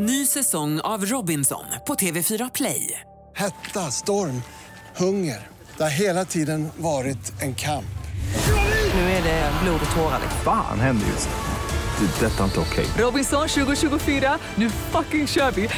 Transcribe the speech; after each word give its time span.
Ny 0.00 0.26
säsong 0.26 0.80
av 0.80 1.06
Robinson 1.06 1.64
på 1.86 1.94
TV4 1.94 2.50
Play. 2.54 3.00
Hetta, 3.36 3.90
storm, 3.90 4.42
hunger. 4.96 5.46
Det 5.76 5.82
har 5.82 5.90
hela 5.90 6.24
tiden 6.24 6.68
varit 6.76 7.42
en 7.42 7.54
kamp. 7.54 7.98
Nu 8.94 9.00
är 9.00 9.22
det 9.22 9.52
blod 9.62 9.80
och 9.90 9.96
tårar. 9.96 10.20
Fan 10.44 10.80
händer 10.80 11.06
just 11.06 11.28
nu. 11.28 12.06
Det. 12.06 12.26
är 12.26 12.30
Detta 12.30 12.40
är 12.40 12.44
inte 12.44 12.60
okej. 12.60 12.86
Robinson 12.98 13.48
2024, 13.48 14.38
nu 14.54 14.70
fucking 14.70 15.26
kör 15.26 15.50
vi! 15.50 15.68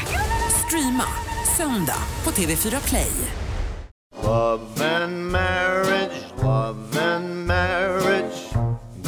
Streama 0.66 1.06
söndag 1.56 2.02
på 2.22 2.30
TV4 2.30 2.88
Play. 2.88 3.12
Love 4.22 5.04
and 5.04 5.32
marriage, 5.32 6.12
love 6.42 7.14
and 7.14 7.46
marriage 7.46 8.50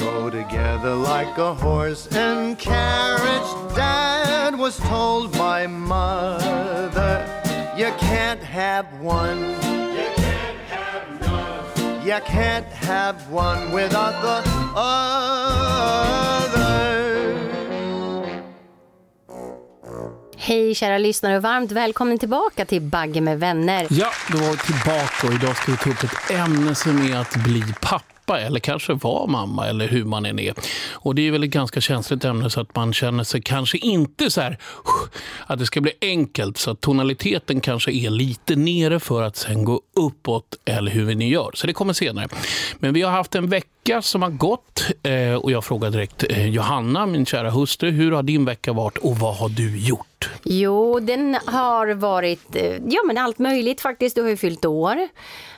go 0.02 0.30
together 0.30 0.94
like 0.94 1.38
a 1.38 1.54
horse 1.54 2.06
and 2.16 2.58
carriage. 2.58 3.81
Was 4.62 4.78
told 4.78 5.32
by 5.32 5.66
mother, 5.66 7.26
you 7.76 7.90
can't 7.98 8.40
have 8.42 8.86
one. 9.02 9.40
You 9.40 10.06
can't 10.14 10.58
have 10.70 11.20
none. 11.20 12.06
You 12.06 12.20
can't 12.24 12.66
have 12.66 13.16
one 13.32 13.72
without 13.72 14.22
the 14.22 14.42
other. 14.78 15.52
Hej 20.36 20.74
kära 20.74 20.98
lyssnare 20.98 21.36
och 21.36 21.42
varmt 21.42 21.72
välkommen 21.72 22.18
tillbaka 22.18 22.64
till 22.64 22.82
Bagge 22.82 23.20
med 23.20 23.40
vänner. 23.40 23.86
Ja, 23.90 24.10
då 24.32 24.38
var 24.38 24.50
vi 24.50 24.56
tillbaka 24.58 25.26
och 25.26 25.32
idag 25.32 25.56
ska 25.56 25.72
vi 25.72 25.78
ta 25.78 25.90
upp 25.90 26.04
ett 26.04 26.30
ämne 26.30 26.74
som 26.74 26.98
är 26.98 27.16
att 27.16 27.36
bli 27.36 27.64
pappa 27.80 28.11
eller 28.28 28.60
kanske 28.60 28.94
vara 28.94 29.26
mamma 29.26 29.66
eller 29.66 29.88
hur 29.88 30.04
man 30.04 30.26
än 30.26 30.38
är. 30.38 30.54
Och 30.92 31.14
det 31.14 31.28
är 31.28 31.30
väl 31.30 31.44
ett 31.44 31.50
ganska 31.50 31.80
känsligt 31.80 32.24
ämne 32.24 32.50
så 32.50 32.60
att 32.60 32.76
man 32.76 32.92
känner 32.92 33.24
sig 33.24 33.42
kanske 33.42 33.78
inte 33.78 34.30
så 34.30 34.40
här 34.40 34.58
att 35.46 35.58
det 35.58 35.66
ska 35.66 35.80
bli 35.80 35.92
enkelt 36.00 36.58
så 36.58 36.70
att 36.70 36.80
tonaliteten 36.80 37.60
kanske 37.60 37.92
är 37.92 38.10
lite 38.10 38.56
nere 38.56 39.00
för 39.00 39.22
att 39.22 39.36
sen 39.36 39.64
gå 39.64 39.80
uppåt 39.96 40.58
eller 40.64 40.90
hur 40.90 41.04
vi 41.04 41.14
nu 41.14 41.28
gör. 41.28 41.50
Så 41.54 41.66
det 41.66 41.72
kommer 41.72 41.92
senare. 41.92 42.28
Men 42.78 42.94
vi 42.94 43.02
har 43.02 43.10
haft 43.10 43.34
en 43.34 43.48
vecka 43.48 43.68
som 44.00 44.22
har 44.22 44.30
gått 44.30 44.82
eh, 45.02 45.34
och 45.34 45.50
jag 45.50 45.64
frågar 45.64 45.90
direkt 45.90 46.24
eh, 46.28 46.46
Johanna, 46.48 47.06
min 47.06 47.26
kära 47.26 47.50
hustru, 47.50 47.90
hur 47.90 48.12
har 48.12 48.22
din 48.22 48.44
vecka 48.44 48.72
varit 48.72 48.98
och 48.98 49.16
vad 49.16 49.36
har 49.36 49.48
du 49.48 49.78
gjort? 49.78 50.30
Jo, 50.44 51.00
den 51.00 51.36
har 51.46 51.94
varit 51.94 52.56
eh, 52.56 52.76
ja, 52.86 53.02
men 53.06 53.18
allt 53.18 53.38
möjligt 53.38 53.80
faktiskt. 53.80 54.16
Du 54.16 54.22
har 54.22 54.28
ju 54.28 54.36
fyllt 54.36 54.64
år. 54.64 55.08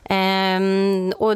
Ehm, 0.04 1.12
och 1.16 1.34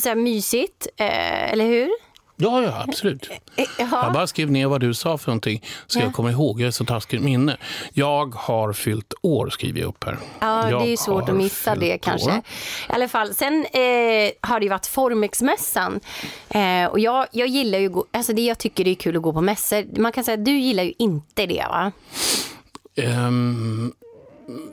så 0.00 0.08
här 0.08 0.14
mysigt, 0.14 0.86
eller 0.96 1.64
hur? 1.64 1.90
Ja, 2.36 2.62
ja, 2.62 2.84
absolut. 2.88 3.30
Eh, 3.56 3.64
Jag 3.78 3.88
Ja. 3.92 4.10
bara 4.14 4.26
skrev 4.26 4.50
ner 4.50 4.66
vad 4.66 4.80
du 4.80 4.94
sa 4.94 5.18
för 5.18 5.28
någonting 5.30 5.62
så 5.86 5.98
jag 5.98 6.12
kommer 6.12 6.30
ihåg. 6.30 6.60
Jag 6.60 6.66
är 6.66 6.70
så 6.70 6.84
taskigt 6.84 7.22
minne. 7.22 7.56
Jag 7.92 8.34
har 8.34 8.72
fyllt 8.72 9.14
år 9.22 9.50
skriver 9.50 9.80
jag 9.80 9.88
upp 9.88 10.04
här. 10.04 10.18
Ja, 10.40 10.70
jag 10.70 10.80
det 10.80 10.86
är 10.86 10.90
ju 10.90 10.96
svårt 10.96 11.28
att 11.28 11.34
missa 11.34 11.74
det 11.74 11.98
kanske. 11.98 12.30
år. 12.30 12.36
I 12.88 12.92
alla 12.92 13.08
fall, 13.08 13.34
sen 13.34 13.54
eh, 13.72 14.30
har 14.40 14.60
det 14.60 14.64
ju 14.64 14.70
varit 14.70 14.86
Formexmässan. 14.86 16.00
Eh, 16.48 16.86
och 16.90 16.98
jag, 17.00 17.26
jag 17.32 17.48
gillar 17.48 17.78
ju, 17.78 17.88
gå, 17.88 18.04
alltså 18.12 18.32
det 18.32 18.42
jag 18.42 18.58
tycker 18.58 18.84
det 18.84 18.90
är 18.90 18.94
kul 18.94 19.16
att 19.16 19.22
gå 19.22 19.32
på 19.32 19.40
mässor. 19.40 19.98
Man 20.00 20.12
kan 20.12 20.24
säga 20.24 20.38
att 20.38 20.44
du 20.44 20.58
gillar 20.58 20.82
ju 20.82 20.92
inte 20.98 21.46
det 21.46 21.64
va? 21.68 21.92
Ehm, 22.96 23.92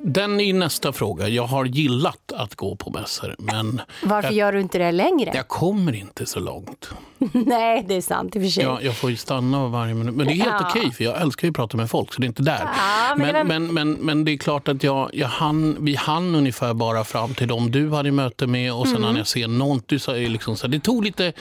den 0.04 0.40
är 0.40 0.54
nästa 0.54 0.94
fråga. 0.94 1.28
Jag 1.28 1.44
har 1.48 1.66
gillat 1.66 2.32
att 2.36 2.56
gå 2.56 2.76
på 2.76 2.90
mässor, 2.90 3.36
men 3.38 3.82
Varför 4.04 4.30
jag, 4.30 4.36
gör 4.38 4.54
du 4.54 4.62
inte 4.62 4.78
det 4.78 4.92
längre? 4.92 5.32
jag 5.36 5.48
kommer 5.48 5.94
inte 5.96 6.26
så 6.26 6.40
långt. 6.40 6.90
Nej, 7.34 7.86
det 7.88 7.94
är 7.96 8.02
sant 8.02 8.36
i 8.36 8.40
och 8.40 8.44
för 8.44 8.50
sig. 8.50 8.64
Jag, 8.64 8.84
jag 8.84 8.96
får 8.98 9.10
ju 9.10 9.16
stanna 9.16 9.68
varje 9.68 9.94
minut. 9.94 10.16
Men 10.16 10.28
det 10.28 10.34
är 10.34 10.36
helt 10.36 10.50
Ja. 10.62 10.68
okej, 10.70 10.92
för 10.92 11.04
jag 11.04 11.22
älskar 11.22 11.48
ju 11.48 11.50
att 11.50 11.56
prata 11.56 11.78
med 11.78 11.90
folk, 11.90 12.14
så 12.14 12.22
det 12.22 12.26
är 12.26 12.28
inte 12.28 12.44
där. 12.44 12.70
Ja, 12.78 13.16
men 13.18 13.32
men, 13.34 13.48
men, 13.48 13.74
men, 13.74 13.94
men, 13.94 14.26
det 14.26 14.32
är 14.32 14.38
klart 14.38 14.68
att 14.68 14.84
jag, 14.84 15.10
jag 15.14 15.28
hann, 15.28 15.78
vi 15.80 15.96
hann 15.96 16.36
ungefär 16.36 16.74
bara 16.74 17.04
fram 17.04 17.34
till 17.34 17.48
dem 17.48 17.72
du 17.72 17.90
hade 17.92 18.12
möte 18.12 18.48
med 18.48 18.74
och 18.74 18.88
sen 18.88 18.96
Mm. 18.96 19.08
hann 19.08 19.16
jag 19.16 19.28
se 19.28 19.48
något. 19.48 19.88
Du 19.88 20.00
sa 20.00 20.18
ju 20.18 20.30
liksom 20.30 20.56
så 20.58 20.68
här, 20.68 20.72
det 20.72 20.80
tog 20.80 21.04
lite... 21.04 21.34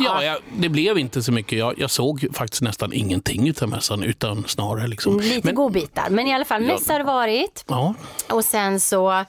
Ja. 0.00 0.22
Ja, 0.22 0.24
jag, 0.24 0.36
det 0.56 0.68
blev 0.68 0.98
inte 0.98 1.22
så 1.22 1.32
mycket. 1.32 1.58
Jag, 1.58 1.74
jag 1.78 1.90
såg 1.90 2.26
faktiskt 2.32 2.62
nästan 2.62 2.92
ingenting 2.92 3.48
utav 3.48 3.68
mässan, 3.68 4.02
utan 4.02 4.44
snarare 4.48 4.86
liksom... 4.86 5.20
Lite 5.20 5.40
Men- 5.46 5.54
godbitar. 5.54 6.10
Men 6.10 6.26
i 6.26 6.34
alla 6.34 6.44
fall, 6.44 6.62
mässa 6.62 6.92
har 6.92 6.98
det 6.98 7.04
varit. 7.04 7.64
Ja, 7.68 7.94
Och 8.30 8.44
sen 8.44 8.80
så... 8.80 9.24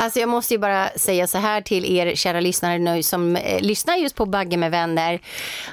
Alltså 0.00 0.20
jag 0.20 0.28
måste 0.28 0.54
ju 0.54 0.58
bara 0.58 0.88
säga 0.88 1.26
så 1.26 1.38
här 1.38 1.60
till 1.60 1.96
er 1.96 2.14
kära 2.14 2.40
lyssnare 2.40 2.78
nu 2.78 3.02
som 3.02 3.36
eh, 3.36 3.60
lyssnar 3.60 3.96
just 3.96 4.14
på 4.14 4.26
Bagge 4.26 4.56
med 4.56 4.70
vänner. 4.70 5.20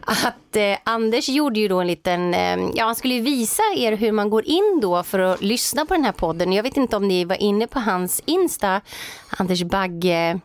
Att 0.01 0.55
eh, 0.55 0.77
Anders 0.83 1.29
gjorde 1.29 1.59
ju 1.59 1.67
då 1.67 1.79
en 1.79 1.87
liten, 1.87 2.33
eh, 2.33 2.57
ja 2.75 2.85
han 2.85 2.95
skulle 2.95 3.19
visa 3.19 3.63
er 3.75 3.91
hur 3.91 4.11
man 4.11 4.29
går 4.29 4.45
in 4.45 4.79
då 4.81 5.03
för 5.03 5.19
att 5.19 5.41
lyssna 5.41 5.85
på 5.85 5.93
den 5.93 6.05
här 6.05 6.11
podden. 6.11 6.53
Jag 6.53 6.63
vet 6.63 6.77
inte 6.77 6.95
om 6.95 7.07
ni 7.07 7.25
var 7.25 7.41
inne 7.41 7.67
på 7.67 7.79
hans 7.79 8.21
Insta, 8.25 8.81
Anders 9.29 9.63
Bagge 9.63 10.39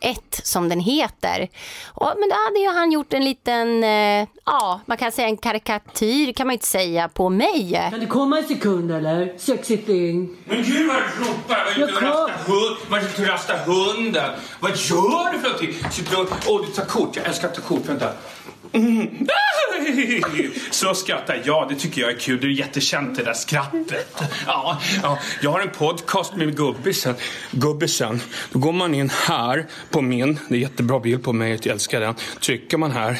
1 0.00 0.18
som 0.42 0.68
den 0.68 0.80
heter. 0.80 1.48
Och, 1.86 2.12
men 2.18 2.28
då 2.28 2.34
hade 2.46 2.58
ju 2.58 2.68
han 2.68 2.92
gjort 2.92 3.12
en 3.12 3.24
liten, 3.24 3.84
eh, 3.84 4.28
ja 4.44 4.80
man 4.86 4.96
kan 4.96 5.12
säga 5.12 5.28
en 5.28 5.36
karikatyr 5.36 6.32
kan 6.32 6.46
man 6.46 6.52
ju 6.52 6.56
inte 6.56 6.66
säga 6.66 7.08
på 7.08 7.28
mig. 7.28 7.88
Kan 7.90 8.00
du 8.00 8.06
komma 8.06 8.38
en 8.38 8.48
sekund 8.48 8.92
eller? 8.92 9.38
Sexy 9.38 9.76
thing. 9.76 10.36
Men 10.44 10.62
gud 10.62 10.88
vad 10.88 10.96
du 10.96 11.24
ropar! 11.24 11.78
Vad 11.78 11.88
du 11.88 11.94
rastar 11.94 12.34
hund, 12.46 12.76
vad 12.88 13.00
du 13.16 13.24
rastar 13.24 13.56
hunden? 13.56 14.30
Vad 14.60 14.70
gör 14.70 15.32
du 15.32 15.38
för 15.38 15.48
någonting? 15.48 15.90
Sitter 15.90 16.20
och, 16.20 16.28
åh, 16.48 16.66
du 16.66 16.72
tar 16.72 16.84
kort. 16.84 17.16
Jag 17.16 17.26
älskar 17.26 17.48
att 17.48 17.54
ta 17.54 17.60
kort. 17.60 17.86
Vänta. 17.86 18.12
Mm. 18.74 19.26
Så 20.70 20.94
skrattar 20.94 21.42
jag. 21.44 21.68
Det 21.68 21.74
tycker 21.74 22.00
jag 22.00 22.10
är 22.10 22.18
kul. 22.18 22.40
Det 22.40 22.46
är 22.46 22.50
jättekänt 22.50 23.16
det 23.16 23.24
där 23.24 23.34
skrattet. 23.34 24.22
Ja, 24.46 24.80
ja. 25.02 25.18
Jag 25.40 25.50
har 25.50 25.60
en 25.60 25.70
podcast 25.70 26.36
med 26.36 26.56
gubbisen. 26.56 27.14
Gubbisen. 27.50 28.20
Då 28.52 28.58
går 28.58 28.72
man 28.72 28.94
in 28.94 29.10
här 29.10 29.66
på 29.90 30.00
min. 30.00 30.38
Det 30.48 30.54
är 30.54 30.58
jättebra 30.58 31.00
bild 31.00 31.24
på 31.24 31.32
mig. 31.32 31.50
Jag 31.62 31.66
älskar 31.66 32.00
den. 32.00 32.14
Trycker 32.40 32.78
man 32.78 32.90
här. 32.90 33.18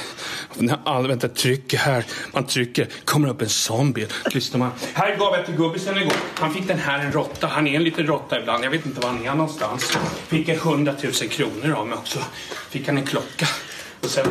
All, 0.85 1.09
vänta, 1.09 1.29
trycker 1.29 1.79
här. 1.79 2.05
Man 2.33 2.47
trycker. 2.47 2.89
kommer 3.05 3.29
upp 3.29 3.43
en 3.43 3.49
sån 3.49 3.93
bild. 3.93 4.13
Lyssnar 4.33 4.59
man. 4.59 4.71
Här 4.95 5.17
gav 5.17 5.35
jag 5.35 5.47
till 5.47 5.57
gubbisen 5.57 5.97
igår. 5.99 6.13
Han 6.35 6.55
fick 6.55 6.69
den 6.69 6.79
här 6.79 6.99
en 7.05 7.13
råtta. 7.13 7.47
Han 7.47 7.67
är 7.67 7.77
en 7.77 7.85
liten 7.85 8.07
råtta 8.07 8.41
ibland. 8.41 8.65
Jag 8.65 8.71
vet 8.71 8.87
inte 8.87 9.01
var 9.01 9.09
han 9.09 9.27
är 9.27 9.35
någonstans. 9.35 9.99
Fick 10.29 10.49
en 10.49 10.57
100 10.57 10.95
000 11.03 11.13
kronor 11.13 11.73
av 11.73 11.87
mig 11.87 11.99
också. 11.99 12.19
Fick 12.71 12.87
han 12.87 12.99
en 12.99 13.07
klocka. 13.07 13.47
Och 14.01 14.11
sen 14.11 14.27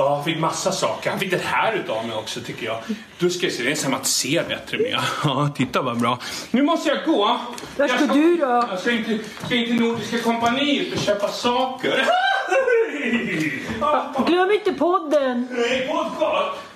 Ja, 0.00 0.14
han 0.14 0.24
fick 0.24 0.38
massa 0.38 0.72
saker. 0.72 1.10
Han 1.10 1.18
fick 1.18 1.30
det 1.30 1.42
här 1.44 1.72
utav 1.72 2.06
mig 2.06 2.16
också 2.16 2.40
tycker 2.40 2.66
jag. 2.66 2.78
Du 3.18 3.30
ska 3.30 3.50
se, 3.50 3.62
det 3.62 3.70
är 3.70 3.74
som 3.74 3.94
att 3.94 4.06
se 4.06 4.42
bättre 4.48 4.78
med. 4.78 4.98
Ja, 5.24 5.50
titta 5.56 5.82
vad 5.82 6.00
bra. 6.00 6.18
Nu 6.50 6.62
måste 6.62 6.88
jag 6.88 7.04
gå. 7.04 7.40
Var 7.76 7.88
ska 7.88 8.00
Jag 8.00 8.12
du 8.12 8.36
då? 8.36 8.64
Jag 8.70 8.78
ska 8.78 8.90
inte, 8.90 9.18
ska 9.46 9.54
in 9.54 9.66
till 9.66 9.80
Nordiska 9.80 10.18
kompaniet 10.18 10.92
och 10.92 10.98
köpa 10.98 11.28
saker. 11.28 12.04
Glöm 14.26 14.50
inte 14.50 14.72
podden. 14.72 15.48
Nej, 15.50 15.88
podcast. 15.92 16.67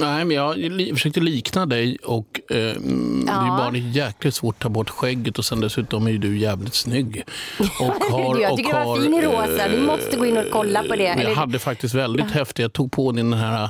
Nej, 0.00 0.24
men 0.24 0.36
jag 0.36 0.58
li- 0.58 0.92
försökte 0.94 1.20
likna 1.20 1.66
dig 1.66 1.96
och 2.04 2.40
eh, 2.50 2.56
mm, 2.76 3.22
det 3.26 3.32
är 3.32 3.36
Ja. 3.46 3.56
bara 3.72 3.76
jäkligt 3.76 4.34
svårt 4.34 4.54
att 4.54 4.60
ta 4.60 4.68
bort 4.68 4.90
skägget 4.90 5.38
och 5.38 5.44
sen 5.44 5.60
dessutom 5.60 6.06
är 6.06 6.10
ju 6.10 6.18
du 6.18 6.38
jävligt 6.38 6.74
snygg. 6.74 7.24
Och 7.58 8.40
Jag 8.40 8.56
tycker 8.56 8.78
du 8.80 8.84
var 8.86 9.00
fin 9.02 9.14
i 9.14 9.22
rosa. 9.22 9.68
Du 9.68 9.80
måste 9.80 10.16
gå 10.16 10.26
in 10.26 10.36
och 10.38 10.44
kolla 10.52 10.82
på 10.82 10.96
det. 10.96 11.08
Men 11.08 11.18
Eller- 11.18 11.30
jag 11.30 11.36
hade 11.36 11.58
faktiskt 11.58 11.94
väldigt 11.94 12.30
häftigt, 12.30 12.58
jag 12.58 12.72
tog 12.72 12.92
på 12.92 13.12
din 13.12 13.30
den 13.30 13.40
här 13.40 13.68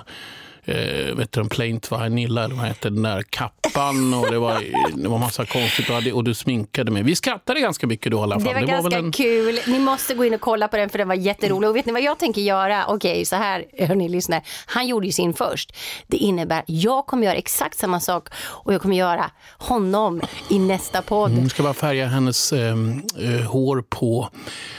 eh, 0.68 1.14
vet 1.14 1.32
du, 1.32 1.40
en 1.40 1.48
Plaint 1.48 1.90
Vanilla, 1.90 2.44
eller 2.44 2.54
vad 2.54 2.66
heter 2.66 2.90
den 2.90 3.02
där 3.02 3.22
kappan 3.22 4.14
och 4.14 4.30
det 4.30 4.38
var, 4.38 4.64
det 4.96 5.08
var 5.08 5.18
massa 5.18 5.44
konstigt 5.46 5.90
och, 5.90 6.06
och 6.16 6.24
du 6.24 6.34
sminkade 6.34 6.90
mig. 6.90 7.02
Vi 7.02 7.16
skrattade 7.16 7.60
ganska 7.60 7.86
mycket 7.86 8.12
då 8.12 8.18
i 8.18 8.20
alla 8.20 8.34
fall. 8.40 8.54
Det 8.54 8.60
var 8.60 8.66
ganska 8.66 8.88
väl 8.96 9.04
en, 9.04 9.12
kul. 9.12 9.60
Ni 9.66 9.78
måste 9.78 10.14
gå 10.14 10.24
in 10.24 10.34
och 10.34 10.40
kolla 10.40 10.68
på 10.68 10.76
den 10.76 10.88
för 10.88 10.98
den 10.98 11.08
var 11.08 11.14
jätterolig. 11.14 11.70
Och 11.70 11.76
vet 11.76 11.86
ni 11.86 11.92
vad 11.92 12.02
jag 12.02 12.18
tänker 12.18 12.40
göra? 12.40 12.84
Okej, 12.88 13.24
så 13.24 13.36
här, 13.36 13.64
hörni 13.86 14.08
lyssnare. 14.08 14.42
Han 14.66 14.86
gjorde 14.86 15.06
ju 15.06 15.12
sin 15.12 15.34
först. 15.34 15.72
Det 16.06 16.16
innebär, 16.16 16.62
jag 16.66 17.06
kommer 17.06 17.24
göra 17.26 17.36
exakt 17.36 17.78
samma 17.78 18.00
sak 18.00 18.28
och 18.38 18.74
jag 18.74 18.82
kommer 18.82 18.96
göra 18.96 19.30
honom 19.58 20.21
i 20.48 20.59
nästa 20.59 21.03
podd. 21.03 21.32
Mm, 21.32 21.48
ska 21.50 21.62
bara 21.62 21.74
färga 21.74 22.06
hennes 22.06 22.53
eh, 22.53 22.72
eh, 23.18 23.41
hår 23.47 23.84
på 23.88 24.28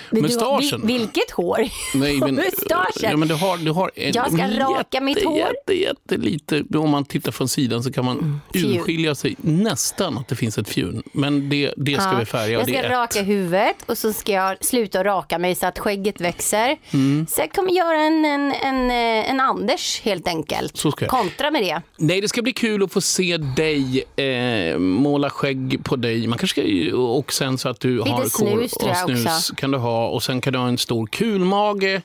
Men 0.09 0.15
du- 0.15 0.27
mustaschen. 0.27 0.81
vil- 0.81 0.85
vilket 0.87 1.31
hår? 1.31 1.67
Nej, 1.93 2.17
men, 2.19 2.35
Mustaschen? 2.35 3.09
ja, 3.11 3.17
men 3.17 3.27
du 3.27 3.33
har, 3.35 3.57
du 3.57 3.71
har 3.71 3.91
en, 3.95 4.13
Jag 4.13 4.33
ska 4.33 4.47
raka 4.47 5.01
mitt 5.01 5.25
hår. 5.25 5.37
Jätte, 5.37 5.73
jättelite. 5.81 6.63
Om 6.77 6.89
man 6.89 7.05
tittar 7.05 7.31
från 7.31 7.47
sidan 7.49 7.83
så 7.83 7.91
kan 7.91 8.05
man 8.05 8.41
fjun. 8.53 8.77
urskilja 8.77 9.15
sig 9.15 9.35
nästan 9.41 10.17
att 10.17 10.27
det 10.27 10.35
finns 10.35 10.57
ett 10.57 10.69
fjun. 10.69 11.03
Men 11.11 11.49
det, 11.49 11.73
det 11.77 12.01
ska 12.01 12.11
Ja, 12.11 12.19
vi 12.19 12.25
färga. 12.25 12.49
Jag 12.49 12.69
ska 12.69 12.89
raka 12.89 13.19
ett. 13.19 13.27
huvudet 13.27 13.75
och 13.85 13.97
så 13.97 14.13
ska 14.13 14.31
jag 14.31 14.65
sluta 14.65 15.03
raka 15.03 15.39
mig 15.39 15.55
så 15.55 15.65
att 15.65 15.79
skägget 15.79 16.21
växer. 16.21 16.77
Mm. 16.91 17.27
Så 17.29 17.41
jag 17.41 17.51
kommer 17.51 17.71
göra 17.71 18.01
en, 18.01 18.25
en, 18.25 18.51
en, 18.51 18.91
eh, 18.91 19.29
en 19.31 19.39
Anders 19.39 20.01
helt 20.01 20.27
enkelt. 20.27 20.77
Så 20.77 20.91
ska 20.91 21.05
jag. 21.05 21.09
Kontra 21.11 21.51
med 21.51 21.63
det. 21.63 21.81
Nej, 21.97 22.21
det 22.21 22.27
ska 22.27 22.41
bli 22.41 22.53
kul 22.53 22.83
att 22.83 22.93
få 22.93 23.01
se 23.01 23.37
dig 23.37 24.03
eh, 24.15 24.77
måla 24.77 25.29
skägg 25.29 25.83
på 25.83 25.95
dig. 25.95 26.27
Man 26.27 26.37
kanske 26.37 26.61
ska, 26.61 26.95
och 26.97 27.33
sen 27.33 27.57
så 27.57 27.69
att 27.69 27.79
du 27.79 27.97
Lite 27.97 28.09
har 28.09 28.25
snus, 28.25 28.71
tror 28.71 28.89
och 28.91 28.97
snus 28.97 29.51
kan 29.57 29.71
du 29.71 29.77
ha. 29.77 30.07
Och 30.07 30.23
sen 30.23 30.41
kan 30.41 30.53
du 30.53 30.59
ha 30.59 30.67
en 30.67 30.77
stor 30.77 31.07
kulmage. 31.07 32.01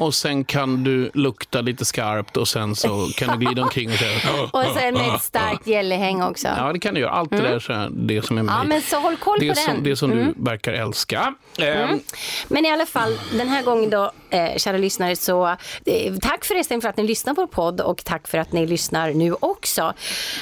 Och 0.00 0.14
sen 0.14 0.44
kan 0.44 0.84
du 0.84 1.10
lukta 1.14 1.60
lite 1.60 1.84
skarpt 1.84 2.36
och 2.36 2.48
sen 2.48 2.76
så 2.76 3.08
kan 3.16 3.38
du 3.38 3.44
glida 3.46 3.62
omkring 3.62 3.88
och 3.90 3.94
säga 3.98 4.42
Och 4.52 4.64
sen 4.74 4.96
ett 4.96 5.22
starkt 5.22 5.66
gällehäng 5.66 6.22
också. 6.22 6.48
Ja, 6.56 6.72
det 6.72 6.78
kan 6.78 6.94
du 6.94 7.00
göra. 7.00 7.10
Allt 7.10 7.30
det 7.30 7.40
där 7.40 7.58
så 7.58 7.72
är 7.72 7.88
det 7.92 8.22
som 8.26 8.38
är 8.38 8.42
mig. 8.42 8.54
Ja, 8.58 8.64
men 8.64 8.82
så 8.82 8.96
håll 9.00 9.16
koll 9.16 9.36
det 9.40 9.48
på 9.48 9.54
som, 9.54 9.74
den. 9.74 9.84
Det 9.84 9.96
som 9.96 10.12
Mm. 10.12 10.34
du 10.36 10.44
verkar 10.44 10.72
älska. 10.72 11.34
Ehm, 11.58 12.00
Men 12.48 12.64
i 12.66 12.70
alla 12.72 12.86
fall, 12.86 13.18
den 13.32 13.48
här 13.48 13.62
gången 13.62 13.90
då, 13.90 14.12
eh, 14.30 14.56
kära 14.56 14.76
lyssnare, 14.78 15.16
så 15.16 15.46
eh, 15.86 16.14
tack 16.22 16.44
förresten 16.44 16.80
för 16.80 16.88
att 16.88 16.96
ni 16.96 17.02
lyssnar 17.06 17.34
på 17.34 17.40
vår 17.40 17.46
podd 17.46 17.80
och 17.80 18.04
tack 18.04 18.28
för 18.28 18.38
att 18.38 18.52
ni 18.52 18.66
lyssnar 18.66 19.10
nu 19.12 19.34
också. 19.40 19.92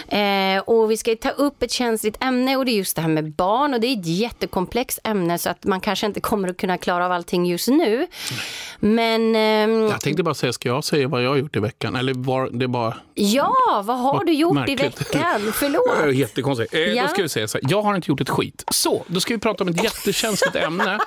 Eh, 0.09 0.59
och 0.67 0.91
vi 0.91 0.97
ska 0.97 1.15
ta 1.17 1.31
upp 1.31 1.63
ett 1.63 1.71
känsligt 1.71 2.25
ämne 2.25 2.57
och 2.57 2.65
det 2.65 2.71
är 2.71 2.77
just 2.77 2.97
det 2.97 3.03
här 3.03 3.09
med 3.09 3.33
barn 3.33 3.75
och 3.75 3.81
det 3.81 3.87
är 3.87 3.93
ett 4.01 4.07
jättekomplext 4.07 4.99
ämne 5.05 5.39
så 5.39 5.51
att 5.51 5.65
man 5.65 5.81
kanske 5.81 6.07
inte 6.07 6.21
kommer 6.21 6.49
att 6.49 6.57
kunna 6.57 6.79
klara 6.79 7.07
av 7.07 7.13
allting 7.13 7.47
just 7.47 7.69
nu. 7.69 8.07
Men 8.81 9.37
ehm, 9.37 9.83
Jag 9.87 10.01
tänkte 10.01 10.23
bara 10.23 10.35
säga, 10.35 10.53
ska 10.53 10.69
jag 10.69 10.85
säga 10.85 11.09
vad 11.09 11.23
jag 11.25 11.29
har 11.31 11.37
gjort 11.37 11.57
i 11.57 11.61
veckan? 11.61 11.97
Eller 11.97 12.15
var 12.15 12.49
det 12.53 12.69
bara... 12.69 12.97
ja, 13.15 13.55
vad 13.85 13.99
har 13.99 14.25
du 14.25 14.33
gjort 14.33 14.53
i 14.53 14.55
Märkligt. 14.55 14.81
veckan? 15.01 15.23
Det 15.43 15.49
är 15.49 15.53
Förlåt. 15.53 16.15
Jättekonstigt. 16.15 16.75
Eh, 16.75 16.81
Ja. 16.81 17.03
Då 17.03 17.09
ska 17.09 17.23
vi 17.23 17.29
säga 17.29 17.49
så 17.49 17.59
här, 17.63 17.71
jag 17.71 17.83
har 17.83 17.95
inte 17.97 18.11
gjort 18.11 18.21
ett 18.21 18.29
skit. 18.31 18.65
Så, 18.71 19.05
då 19.07 19.21
ska 19.21 19.35
vi 19.35 19.41
prata 19.41 19.65
om 19.65 19.69
ett 19.71 19.83
jättekänsligt 19.85 20.57
ämne. 20.67 20.99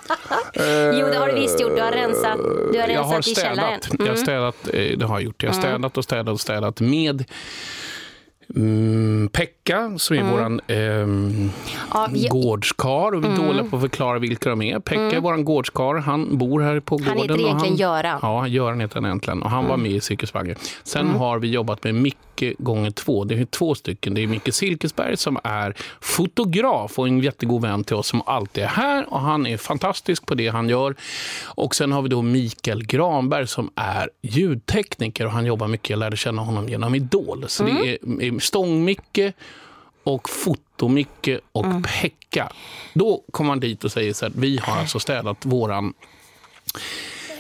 Jo, 0.94 1.08
det 1.08 1.18
har 1.18 1.28
du 1.28 1.34
visst 1.34 1.62
gjort. 1.62 1.76
Du 1.76 1.82
har 1.82 1.92
rensat, 1.92 2.38
du 2.74 2.80
har 2.80 2.88
jag 2.88 3.04
har 3.04 3.14
rensat 3.14 3.28
i 3.32 3.36
källaren. 3.42 3.82
städat. 3.82 4.00
Jag 4.00 4.08
har 4.08 4.16
städat, 4.16 4.56
eh, 4.74 4.98
det 4.98 5.06
har 5.06 5.16
jag 5.16 5.24
gjort. 5.24 5.44
Jag 5.44 5.50
har 5.54 5.60
städat 5.62 5.98
och 5.98 6.04
städat 6.04 6.34
och 6.34 6.42
städat 6.42 6.80
med 6.82 7.24
Mm, 8.56 9.30
Pekka, 9.34 9.94
som 9.98 10.18
är 10.18 10.24
våran 10.32 10.62
ehm, 10.68 11.50
Ja, 11.94 12.08
vi- 12.14 12.28
gårdskar. 12.28 13.16
Och 13.16 13.24
vi 13.24 13.28
är 13.28 13.36
dåliga 13.36 13.64
på 13.64 13.76
att 13.76 13.82
förklara 13.82 14.20
vilka 14.20 14.50
de 14.50 14.62
är. 14.62 14.80
Pekka 14.80 15.18
är 15.18 15.20
våran 15.22 15.46
gårdskar. 15.46 15.96
Han 15.96 16.38
bor 16.38 16.62
här 16.62 16.80
på 16.80 16.98
gården. 16.98 17.18
heter 17.18 17.34
och 17.34 17.40
egentligen 17.40 17.58
han, 17.74 17.76
Göran. 17.76 18.20
Ja, 18.22 18.48
Göran 18.48 18.80
heter 18.80 18.96
han 18.96 19.06
egentligen. 19.06 19.42
Och 19.44 19.50
han 19.50 19.66
var 19.68 19.78
med 19.78 19.92
i 19.92 20.02
Cirkusvagnen. 20.02 20.56
Sen 20.84 21.08
har 21.10 21.40
vi 21.40 21.48
jobbat 21.52 21.84
med 21.84 21.96
Micke 21.96 22.18
gånger 22.58 22.92
två. 22.92 23.24
Det 23.24 23.36
är 23.36 23.46
två 23.46 23.76
stycken. 23.76 24.14
Det 24.14 24.24
är 24.24 24.28
Micke 24.28 24.54
Silkesberg 24.54 25.18
som 25.18 25.38
är 25.44 25.74
fotograf 26.02 27.00
och 27.00 27.08
en 27.08 27.20
jättegod 27.20 27.62
vän 27.62 27.84
till 27.84 27.96
oss 27.96 28.08
som 28.08 28.22
alltid 28.26 28.64
är 28.64 28.68
här. 28.68 29.14
Och 29.14 29.20
han 29.20 29.48
är 29.48 29.58
fantastisk 29.58 30.26
på 30.26 30.36
det 30.36 30.48
han 30.48 30.70
gör. 30.70 30.96
Och 31.46 31.76
sen 31.76 31.92
har 31.92 32.02
vi 32.02 32.10
då 32.10 32.22
Mikael 32.22 32.86
Granberg 32.86 33.48
som 33.48 33.70
är 33.76 34.10
ljudtekniker 34.22 35.26
och 35.26 35.32
han 35.32 35.46
jobbar 35.46 35.68
mycket. 35.68 35.90
Jag 35.90 36.00
lärde 36.00 36.18
känna 36.18 36.42
honom 36.42 36.70
genom 36.70 36.96
Idol. 36.96 37.46
Så 37.48 37.64
det 37.64 37.72
är, 37.72 38.22
är 38.22 38.40
Stång-Micke 38.42 39.34
och 40.04 40.30
Foto-Micke 40.30 41.40
och 41.52 41.66
Pekka. 41.84 42.52
Då 42.94 43.24
kommer 43.32 43.48
man 43.48 43.60
dit 43.60 43.84
och 43.84 43.92
säger 43.92 44.14
så 44.14 44.26
här, 44.26 44.34
vi 44.36 44.58
har 44.58 44.78
alltså 44.78 45.00
städat 45.00 45.46
våran 45.46 45.94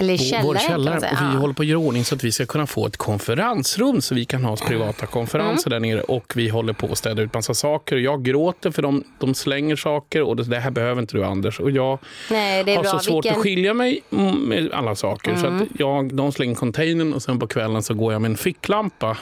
Eller 0.01 0.17
källaren, 0.17 0.45
vår 0.47 0.55
källare 0.55 0.97
och 0.97 1.03
vi 1.03 1.33
Ja. 1.33 1.39
håller 1.39 1.53
på 1.53 1.61
att 1.61 1.67
göra 1.67 1.79
ordning 1.79 2.05
så 2.05 2.15
att 2.15 2.23
vi 2.23 2.31
ska 2.31 2.45
kunna 2.45 2.67
få 2.67 2.87
ett 2.87 2.97
konferensrum 2.97 4.01
så 4.01 4.15
vi 4.15 4.25
kan 4.25 4.43
ha 4.43 4.51
oss 4.51 4.61
privata 4.61 5.05
konferenser 5.05 5.71
Mm. 5.71 5.81
där 5.81 5.89
nere 5.89 6.01
och 6.01 6.33
vi 6.35 6.49
håller 6.49 6.73
på 6.73 6.87
att 6.91 6.97
städa 6.97 7.21
ut 7.21 7.33
massa 7.33 7.53
saker. 7.53 7.97
Jag 7.97 8.23
gråter 8.23 8.71
för 8.71 8.81
de, 8.81 9.03
de 9.19 9.33
slänger 9.33 9.75
saker 9.75 10.21
och 10.21 10.35
det, 10.35 10.43
det 10.43 10.59
här 10.59 10.71
behöver 10.71 11.01
inte 11.01 11.17
du 11.17 11.25
Anders. 11.25 11.59
Och 11.59 11.71
jag 11.71 11.99
Nej, 12.31 12.63
det 12.63 12.71
är 12.71 12.75
har 12.75 12.83
bra. 12.83 12.91
så 12.91 12.99
svårt 12.99 13.25
Vilken- 13.25 13.37
att 13.39 13.43
skilja 13.43 13.73
mig 13.73 14.01
mm, 14.11 14.35
med 14.35 14.71
alla 14.73 14.95
saker. 14.95 15.35
Så 15.35 15.47
att 15.47 15.63
jag, 15.79 16.13
de 16.15 16.31
slänger 16.31 16.55
containern 16.55 17.13
och 17.13 17.21
sen 17.21 17.39
på 17.39 17.47
kvällen 17.47 17.83
så 17.83 17.93
går 17.93 18.13
jag 18.13 18.21
med 18.21 18.31
en 18.31 18.37
ficklampa 18.37 19.17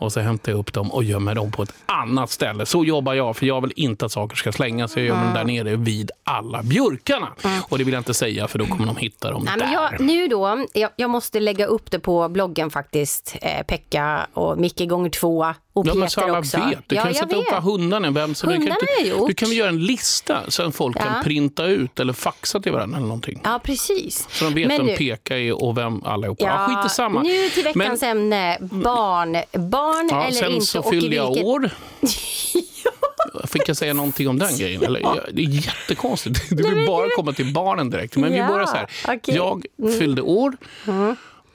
och 0.00 0.12
så 0.12 0.20
hämtar 0.20 0.52
jag 0.52 0.58
upp 0.58 0.72
dem 0.72 0.92
och 0.92 1.04
gömmer 1.04 1.34
dem 1.34 1.52
på 1.52 1.62
ett 1.62 1.74
annat 1.86 2.30
ställe. 2.30 2.66
Så 2.66 2.84
jobbar 2.84 3.14
jag, 3.14 3.36
för 3.36 3.46
jag 3.46 3.60
vill 3.60 3.72
inte 3.76 4.04
att 4.06 4.12
saker 4.12 4.36
ska 4.36 4.52
slängas. 4.52 4.96
Jag 4.96 5.04
gömmer 5.06 5.24
dem 5.24 5.34
där 5.34 5.44
nere 5.44 5.76
vid 5.76 6.10
alla 6.24 6.62
björkarna. 6.62 7.28
Och 7.68 7.78
det 7.78 7.84
vill 7.84 7.94
jag 7.94 8.00
inte 8.00 8.14
säga 8.14 8.48
för 8.48 8.58
då 8.58 8.66
kommer 8.66 8.86
de 8.86 8.96
hitta 8.96 9.30
dem 9.30 9.42
Nej, 9.44 9.54
där. 9.58 9.72
jag, 9.72 10.00
nu 10.00 10.17
då, 10.26 10.66
jag, 10.74 10.90
jag 10.96 11.10
måste 11.10 11.40
lägga 11.40 11.66
upp 11.66 11.90
det 11.90 11.98
på 12.00 12.28
bloggen 12.28 12.70
faktiskt. 12.70 13.36
Eh, 13.42 13.62
Pekka 13.62 14.26
och 14.34 14.58
Micke 14.58 14.88
gånger 14.88 15.10
två 15.10 15.54
och 15.78 15.86
Ja, 15.86 15.90
Peter 15.90 15.98
men 16.00 16.10
så 16.10 16.20
alla 16.20 16.38
också. 16.38 16.56
vet. 16.58 16.78
Du 16.86 16.96
ja, 16.96 17.02
kan 17.02 17.14
sätta 17.14 17.26
vet. 17.36 17.44
vad 17.52 17.62
hundarna. 17.62 18.10
Vem 18.10 18.34
som 18.34 18.48
Hundarna 18.50 18.74
kan, 18.74 18.86
har 18.98 19.06
jag 19.06 19.18
gjort. 19.18 19.28
Du 19.28 19.34
kan 19.34 19.52
göra 19.52 19.68
en 19.68 19.84
lista 19.86 20.50
så 20.50 20.62
att 20.62 20.76
folk 20.76 20.96
Ja. 20.96 21.02
kan 21.02 21.24
printa 21.24 21.64
ut 21.66 22.00
eller 22.00 22.12
faxa 22.12 22.60
till 22.60 22.72
varandra 22.72 22.96
eller 22.96 23.06
någonting. 23.06 23.40
Ja, 23.44 23.60
precis. 23.64 24.26
Så 24.30 24.44
de 24.44 24.54
vet 24.54 24.68
Men 24.68 24.76
vem 24.76 24.86
nu- 24.86 24.96
Peka 24.96 25.38
är 25.38 25.62
och 25.64 25.76
vem 25.78 26.04
allihopa 26.04 26.44
är. 26.44 26.48
Ja, 26.48 26.66
Ja, 26.72 26.82
skit 26.82 26.92
samma. 26.92 27.22
Nu 27.22 27.48
till 27.50 27.64
veckans 27.64 28.02
ämne. 28.02 28.58
Barn. 28.60 29.32
Barn 29.70 30.08
Ja, 30.10 30.22
eller 30.22 30.32
sen 30.36 30.52
inte 30.52 30.66
så 30.66 30.78
och 30.80 30.86
i 30.94 31.00
fyllde 31.00 31.16
jag 31.16 31.28
vilket... 31.28 31.44
år. 31.46 31.70
Fick 33.46 33.68
jag 33.68 33.76
säga 33.76 33.94
någonting 33.94 34.28
om 34.28 34.38
den 34.38 34.56
grejen? 34.56 34.82
Eller, 34.82 35.00
ja, 35.00 35.16
det 35.32 35.42
är 35.42 35.46
jättekonstigt. 35.46 36.40
Du 36.50 36.74
vill 36.74 36.86
bara 36.86 37.08
komma 37.16 37.32
till 37.32 37.52
barnen 37.52 37.90
direkt. 37.90 38.16
Men 38.16 38.34
Ja, 38.34 38.46
vi 38.46 38.52
börjar 38.52 38.66
så 38.66 38.76
här. 38.76 38.86
okej. 39.08 39.34
Jag 39.34 39.64
fyllde 39.98 40.22
år 40.22 40.56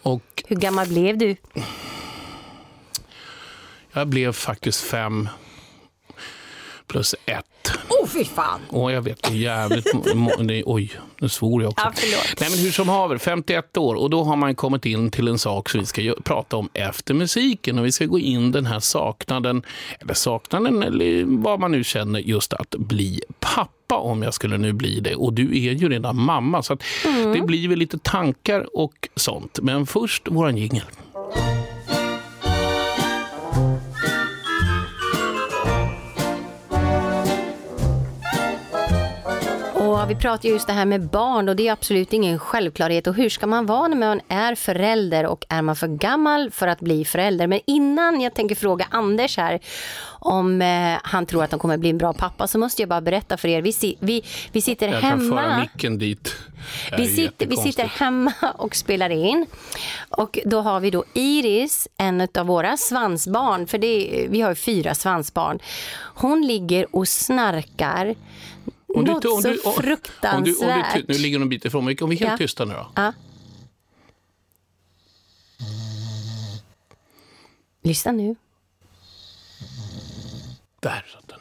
och 0.01 0.43
Hur 0.47 0.55
gammal 0.55 0.87
blev 0.87 1.17
du? 1.17 1.35
Jag 3.93 4.07
blev 4.07 4.31
faktiskt 4.33 4.81
fem 4.81 5.29
plus 6.87 7.15
ett. 7.25 7.45
Oh, 7.89 8.07
fy 8.07 8.23
fan! 8.25 8.59
Åh, 8.69 8.93
jag 8.93 9.01
vet. 9.01 9.23
Det 9.23 9.29
är 9.29 9.35
jävligt... 9.35 9.87
det 10.47 10.63
oj, 10.65 10.91
nu 11.19 11.29
svor 11.29 11.63
jag 11.63 11.71
också. 11.71 11.85
Ja. 11.85 12.17
Nej, 12.39 12.49
men 12.49 12.59
hur 12.59 12.71
som 12.71 12.89
haver, 12.89 13.17
51 13.17 13.77
år. 13.77 13.95
Och 13.95 14.09
då 14.09 14.23
har 14.23 14.35
man 14.35 14.55
kommit 14.55 14.85
in 14.85 15.11
till 15.11 15.27
en 15.27 15.37
sak 15.39 15.69
som 15.69 15.79
vi 15.79 15.85
ska 15.85 16.13
prata 16.23 16.57
om 16.57 16.69
efter 16.73 17.13
musiken. 17.13 17.79
Och 17.79 17.85
vi 17.85 17.91
ska 17.91 18.05
gå 18.05 18.19
in 18.19 18.51
den 18.51 18.65
här 18.65 18.79
saknaden, 18.79 19.63
eller 19.99 20.13
saknaden, 20.13 20.83
eller 20.83 21.23
vad 21.27 21.59
man 21.59 21.71
nu 21.71 21.83
känner, 21.83 22.19
just 22.19 22.53
att 22.53 22.69
bli 22.75 23.21
pappa 23.39 23.97
om 23.97 24.23
jag 24.23 24.33
skulle 24.33 24.57
nu 24.57 24.73
bli 24.73 24.99
det. 24.99 25.15
Och 25.15 25.33
du 25.33 25.43
är 25.67 25.73
ju 25.73 25.89
redan 25.89 26.15
mamma, 26.21 26.63
så 26.63 26.77
Mm. 27.05 27.33
det 27.33 27.41
blir 27.41 27.67
väl 27.67 27.79
lite 27.79 27.97
tankar 27.97 28.77
och 28.77 29.09
sånt. 29.15 29.59
Men 29.61 29.85
först 29.85 30.27
våran 30.27 30.57
jingel. 30.57 30.85
Vi 40.07 40.15
pratar 40.15 40.49
ju 40.49 40.53
just 40.55 40.67
det 40.67 40.73
här 40.73 40.85
med 40.85 41.09
barn 41.09 41.49
och 41.49 41.55
det 41.55 41.67
är 41.67 41.71
absolut 41.71 42.13
ingen 42.13 42.39
självklarhet. 42.39 43.07
Och 43.07 43.13
hur 43.15 43.29
ska 43.29 43.47
man 43.47 43.65
vara 43.65 43.87
när 43.87 43.97
man 43.97 44.21
är 44.27 44.55
förälder 44.55 45.25
och 45.25 45.45
är 45.49 45.61
man 45.61 45.75
för 45.75 45.87
gammal 45.87 46.51
för 46.51 46.67
att 46.67 46.79
bli 46.79 47.05
förälder? 47.05 47.47
Men 47.47 47.59
innan 47.67 48.21
jag 48.21 48.33
tänker 48.33 48.55
fråga 48.55 48.87
Anders 48.91 49.37
här 49.37 49.59
om 50.19 50.61
eh, 50.61 50.97
han 51.03 51.25
tror 51.25 51.43
att 51.43 51.51
han 51.51 51.59
kommer 51.59 51.77
bli 51.77 51.89
en 51.89 51.97
bra 51.97 52.13
pappa 52.13 52.47
så 52.47 52.57
måste 52.59 52.81
jag 52.81 52.89
bara 52.89 53.01
berätta 53.01 53.37
för 53.37 53.47
er. 53.47 53.61
Vi, 53.61 53.73
si- 53.73 53.97
vi, 53.99 54.23
vi 54.51 54.61
sitter 54.61 54.87
Jag 54.87 55.01
kan 55.01 55.29
föra 55.29 55.41
hemma. 55.41 55.59
micken 55.59 55.97
dit. 55.97 56.35
Vi 56.97 57.07
sitter, 57.07 57.45
vi 57.47 57.57
sitter 57.57 57.83
hemma 57.85 58.33
och 58.57 58.75
spelar 58.75 59.09
in. 59.09 59.45
Och 60.09 60.39
då 60.45 60.61
har 60.61 60.79
vi 60.79 60.89
då 60.89 61.03
Iris, 61.13 61.87
en 61.97 62.27
av 62.37 62.45
våra 62.45 62.77
svansbarn, 62.77 63.67
för 63.67 63.77
det 63.77 64.27
vi 64.29 64.41
har 64.41 64.49
ju 64.49 64.55
fyra 64.55 64.95
svansbarn. 64.95 65.59
Hon 66.15 66.47
ligger 66.47 66.95
och 66.95 67.07
snarkar. 67.07 68.15
Om 68.95 69.05
du- 69.05 69.11
Något 69.11 69.25
om 69.25 69.41
du- 69.41 69.57
så 69.57 69.69
om- 69.69 69.75
fruktansvärt. 69.75 70.33
Om 70.37 70.43
du, 70.43 70.55
om 70.65 70.83
du, 71.07 71.13
nu 71.13 71.19
ligger 71.19 71.37
hon 71.37 71.41
en 71.41 71.49
bit 71.49 71.65
ifrån 71.65 71.85
mig. 71.85 71.97
Om 72.01 72.09
vi 72.09 72.15
är 72.15 72.19
helt 72.19 72.31
Ja. 72.31 72.37
tysta 72.37 72.65
nu 72.65 72.73
då. 72.73 72.91
Ja. 72.95 73.13
Lyssna 77.81 78.11
nu. 78.11 78.35
Där 80.79 81.05
satt 81.13 81.27
den. 81.27 81.39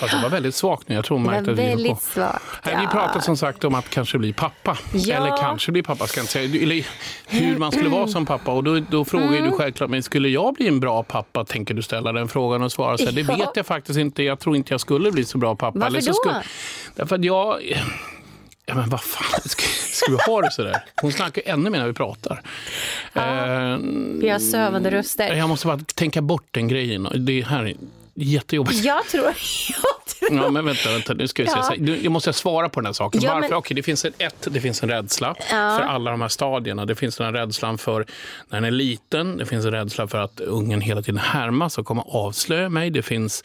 Fast 0.00 0.12
det 0.12 0.22
var 0.22 0.28
väldigt 0.28 0.54
svagt 0.54 0.88
nu. 0.88 0.94
Jag 0.94 1.04
tror 1.04 1.18
Det 1.18 1.24
var 1.24 1.32
märkte 1.32 1.50
att 1.52 1.58
vi 1.58 1.62
höll 1.62 1.70
på. 1.72 1.76
väldigt 1.82 2.02
svagt. 2.02 2.42
Nej, 2.66 2.76
Vi 2.80 2.86
pratade 2.86 3.24
som 3.24 3.36
sagt 3.36 3.64
om 3.64 3.74
att 3.74 3.88
kanske 3.90 4.18
bli 4.18 4.32
pappa. 4.32 4.78
Ja. 4.94 5.14
Eller 5.16 5.36
kanske 5.36 5.72
bli 5.72 5.82
pappa, 5.82 6.06
ska 6.06 6.18
jag 6.18 6.22
inte 6.22 6.32
säga. 6.32 6.62
Eller 6.62 6.86
hur 7.26 7.58
man 7.58 7.72
skulle 7.72 7.88
vara 7.88 8.08
som 8.08 8.26
pappa. 8.26 8.52
Och 8.52 8.64
då, 8.64 8.78
då 8.90 9.04
frågar 9.04 9.26
Mm. 9.26 9.44
du 9.50 9.56
självklart, 9.56 9.90
men 9.90 10.02
skulle 10.02 10.28
jag 10.28 10.54
bli 10.54 10.68
en 10.68 10.80
bra 10.80 11.02
pappa? 11.02 11.44
Tänker 11.44 11.74
du 11.74 11.82
ställa 11.82 12.12
den 12.12 12.28
frågan 12.28 12.62
och 12.62 12.72
svara 12.72 12.98
så 12.98 13.04
här, 13.04 13.12
det 13.12 13.20
Ja. 13.20 13.36
vet 13.36 13.50
jag 13.54 13.66
faktiskt 13.66 13.98
inte. 13.98 14.22
Jag 14.22 14.38
tror 14.40 14.56
inte 14.56 14.72
jag 14.74 14.80
skulle 14.80 15.10
bli 15.12 15.24
så 15.24 15.38
bra 15.38 15.54
pappa. 15.56 15.78
Varför 15.78 15.86
Eller 15.92 16.00
så 16.00 16.08
då? 16.10 16.14
Skulle, 16.14 16.42
därför 16.96 17.16
att 17.16 17.24
jag... 17.24 17.62
Ja, 18.66 18.74
men 18.74 18.88
vad 18.90 19.00
fan, 19.00 19.40
ska, 19.44 19.62
ska 19.92 20.12
vi 20.12 20.18
ha 20.32 20.40
det 20.40 20.50
så 20.50 20.62
där? 20.62 20.76
Hon 21.02 21.12
snackar 21.12 21.42
ännu 21.46 21.70
mer 21.70 21.78
när 21.78 21.86
vi 21.86 21.92
pratar. 21.92 22.42
Eh, 23.14 23.22
Vi 24.20 24.28
har 24.28 24.38
sövande 24.38 24.90
röster. 24.90 25.34
jag 25.34 25.48
måste 25.48 25.66
bara 25.66 25.78
tänka 25.94 26.22
bort 26.22 26.46
den 26.50 26.68
grejen. 26.68 27.08
Det 27.26 27.42
här 27.46 27.64
är 27.64 27.74
jättejobbigt. 28.22 28.84
Jag 28.84 29.04
tror... 29.06 29.24
Jag 29.26 29.34
tror 30.28 30.42
Ja, 30.44 30.50
men 30.50 30.64
vänta, 30.64 30.90
vänta. 30.92 31.14
Nu 31.14 31.28
ska 31.28 31.42
vi 31.42 31.48
se. 31.48 31.54
Ja. 31.56 31.62
Här, 31.70 31.76
Nu 31.78 31.98
jag 32.02 32.12
måste 32.12 32.32
svara 32.32 32.68
på 32.68 32.80
den 32.80 32.86
här 32.86 32.92
saken. 32.92 33.20
Ja, 33.24 33.34
Varför? 33.34 33.48
men- 33.48 33.58
Okej, 33.58 33.74
det 33.74 33.82
finns 33.82 34.04
en, 34.04 34.12
ett, 34.18 34.46
det 34.50 34.60
finns 34.60 34.82
en 34.82 34.88
rädsla 34.88 35.34
Ja. 35.38 35.44
för 35.78 35.84
alla 35.84 36.10
de 36.10 36.20
här 36.20 36.28
stadierna. 36.28 36.86
Det 36.86 36.94
finns 36.94 37.16
den 37.16 37.26
här 37.26 37.32
rädslan 37.32 37.78
för 37.78 38.06
när 38.48 38.56
den 38.60 38.64
är 38.64 38.70
liten. 38.70 39.36
Det 39.36 39.46
finns 39.46 39.64
en 39.64 39.70
rädsla 39.72 40.08
för 40.08 40.18
att 40.18 40.40
ungen 40.40 40.80
hela 40.80 41.02
tiden 41.02 41.18
härmas 41.18 41.78
och 41.78 41.86
kommer 41.86 42.04
avslöja 42.16 42.68
mig. 42.68 42.90
Det 42.90 43.02
finns... 43.02 43.44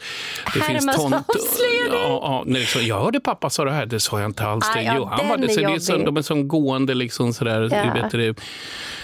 Det 0.54 0.60
Härmas 0.60 0.98
och 0.98 1.04
avslöja 1.04 1.90
dig? 1.90 2.00
Ja, 2.02 2.20
ja, 2.22 2.42
nej, 2.46 2.60
liksom, 2.60 2.86
jag 2.86 3.00
hörde 3.00 3.20
pappa 3.20 3.50
sa 3.50 3.64
det 3.64 3.72
här. 3.72 3.86
Det 3.86 4.00
sa 4.00 4.20
jag 4.20 4.28
inte 4.28 4.44
alls. 4.46 4.66
Aj, 4.76 4.84
det. 4.84 4.92
Jo, 4.96 5.04
han 5.04 5.28
var 5.28 5.36
det. 5.36 5.44
är 5.44 5.48
Så 5.48 5.60
det 5.60 5.66
är 5.66 5.78
så, 5.78 5.96
de 5.96 6.16
är 6.16 6.22
som 6.22 6.48
gående 6.48 6.94
liksom 6.94 7.32
sådär. 7.34 7.68
Ja. 7.72 8.02
Vet 8.02 8.10
det, 8.10 8.34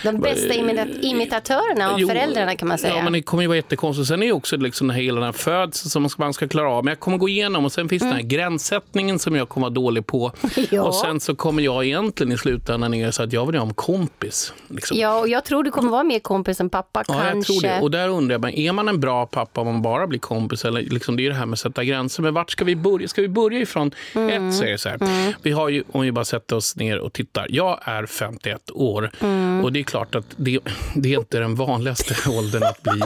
De 0.02 0.20
bästa 0.20 0.54
imita- 0.54 1.00
imitatörerna 1.00 1.90
av 1.92 2.00
Jo, 2.00 2.08
föräldrarna 2.08 2.56
kan 2.56 2.68
man 2.68 2.78
säga. 2.78 2.96
Ja, 2.96 3.02
men 3.04 3.12
det 3.12 3.22
kommer 3.22 3.42
ju 3.42 3.46
vara 3.46 3.56
jättekonstigt. 3.56 4.08
Sen 4.08 4.22
är 4.22 4.26
ju 4.26 4.32
också 4.32 4.56
liksom 4.56 4.90
hela 4.90 5.14
den 5.14 5.24
här 5.24 5.32
födseln 5.66 5.90
som 5.90 6.08
man 6.18 6.32
ska, 6.34 6.48
klara 6.48 6.70
av. 6.70 6.84
Men 6.84 6.92
jag 6.92 7.00
kommer 7.00 7.18
gå 7.18 7.28
igenom. 7.28 7.64
Och 7.64 7.72
sen 7.72 7.88
finns 7.88 8.02
den 8.02 8.12
här 8.12 8.22
gränssättningen 8.22 9.18
som 9.18 9.36
jag 9.36 9.48
kommer 9.48 9.64
vara 9.64 9.74
dålig 9.74 10.06
på. 10.06 10.32
Ja. 10.70 10.82
Och 10.82 10.94
sen 10.94 11.20
så 11.20 11.34
kommer 11.34 11.62
jag 11.62 11.84
egentligen 11.84 12.32
i 12.32 12.38
slutändan 12.38 12.90
ner 12.90 13.10
så 13.10 13.22
att 13.22 13.32
jag 13.32 13.46
vill 13.46 13.56
ha 13.56 13.66
en 13.66 13.74
kompis. 13.74 14.52
Liksom. 14.68 14.96
Ja, 14.98 15.18
och 15.20 15.28
jag 15.28 15.44
tror 15.44 15.64
du 15.64 15.70
kommer 15.70 15.90
vara 15.90 16.02
mer 16.02 16.18
kompis 16.18 16.60
än 16.60 16.70
pappa 16.70 17.04
Ja, 17.08 17.14
kanske. 17.14 17.36
jag 17.36 17.60
tror 17.62 17.70
det. 17.70 17.80
Och 17.80 17.90
där 17.90 18.08
undrar 18.08 18.38
jag, 18.42 18.58
är 18.58 18.72
man 18.72 18.88
en 18.88 19.00
bra 19.00 19.26
pappa 19.26 19.60
om 19.60 19.66
man 19.66 19.82
bara 19.82 20.06
blir 20.06 20.18
kompis? 20.18 20.64
Eller 20.64 20.82
liksom, 20.82 21.16
det 21.16 21.26
är 21.26 21.28
det 21.30 21.36
här 21.36 21.46
med 21.46 21.52
att 21.52 21.58
sätta 21.58 21.84
gränser. 21.84 22.22
Men 22.22 22.34
vart 22.34 22.50
ska 22.50 22.64
vi 22.64 22.76
börja? 22.76 23.08
Ska 23.08 23.22
vi 23.22 23.28
börja 23.28 23.58
ifrån 23.58 23.90
Mm. 24.14 24.48
ett? 24.48 24.54
Säger 24.56 24.76
så 24.76 24.88
här. 24.88 24.98
Vi 25.42 25.50
har 25.52 25.68
ju, 25.68 25.84
om 25.92 26.00
vi 26.02 26.12
bara 26.12 26.24
sätter 26.24 26.56
oss 26.56 26.76
ner 26.76 26.98
och 26.98 27.12
tittar. 27.12 27.46
Jag 27.50 27.78
är 27.84 28.06
51 28.06 28.70
år 28.74 29.10
Mm. 29.20 29.64
och 29.64 29.72
det 29.72 29.78
är 29.80 29.84
klart 29.84 30.14
att 30.14 30.24
det, 30.36 30.58
det 30.94 31.14
är 31.14 31.18
inte 31.18 31.38
den 31.38 31.54
vanligaste 31.54 32.14
åldern 32.38 32.62
att 32.62 32.82
bli 32.82 33.00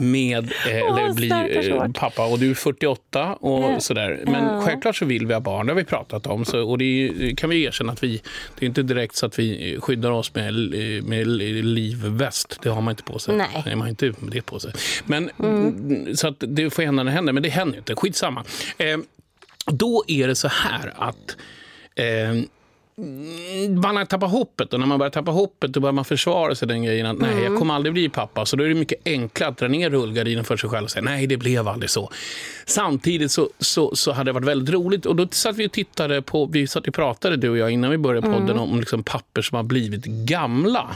med 0.00 0.52
eh, 0.66 0.76
eller 0.76 1.12
bli 1.14 1.28
pappa. 1.94 2.26
Och 2.26 2.38
du 2.38 2.50
är 2.50 2.54
48 2.54 3.34
och 3.34 3.82
sådär. 3.82 4.22
Men 4.26 4.62
självklart 4.62 4.96
så 4.96 5.04
vill 5.04 5.26
vi 5.26 5.34
ha 5.34 5.40
barn. 5.40 5.66
Det 5.66 5.72
har 5.72 5.78
vi 5.78 5.84
pratat 5.84 6.26
om. 6.26 6.44
Så, 6.44 6.70
och 6.70 6.78
det 6.78 6.84
är, 6.84 7.36
kan 7.36 7.50
vi 7.50 7.64
erkänna 7.64 7.92
att 7.92 8.02
vi, 8.02 8.22
det 8.58 8.64
är 8.64 8.68
inte 8.68 8.82
direkt 8.82 9.16
så 9.16 9.26
att 9.26 9.38
vi 9.38 9.76
skyddar 9.80 10.10
oss 10.10 10.34
med, 10.34 10.54
med 11.04 11.26
livväst. 11.26 12.58
Det 12.62 12.68
har 12.68 12.80
man 12.80 12.92
inte 12.92 13.02
på 13.02 13.18
sig. 13.18 13.36
Nej. 13.36 13.62
man 13.66 13.80
har 13.80 13.88
inte 13.88 14.14
det 14.20 14.42
på 14.42 14.60
sig. 14.60 14.72
Men, 15.04 15.30
Så 16.14 16.28
att 16.28 16.36
det 16.38 16.70
får 16.70 16.82
hända 16.82 17.02
när 17.02 17.10
det 17.10 17.16
händer, 17.16 17.32
men 17.32 17.42
det 17.42 17.48
händer 17.48 17.78
inte. 17.78 17.96
Skitsamma. 17.96 18.44
Eh, 18.78 18.98
då 19.66 20.04
är 20.08 20.28
det 20.28 20.34
så 20.34 20.48
här 20.48 20.92
att 20.96 21.36
eh, 21.94 22.42
man 23.82 23.96
har 23.96 24.04
tappat 24.04 24.30
hoppet 24.30 24.72
och 24.72 24.80
när 24.80 24.86
man 24.86 24.98
börjar 24.98 25.10
tappa 25.10 25.30
hoppet 25.30 25.72
då 25.72 25.80
börjar 25.80 25.92
man 25.92 26.04
försvara 26.04 26.54
sig 26.54 26.68
den 26.68 26.82
grejen 26.82 27.06
att 27.06 27.18
nej, 27.18 27.44
jag 27.44 27.58
kommer 27.58 27.74
aldrig 27.74 27.92
bli 27.92 28.08
pappa. 28.08 28.46
Så 28.46 28.56
då 28.56 28.64
är 28.64 28.68
det 28.68 28.74
mycket 28.74 28.98
enklare 29.04 29.50
att 29.50 29.58
dra 29.58 29.68
ner 29.68 29.90
rullgardinen 29.90 30.44
för 30.44 30.56
sig 30.56 30.70
själv 30.70 30.84
och 30.84 30.90
säga 30.90 31.02
nej, 31.02 31.26
det 31.26 31.36
blev 31.36 31.68
aldrig 31.68 31.90
så. 31.90 32.10
Samtidigt 32.68 33.30
så, 33.32 33.48
så, 33.58 33.96
så 33.96 34.12
hade 34.12 34.28
det 34.28 34.32
varit 34.32 34.46
väldigt 34.46 34.74
roligt 34.74 35.06
och 35.06 35.16
då 35.16 35.28
satt 35.30 35.56
vi 35.56 35.66
och 35.66 35.72
tittade 35.72 36.22
på, 36.22 36.46
vi 36.46 36.66
satt 36.66 36.88
och 36.88 36.94
pratade 36.94 37.36
du 37.36 37.50
och 37.50 37.58
jag 37.58 37.70
innan 37.70 37.90
vi 37.90 37.98
började 37.98 38.30
podden 38.30 38.58
om 38.58 38.80
liksom 38.80 39.02
papper 39.02 39.42
som 39.42 39.56
har 39.56 39.62
blivit 39.62 40.04
gamla. 40.04 40.88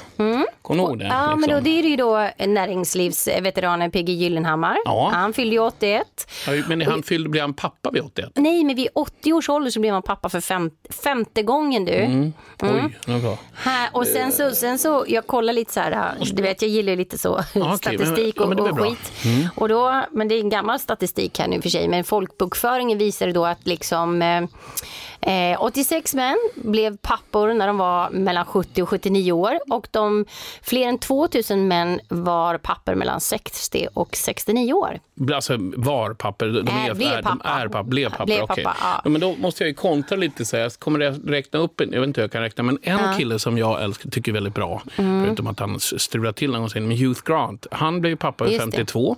Kommer 0.62 0.82
du 0.82 0.88
ihåg 0.88 0.98
det? 0.98 1.04
Ja, 1.04 1.26
men 1.30 1.40
liksom? 1.40 1.54
då, 1.54 1.60
det 1.60 1.70
är 1.70 1.82
ju 1.82 1.96
då 1.96 2.30
näringslivsveteranen 2.46 3.90
PG 3.90 4.08
Gyllenhammar. 4.08 4.76
Ja. 4.84 5.10
Han 5.12 5.32
fyllde 5.32 5.54
ju 5.54 5.60
81. 5.60 6.06
Ja, 6.46 6.52
Men 6.68 6.80
han 6.80 7.02
fyllde, 7.02 7.28
blev 7.28 7.42
han 7.42 7.54
pappa 7.54 7.90
vid 7.90 8.02
81? 8.02 8.30
Nej, 8.34 8.64
men 8.64 8.76
vid 8.76 8.88
80 8.94 9.32
års 9.32 9.48
ålder 9.48 9.70
så 9.70 9.80
blev 9.80 9.92
han 9.92 10.02
pappa 10.02 10.28
för 10.28 10.40
fem, 10.40 10.70
femte 10.90 11.42
gången 11.42 11.84
du. 11.84 11.92
Mm. 11.92 12.32
Oj, 12.62 12.98
det 13.06 13.18
bra. 13.18 13.38
Här, 13.54 13.88
och 13.92 14.06
sen 14.06 14.32
så, 14.32 14.50
sen 14.50 14.78
så, 14.78 15.04
jag 15.08 15.26
kollar 15.26 15.52
lite 15.52 15.72
så 15.72 15.80
här, 15.80 16.14
du 16.32 16.42
vet 16.42 16.62
jag 16.62 16.70
gillar 16.70 16.96
lite 16.96 17.18
så 17.18 17.40
okej, 17.54 17.76
statistik 17.78 18.16
men- 18.16 18.32
ja, 18.36 18.42
och, 18.42 18.48
men 18.48 18.58
är 18.66 18.70
och 18.70 18.88
skit. 18.88 19.12
Och 19.56 19.68
då, 19.68 20.02
men 20.12 20.28
det 20.28 20.34
är 20.34 20.40
en 20.40 20.48
gammal 20.48 20.78
statistik 20.78 21.38
här 21.38 21.48
nu 21.48 21.61
för 21.62 21.68
sig, 21.68 21.88
men 21.88 22.04
folkbokföringen 22.04 22.98
visade 22.98 23.32
då 23.32 23.46
att 23.46 23.66
liksom 23.66 24.22
eh, 24.22 25.52
eh 25.52 25.62
86 25.62 26.14
män 26.14 26.38
blev 26.54 26.96
pappor 26.96 27.54
när 27.54 27.66
de 27.66 27.78
var 27.78 28.10
mellan 28.10 28.44
70 28.44 28.82
och 28.82 28.88
79 28.88 29.32
år 29.32 29.58
och 29.70 29.88
de, 29.90 30.26
fler 30.62 30.88
än 30.88 30.98
2000 30.98 31.68
män 31.68 32.00
var 32.08 32.58
pappor 32.58 32.94
mellan 32.94 33.20
60 33.20 33.88
och 33.94 34.16
69 34.16 34.72
år. 34.72 34.98
Alltså 35.34 35.56
var 35.76 36.14
papper? 36.14 36.46
De 36.46 36.58
är, 36.68 36.90
är, 36.90 36.94
de 37.22 37.40
är 37.44 37.68
pappa. 37.68 37.82
Blev 37.82 38.10
pappa, 38.10 38.24
Blev 38.24 38.42
okej. 38.42 38.64
pappa, 38.64 38.76
ja. 38.80 39.00
Ja, 39.04 39.10
men 39.10 39.20
då 39.20 39.34
måste 39.36 39.62
jag 39.64 39.68
ju 39.68 39.74
kontra 39.74 40.16
lite. 40.16 40.44
Så 40.44 40.56
jag 40.56 40.72
kommer 40.72 41.00
att 41.00 41.18
räkna 41.26 41.58
upp, 41.58 41.80
en- 41.80 41.92
jag 41.92 42.00
vet 42.00 42.06
inte 42.06 42.20
hur 42.20 42.24
jag 42.24 42.32
kan 42.32 42.42
räkna, 42.42 42.62
men 42.64 42.78
en 42.82 42.98
kille 43.18 43.38
som 43.38 43.58
jag 43.58 43.82
älskar, 43.82 44.10
tycker 44.10 44.32
väldigt 44.32 44.54
bra, 44.54 44.82
Mm. 44.96 45.24
förutom 45.24 45.46
att 45.46 45.60
han 45.60 45.80
strular 45.80 46.32
till 46.32 46.50
någonsin, 46.50 46.88
men 46.88 46.96
Hugh 46.98 47.20
Grant. 47.24 47.66
Han 47.70 48.00
blev 48.00 48.16
pappa 48.16 48.44
vid 48.44 48.52
Just 48.52 48.64
det. 48.66 48.70
52. 48.72 49.16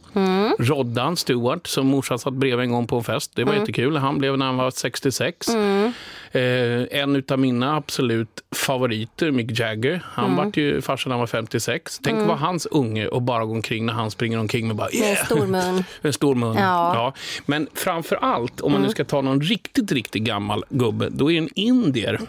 Roddan 0.59 1.17
Stewart, 1.17 1.67
som 1.67 1.87
morsan 1.87 2.19
satt 2.19 2.35
bredvid 2.35 2.65
en 2.65 2.71
gång 2.73 2.87
på 2.87 2.97
en 2.97 3.05
fest, 3.05 3.31
det 3.35 3.45
var 3.45 3.53
Mm. 3.53 3.63
jättekul. 3.63 3.97
Han 3.97 4.19
blev 4.19 4.39
när 4.39 4.47
han 4.47 4.57
var 4.57 4.71
66. 4.71 5.47
Eh, 6.35 7.01
en 7.01 7.23
av 7.29 7.39
mina 7.39 7.77
absolut 7.77 8.45
favoriter, 8.57 9.31
Mick 9.31 9.59
Jagger, 9.61 10.03
han 10.13 10.25
Mm. 10.25 10.37
vart 10.37 10.57
ju 10.57 10.81
farsa 10.81 11.09
när 11.09 11.15
han 11.15 11.21
var 11.21 11.27
56. 11.27 12.01
Tänk 12.03 12.19
att 12.21 12.27
vara 12.27 12.37
hans 12.37 12.67
unge 12.67 13.07
och 13.09 13.23
bara 13.23 13.45
gå 13.45 13.53
omkring 13.53 13.87
när 13.87 13.93
han 13.93 14.11
springer 14.11 14.39
omkring 14.39 14.67
med 14.67 14.77
bara 14.77 14.89
Med 15.01 15.11
en 15.11 15.17
stor 15.27 15.47
mun. 15.47 15.85
en 16.03 16.13
stor 16.13 16.35
mun. 16.35 16.55
Ja. 16.57 16.95
Ja. 16.95 17.15
Men 17.47 17.69
framför 17.75 18.17
allt, 18.17 18.61
om 18.61 18.73
man 18.73 18.83
nu 18.83 18.89
ska 18.89 19.05
ta 19.05 19.21
någon 19.21 19.41
riktigt, 19.41 19.93
riktigt 19.93 20.23
gammal 20.23 20.65
gubbe, 20.69 21.09
då 21.11 21.31
är 21.33 21.39
en 21.39 21.49
indier 21.55 22.21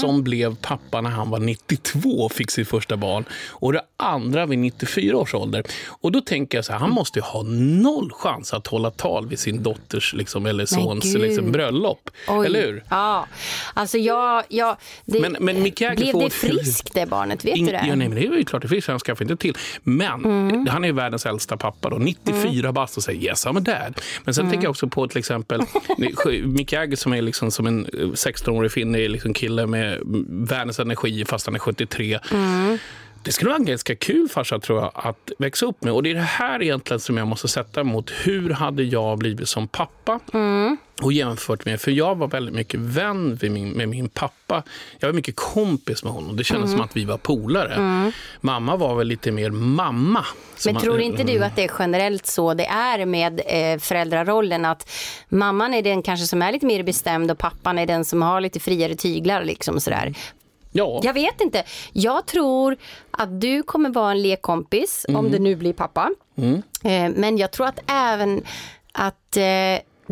som 0.00 0.22
blev 0.22 0.56
pappa 0.56 1.00
när 1.00 1.10
han 1.10 1.30
var 1.30 1.38
92 1.38 2.08
och 2.08 2.32
fick 2.32 2.50
sitt 2.50 2.68
första 2.68 2.96
barn. 2.96 3.24
Och 3.50 3.72
det 3.72 3.82
andra 3.96 4.46
vid 4.46 4.58
94 4.58 5.16
års 5.16 5.34
ålder. 5.34 5.64
Och 5.88 6.12
då 6.12 6.20
tänker 6.20 6.58
jag 6.58 6.64
så 6.64 6.72
här, 6.72 6.78
han 6.78 6.90
måste 6.90 7.18
ju 7.18 7.22
ha 7.22 7.42
noll 7.82 8.12
chans 8.12 8.52
att 8.54 8.66
hålla 8.66 8.90
tal 8.90 9.28
vid 9.28 9.38
sin 9.38 9.62
dotters 9.62 10.14
liksom, 10.14 10.46
eller 10.46 10.66
sons 10.66 11.14
liksom, 11.14 11.52
bröllop. 11.52 12.10
Oj. 12.28 12.46
Eller 12.46 12.60
hur? 12.66 12.84
Ja, 12.90 13.26
alltså 13.74 13.98
jag... 13.98 14.44
jag 14.48 14.76
det, 15.04 15.20
Men- 15.20 15.36
men 15.40 15.62
blev 15.62 16.12
får- 16.12 16.20
det 16.22 16.30
friskt 16.30 16.94
det 16.94 17.06
barnet? 17.06 17.44
Vet 17.44 17.56
In- 17.56 17.66
du 17.66 17.72
det? 17.72 17.84
Ja, 17.88 17.94
nej, 17.94 18.08
men 18.08 18.14
det 18.18 18.26
är 18.26 18.32
ju 18.38 18.44
klart 18.44 18.62
det 18.62 18.68
finns, 18.68 18.86
han 18.88 18.98
skaffar 18.98 19.24
inte 19.24 19.36
till. 19.36 19.56
Men 19.82 20.24
Mm. 20.24 20.66
han 20.66 20.84
är 20.84 20.92
världens 20.92 21.26
äldsta 21.26 21.56
pappa 21.56 21.90
då, 21.90 21.96
94 21.96 22.72
bast 22.72 22.96
och 22.96 23.02
säger 23.02 23.20
yes 23.22 23.46
I'm 23.46 23.56
a 23.56 23.60
dad. 23.60 24.00
Men 24.24 24.34
sen 24.34 24.42
Mm. 24.42 24.50
tänker 24.52 24.64
jag 24.66 24.70
också 24.70 24.88
på 24.88 25.08
till 25.08 25.18
exempel 25.18 25.60
Mick 26.44 26.72
Jagger 26.72 26.96
som 26.96 27.12
är 27.14 27.22
liksom 27.22 27.50
som 27.50 27.66
en 27.66 27.86
eh, 27.86 27.98
16-årig 27.98 28.72
finnig 28.72 29.10
liksom 29.10 29.34
kille 29.34 29.59
med 29.66 29.92
mm, 29.94 30.44
världens 30.44 30.78
energi 30.78 31.24
fast 31.24 31.46
han 31.46 31.54
är 31.54 31.58
73. 31.58 32.18
Mm. 32.32 32.78
Det 33.22 33.32
skulle 33.32 33.48
vara 33.48 33.58
en 33.58 33.64
ganska 33.64 33.96
kul 33.96 34.28
farsa 34.28 34.58
tror 34.58 34.80
jag 34.80 34.90
att 34.94 35.30
växa 35.38 35.66
upp 35.66 35.84
med. 35.84 35.92
Och 35.92 36.02
det 36.02 36.10
är 36.10 36.14
det 36.14 36.20
här 36.20 36.62
egentligen 36.62 37.00
som 37.00 37.16
jag 37.16 37.26
måste 37.26 37.48
sätta 37.48 37.84
mot. 37.84 38.10
Hur 38.10 38.50
hade 38.50 38.82
jag 38.82 39.18
blivit 39.18 39.48
som 39.48 39.68
pappa? 39.68 40.20
Mm. 40.32 40.76
Och 41.02 41.12
jämfört 41.12 41.64
med, 41.64 41.80
för 41.80 41.90
jag 41.90 42.14
var 42.18 42.28
väldigt 42.28 42.54
mycket 42.54 42.80
vän 42.80 43.38
med 43.42 43.50
min, 43.50 43.68
med 43.70 43.88
min 43.88 44.08
pappa. 44.08 44.62
Jag 44.98 45.08
var 45.08 45.12
mycket 45.14 45.36
kompis 45.36 46.04
med 46.04 46.12
honom. 46.12 46.36
Det 46.36 46.44
kändes 46.44 46.68
Mm. 46.68 46.78
som 46.78 46.84
att 46.84 46.96
vi 46.96 47.04
var 47.04 47.16
polare. 47.18 48.12
Mamma 48.40 48.76
var 48.76 48.94
väl 48.94 49.06
lite 49.06 49.30
mer 49.30 49.50
mamma. 49.50 50.24
Men 50.64 50.74
man- 50.74 50.82
tror 50.82 51.00
inte 51.00 51.22
du 51.24 51.44
att 51.44 51.56
det 51.56 51.64
är 51.64 51.70
generellt 51.78 52.26
så 52.26 52.54
det 52.54 52.66
är 52.66 53.06
med 53.06 53.40
eh, 53.46 53.78
föräldrarollen? 53.78 54.64
Att 54.64 54.90
mamman 55.28 55.74
är 55.74 55.82
den 55.82 56.02
kanske 56.02 56.26
som 56.26 56.42
är 56.42 56.52
lite 56.52 56.66
mer 56.66 56.82
bestämd 56.82 57.30
och 57.30 57.38
pappan 57.38 57.78
är 57.78 57.86
den 57.86 58.04
som 58.04 58.22
har 58.22 58.40
lite 58.40 58.60
friare 58.60 58.94
tyglar. 58.94 59.44
Liksom 59.44 59.80
sådär. 59.80 60.14
Ja, 60.72 61.00
Jag 61.04 61.14
vet 61.14 61.40
inte. 61.40 61.64
Jag 61.92 62.26
tror 62.26 62.76
att 63.10 63.40
du 63.40 63.62
kommer 63.62 63.90
vara 63.90 64.10
en 64.10 64.22
lekkompis 64.22 65.04
Mm. 65.08 65.18
om 65.18 65.30
du 65.32 65.38
nu 65.38 65.56
blir 65.56 65.72
pappa. 65.72 66.10
Eh, 66.84 67.10
men 67.16 67.38
jag 67.38 67.50
tror 67.50 67.66
att 67.66 67.80
även 67.86 68.42
att 68.92 69.36
eh, 69.36 69.42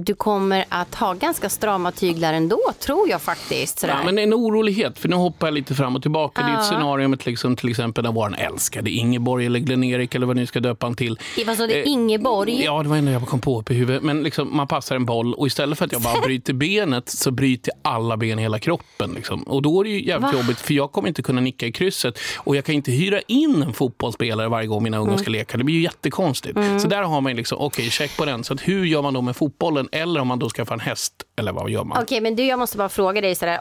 du 0.01 0.15
kommer 0.15 0.65
att 0.69 0.95
ha 0.95 1.13
ganska 1.15 1.49
strama 1.49 1.93
tyglar 1.93 2.33
ändå, 2.35 2.61
tror 2.79 3.09
jag 3.09 3.23
faktiskt. 3.23 3.79
Sådär. 3.79 3.95
Ja, 3.99 4.05
men 4.05 4.19
en 4.19 4.35
orolighet, 4.35 4.99
för 4.99 5.09
nu 5.09 5.17
hoppar 5.17 5.47
jag 5.47 5.55
lite 5.55 5.75
fram 5.75 5.97
och 5.97 6.03
tillbaka. 6.03 6.43
Det 6.43 6.49
är 6.49 6.53
ett 6.53 6.59
Ja. 6.59 6.63
scenario 6.65 7.09
med 7.09 7.27
liksom, 7.27 7.57
till 7.57 7.69
exempel 7.71 8.05
när 8.05 8.13
vår 8.13 8.37
älskade 8.39 8.91
Ingeborg 8.91 9.47
eller 9.47 9.59
Glenn-Erik 9.61 10.15
eller 10.15 10.27
vad 10.27 10.37
ni 10.37 10.47
ska 10.47 10.61
döpa 10.61 10.87
han 10.87 10.95
till. 10.97 11.19
Vad 11.47 11.57
sa 11.57 11.67
du, 11.67 11.83
Ingeborg? 11.83 12.63
Ja, 12.65 12.83
det 12.83 12.89
var 12.89 12.97
enda 12.97 13.13
jag 13.13 13.27
kom 13.29 13.41
på 13.41 13.61
upp 13.61 13.71
i 13.71 13.75
huvudet. 13.75 14.03
Men 14.03 14.23
liksom, 14.23 14.57
man 14.57 14.67
passar 14.69 14.97
en 14.97 15.05
boll 15.05 15.35
och 15.35 15.47
istället 15.47 15.79
för 15.79 15.85
att 15.85 15.93
jag 15.93 16.03
bara 16.03 16.21
bryter 16.27 16.53
benet 16.53 17.09
så 17.09 17.31
bryter 17.31 17.73
jag 17.83 17.93
alla 17.93 18.17
ben 18.17 18.39
i 18.39 18.43
hela 18.43 18.59
kroppen. 18.59 19.13
Liksom. 19.15 19.43
Och 19.43 19.63
då 19.63 19.81
är 19.81 19.85
det 19.85 19.91
ju 19.91 20.05
jävligt 20.07 20.33
Va? 20.35 20.39
jobbigt 20.41 20.61
för 20.61 20.75
jag 20.75 20.93
kommer 20.93 21.09
inte 21.09 21.23
kunna 21.23 21.41
nicka 21.41 21.67
i 21.67 21.73
krysset 21.73 22.19
och 22.37 22.57
jag 22.57 22.65
kan 22.65 22.75
inte 22.75 22.91
hyra 22.93 23.21
in 23.27 23.63
en 23.63 23.73
fotbollsspelare 23.73 24.49
varje 24.49 24.67
gång 24.67 24.83
mina 24.83 24.97
ungar 24.99 25.09
Mm. 25.09 25.19
ska 25.19 25.31
leka. 25.31 25.57
Det 25.59 25.65
blir 25.65 25.75
ju 25.75 25.83
jättekonstigt. 25.83 26.59
Så 26.83 26.89
där 26.89 27.03
har 27.03 27.21
man 27.21 27.37
liksom, 27.37 27.59
okej, 27.61 27.91
check 27.91 28.17
på 28.17 28.25
den. 28.25 28.45
Så 28.45 28.55
att 28.55 28.61
hur 28.69 28.85
gör 28.85 29.03
man 29.03 29.15
då 29.15 29.21
med 29.23 29.37
fotbollen? 29.37 29.88
Eller 29.93 30.21
om 30.21 30.29
man 30.29 30.39
då 30.39 30.49
ska 30.49 30.65
få 30.65 30.75
en 30.75 30.81
häst, 30.81 31.13
eller 31.37 31.53
vad 31.53 31.71
gör 31.71 31.85
man? 31.85 32.03
Okej, 32.03 32.21
men 32.21 32.37
du, 32.37 32.45
jag 32.45 32.59
måste 32.59 32.79
bara 32.79 32.89
fråga 32.89 33.21
dig 33.21 33.35
sådär. 33.35 33.59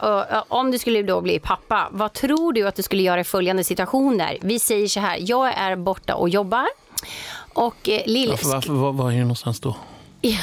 Om 0.48 0.70
du 0.70 0.78
skulle 0.78 1.02
då 1.02 1.20
bli 1.20 1.38
pappa, 1.38 1.88
vad 1.90 2.12
tror 2.12 2.52
du 2.52 2.68
att 2.68 2.74
du 2.74 2.82
skulle 2.82 3.02
göra 3.02 3.20
i 3.20 3.24
följande 3.24 3.64
situationer? 3.64 4.38
Vi 4.40 4.58
säger 4.58 4.88
så 4.88 5.00
här, 5.00 5.18
jag 5.20 5.54
är 5.54 5.76
borta 5.76 6.14
och 6.14 6.28
jobbar. 6.28 6.66
Och 7.54 7.88
eh, 7.88 8.02
lill... 8.06 8.30
Varför, 8.30 8.48
varför, 8.48 8.72
var, 8.72 8.92
var 8.92 9.10
är 9.10 9.14
det 9.14 9.20
någonstans 9.20 9.60
då? 9.60 9.76
Ja, 10.30 10.38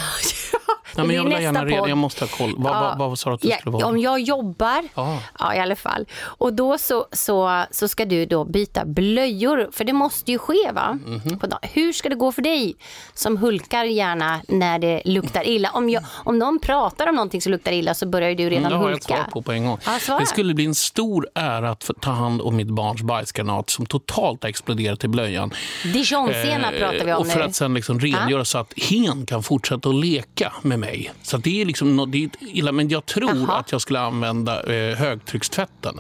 Ja, 0.98 1.03
men 1.03 1.15
jag 1.15 1.24
vill 1.24 1.41
gärna 1.41 1.65
reda, 1.65 1.88
jag 1.89 1.98
måste 1.98 2.24
ha 2.25 2.29
koll. 2.29 2.53
Vad, 2.58 2.74
vad, 2.98 3.10
vad 3.10 3.20
sa 3.20 3.29
du 3.29 3.34
att 3.36 3.41
det 3.41 3.48
Ja, 3.48 3.58
skulle 3.58 3.74
vara? 3.74 3.86
Om 3.86 3.98
jag 3.98 4.20
jobbar, 4.20 4.84
Ja. 4.96 5.20
ja 5.39 5.55
i 5.55 5.60
alla 5.60 5.75
fall. 5.75 6.05
Och 6.24 6.53
då 6.53 6.77
så, 6.77 7.05
så, 7.12 7.63
så 7.72 7.88
ska 7.88 8.05
du 8.05 8.25
då 8.25 8.44
byta 8.46 8.86
blöjor, 8.86 9.70
för 9.72 9.84
det 9.84 9.94
måste 9.94 10.32
ju 10.32 10.38
ske 10.38 10.72
va? 10.74 11.00
På 11.41 11.48
dagen. 11.48 11.60
Hur 11.62 11.94
ska 11.94 12.10
det 12.10 12.15
gå 12.15 12.32
för 12.32 12.41
dig 12.41 12.75
som 13.13 13.38
hulkar 13.38 13.84
gärna 13.86 14.41
när 14.48 14.79
det 14.79 15.01
luktar 15.05 15.48
illa? 15.48 15.70
Om, 15.74 15.89
jag, 15.89 16.03
om 16.25 16.39
någon 16.39 16.60
pratar 16.60 17.08
om 17.08 17.15
någonting 17.15 17.41
som 17.41 17.51
luktar 17.51 17.72
illa 17.72 17.94
så 17.94 18.05
börjar 18.08 18.36
du 18.36 18.50
redan 18.50 18.65
Mm, 18.65 18.70
det 18.72 18.77
har 18.77 18.89
jag 18.89 18.98
ett 18.98 19.03
hulka. 19.10 19.24
svar 19.24 19.32
på 19.32 19.41
på 19.41 19.51
en 19.51 19.65
gång. 19.65 19.77
Ja, 20.08 20.20
det 20.20 20.25
skulle 20.25 20.53
bli 20.53 20.65
en 20.65 20.75
stor 20.75 21.27
ära 21.36 21.70
att 21.70 21.89
ta 22.01 22.12
hand 22.12 22.41
om 22.41 22.55
mitt 22.55 22.70
barns 22.70 23.01
bajsgranat 23.01 23.70
som 23.70 23.86
totalt 23.86 24.44
har 24.44 24.50
exploderat 24.50 25.03
i 25.03 25.08
blöjan. 25.08 25.51
Dijonsenap 25.94 26.74
Eh, 26.74 26.79
pratar 26.79 27.05
vi 27.05 27.13
om 27.13 27.20
och 27.22 27.27
för 27.27 27.39
nu. 27.39 27.46
att 27.46 27.55
sen 27.55 27.74
liksom 27.74 28.00
rengöra 28.00 28.46
så 28.46 28.58
att 28.58 28.74
hen 28.89 29.25
kan 29.25 29.44
fortsätta 29.44 29.64
att 29.72 29.86
leka 29.95 30.53
med 30.62 30.79
mig. 30.79 31.12
Så 31.24 31.38
det 31.38 31.62
är 31.62 31.65
liksom 31.65 31.95
nå- 31.95 32.05
det 32.05 32.24
är 32.24 32.29
illa, 32.39 32.72
men 32.72 32.89
jag 32.89 33.05
tror 33.05 33.29
Jaha. 33.29 33.36
Mm, 33.38 33.50
att 33.50 33.72
jag 33.72 33.81
skulle 33.81 34.00
använda 34.00 34.63
eh, 34.63 34.95
högtryckstvätten. 34.98 36.00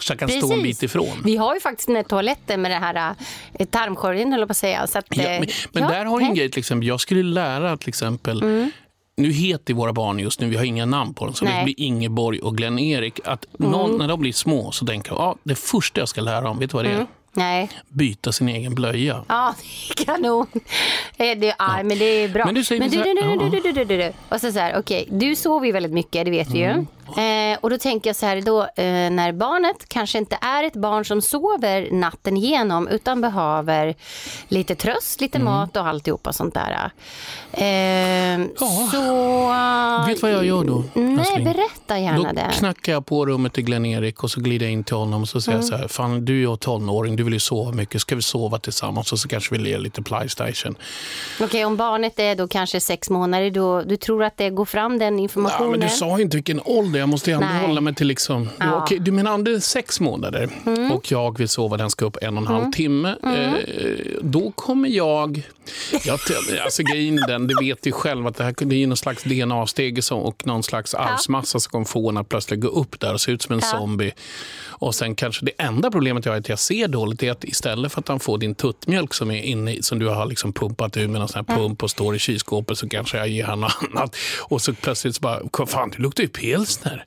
så 0.00 0.12
jag 0.12 0.18
kan 0.18 0.28
stå 0.28 0.52
en 0.52 0.62
bit 0.62 0.82
ifrån. 0.82 1.22
Vi 1.24 1.36
har 1.36 1.54
ju 1.54 1.60
faktiskt 1.60 1.86
den 1.86 1.96
här 1.96 2.02
toaletten 2.02 2.62
med 2.62 2.70
det 2.70 2.74
här 2.78 3.14
eh, 3.58 3.66
tarmkorgen 3.66 4.32
höll 4.32 4.40
jag 4.40 4.48
på 4.48 4.52
att 4.52 4.56
säga. 4.56 4.86
Så 4.86 4.98
att, 4.98 5.06
Ja, 5.10 5.22
eh, 5.22 5.40
men 5.40 5.48
men 5.72 5.82
ja, 5.82 5.88
där 5.88 6.04
har 6.04 6.20
ju 6.20 6.26
en 6.26 6.34
grej, 6.34 6.50
till 6.50 6.58
exempel, 6.60 6.88
jag 6.88 7.00
skulle 7.00 7.22
lära 7.22 7.76
till 7.76 7.88
exempel 7.88 8.42
Mm. 8.42 8.70
nu 9.16 9.30
heter 9.30 9.74
våra 9.74 9.92
barn 9.92 10.18
just 10.18 10.40
nu, 10.40 10.48
vi 10.48 10.56
har 10.56 10.64
inga 10.64 10.86
namn 10.86 11.14
på 11.14 11.24
dem, 11.24 11.34
så 11.34 11.44
Nej. 11.44 11.58
det 11.58 11.64
blir 11.64 11.80
Ingeborg 11.80 12.40
och 12.40 12.56
Glenn-Erik. 12.56 13.20
Att 13.24 13.46
Mm. 13.60 13.96
när 13.98 14.08
de 14.08 14.20
blir 14.20 14.32
små 14.32 14.72
så 14.72 14.86
tänker 14.86 15.10
jag, 15.12 15.18
ja, 15.20 15.36
det 15.42 15.54
första 15.54 16.00
jag 16.00 16.08
ska 16.08 16.20
lära 16.20 16.40
dem, 16.40 16.58
vet 16.58 16.70
du 16.70 16.74
vad 16.76 16.84
det 16.84 16.90
är? 16.90 17.06
Mm. 17.36 17.46
Nej. 17.48 17.70
Byta 17.88 18.32
sin 18.32 18.48
egen 18.48 18.74
blöja. 18.74 19.24
Ja, 19.28 19.54
kanon. 20.06 20.46
Eh, 21.16 21.38
Det, 21.38 21.54
ja. 21.58 21.82
men 21.84 21.98
det 21.98 22.04
är 22.04 22.28
bra. 22.28 22.44
Men 22.44 22.54
du 22.54 22.64
säger 22.64 22.80
men 22.80 22.90
du, 22.90 22.96
du, 22.96 23.14
du, 23.14 23.50
du, 23.50 23.60
du, 23.60 23.72
du, 23.72 23.84
du, 23.84 23.96
du. 23.96 24.12
Och 24.28 24.40
så 24.40 24.52
så 24.52 24.58
här, 24.58 24.78
okej, 24.78 25.08
du 25.10 25.36
sover 25.36 25.66
ju 25.66 25.72
väldigt 25.72 25.92
mycket, 25.92 26.24
det 26.24 26.30
vet 26.30 26.50
vi 26.50 26.62
Mm. 26.62 26.78
ju. 26.80 26.86
Eh, 27.16 27.58
och 27.60 27.70
då 27.70 27.78
tänker 27.78 28.08
jag 28.10 28.16
så 28.16 28.26
här, 28.26 28.40
då, 28.40 28.62
eh, 28.62 29.10
när 29.10 29.32
barnet 29.32 29.88
kanske 29.88 30.18
inte 30.18 30.38
är 30.40 30.64
ett 30.64 30.76
barn 30.76 31.04
som 31.04 31.22
sover 31.22 31.88
natten 31.90 32.36
igenom 32.36 32.88
utan 32.88 33.20
behöver 33.20 33.94
lite 34.48 34.74
tröst, 34.74 35.20
lite 35.20 35.38
Mm. 35.38 35.52
mat 35.52 35.76
och 35.76 35.86
alltihopa 35.86 36.32
sånt 36.32 36.54
där. 36.54 36.90
Eh, 37.52 38.46
Så... 38.56 39.54
Vet 40.06 40.16
du 40.16 40.22
vad 40.22 40.32
jag 40.32 40.44
gör 40.44 40.64
då? 40.64 40.84
Nej, 40.94 41.18
älskling? 41.18 41.44
berätta 41.44 41.98
gärna 41.98 42.18
Då 42.18 42.32
det. 42.34 42.50
knackar 42.58 42.92
jag 42.92 43.06
på 43.06 43.26
rummet 43.26 43.52
till 43.52 43.64
Glenn-Erik 43.64 44.22
och 44.24 44.30
så 44.30 44.40
glider 44.40 44.66
jag 44.66 44.72
in 44.72 44.84
till 44.84 44.96
honom 44.96 45.22
och 45.22 45.28
så 45.28 45.40
säger 45.40 45.58
Mm. 45.58 45.68
så 45.68 45.76
här, 45.76 45.88
fan 45.88 46.24
du 46.24 46.32
är 46.44 46.50
ju 46.50 46.56
tonåring, 46.56 47.16
du 47.16 47.22
vill 47.22 47.32
ju 47.32 47.40
sova 47.40 47.72
mycket, 47.72 48.00
ska 48.00 48.16
vi 48.16 48.22
sova 48.22 48.58
tillsammans 48.58 49.12
och 49.12 49.18
så 49.18 49.28
kanske 49.28 49.54
vi 49.54 49.58
ler 49.64 49.78
lite 49.78 50.02
Playstation. 50.02 50.76
Okej, 51.40 51.64
om 51.64 51.76
barnet 51.76 52.18
är 52.18 52.34
då 52.34 52.48
kanske 52.48 52.80
sex 52.80 53.10
månader, 53.10 53.50
då, 53.50 53.82
du 53.82 53.96
tror 53.96 54.24
att 54.24 54.36
det 54.36 54.50
går 54.50 54.64
fram 54.64 54.98
den 54.98 55.14
Ja, 55.18 55.22
informationen? 55.22 55.70
men 55.70 55.80
du 55.80 55.88
sa 55.88 56.16
ju 56.18 56.22
inte 56.24 56.36
vilken 56.36 56.60
ålder, 56.64 56.93
jag 56.98 57.08
måste 57.08 57.32
ändå 57.32 57.46
Nej. 57.46 57.66
hålla 57.66 57.80
mig 57.80 57.94
till 57.94 58.06
liksom... 58.06 58.48
Ja. 58.58 58.64
Mm. 58.64 58.76
Okej, 58.76 58.98
du 58.98 59.12
menar 59.12 59.30
är 59.54 59.60
sex 59.60 60.00
månader 60.00 60.50
och 60.92 61.12
jag 61.12 61.38
vill 61.38 61.48
sova, 61.48 61.76
den 61.76 61.90
ska 61.90 62.04
upp 62.04 62.16
en 62.22 62.36
och 62.36 62.42
en 62.42 62.46
halv 62.46 62.72
timme. 62.72 63.16
Eh, 63.22 63.52
då 64.22 64.50
kommer 64.50 64.88
jag... 64.88 65.48
jag 66.04 66.20
alltså 66.64 66.82
grejen 66.82 67.16
den, 67.16 67.46
det 67.46 67.54
vet 67.60 67.82
du 67.82 67.92
själv 67.92 68.26
att 68.26 68.36
det 68.36 68.44
här 68.44 68.54
det 68.58 68.82
är 68.82 68.86
någon 68.86 68.96
slags 68.96 69.22
DNA-steg 69.22 70.00
och 70.10 70.46
någon 70.46 70.62
slags 70.62 70.94
arvsmassa 70.94 71.60
som 71.60 71.70
kommer 71.70 71.84
få 71.84 72.08
en 72.08 72.16
att 72.16 72.28
plötsligt 72.28 72.60
gå 72.60 72.68
upp 72.68 73.00
där 73.00 73.12
och 73.12 73.20
se 73.20 73.32
ut 73.32 73.42
som 73.42 73.54
en 73.54 73.62
zombie. 73.62 74.12
Och 74.84 74.94
sen 74.94 75.14
kanske 75.14 75.44
det 75.44 75.52
enda 75.58 75.90
problemet 75.90 76.24
jag 76.24 76.32
har 76.32 76.36
är 76.36 76.40
att 76.40 76.48
jag 76.48 76.58
ser 76.58 76.88
dåligt 76.88 77.22
är 77.22 77.30
att 77.30 77.44
istället 77.44 77.92
för 77.92 78.00
att 78.00 78.08
han 78.08 78.20
får 78.20 78.38
din 78.38 78.54
tuttmjölk 78.54 79.14
som 79.14 79.30
är 79.30 79.42
inne 79.42 79.82
som 79.82 79.98
du 79.98 80.08
har 80.08 80.26
liksom 80.26 80.52
pumpat 80.52 80.96
ur 80.96 81.08
med 81.08 81.20
någon 81.20 81.28
sån 81.28 81.44
här 81.48 81.56
pump 81.56 81.82
och 81.82 81.90
står 81.90 82.16
i 82.16 82.18
kylskåpet 82.18 82.78
så 82.78 82.88
kanske 82.88 83.16
jag 83.18 83.28
ger 83.28 83.44
honom 83.44 83.60
något 83.60 83.90
annat. 84.00 84.16
Och 84.40 84.62
så 84.62 84.74
plötsligt 84.74 85.14
så 85.16 85.20
bara, 85.20 85.40
"Vad 85.58 85.68
fan 85.68 85.90
du 85.96 86.02
luktar 86.02 86.22
ju 86.22 86.28
pilsner. 86.28 87.04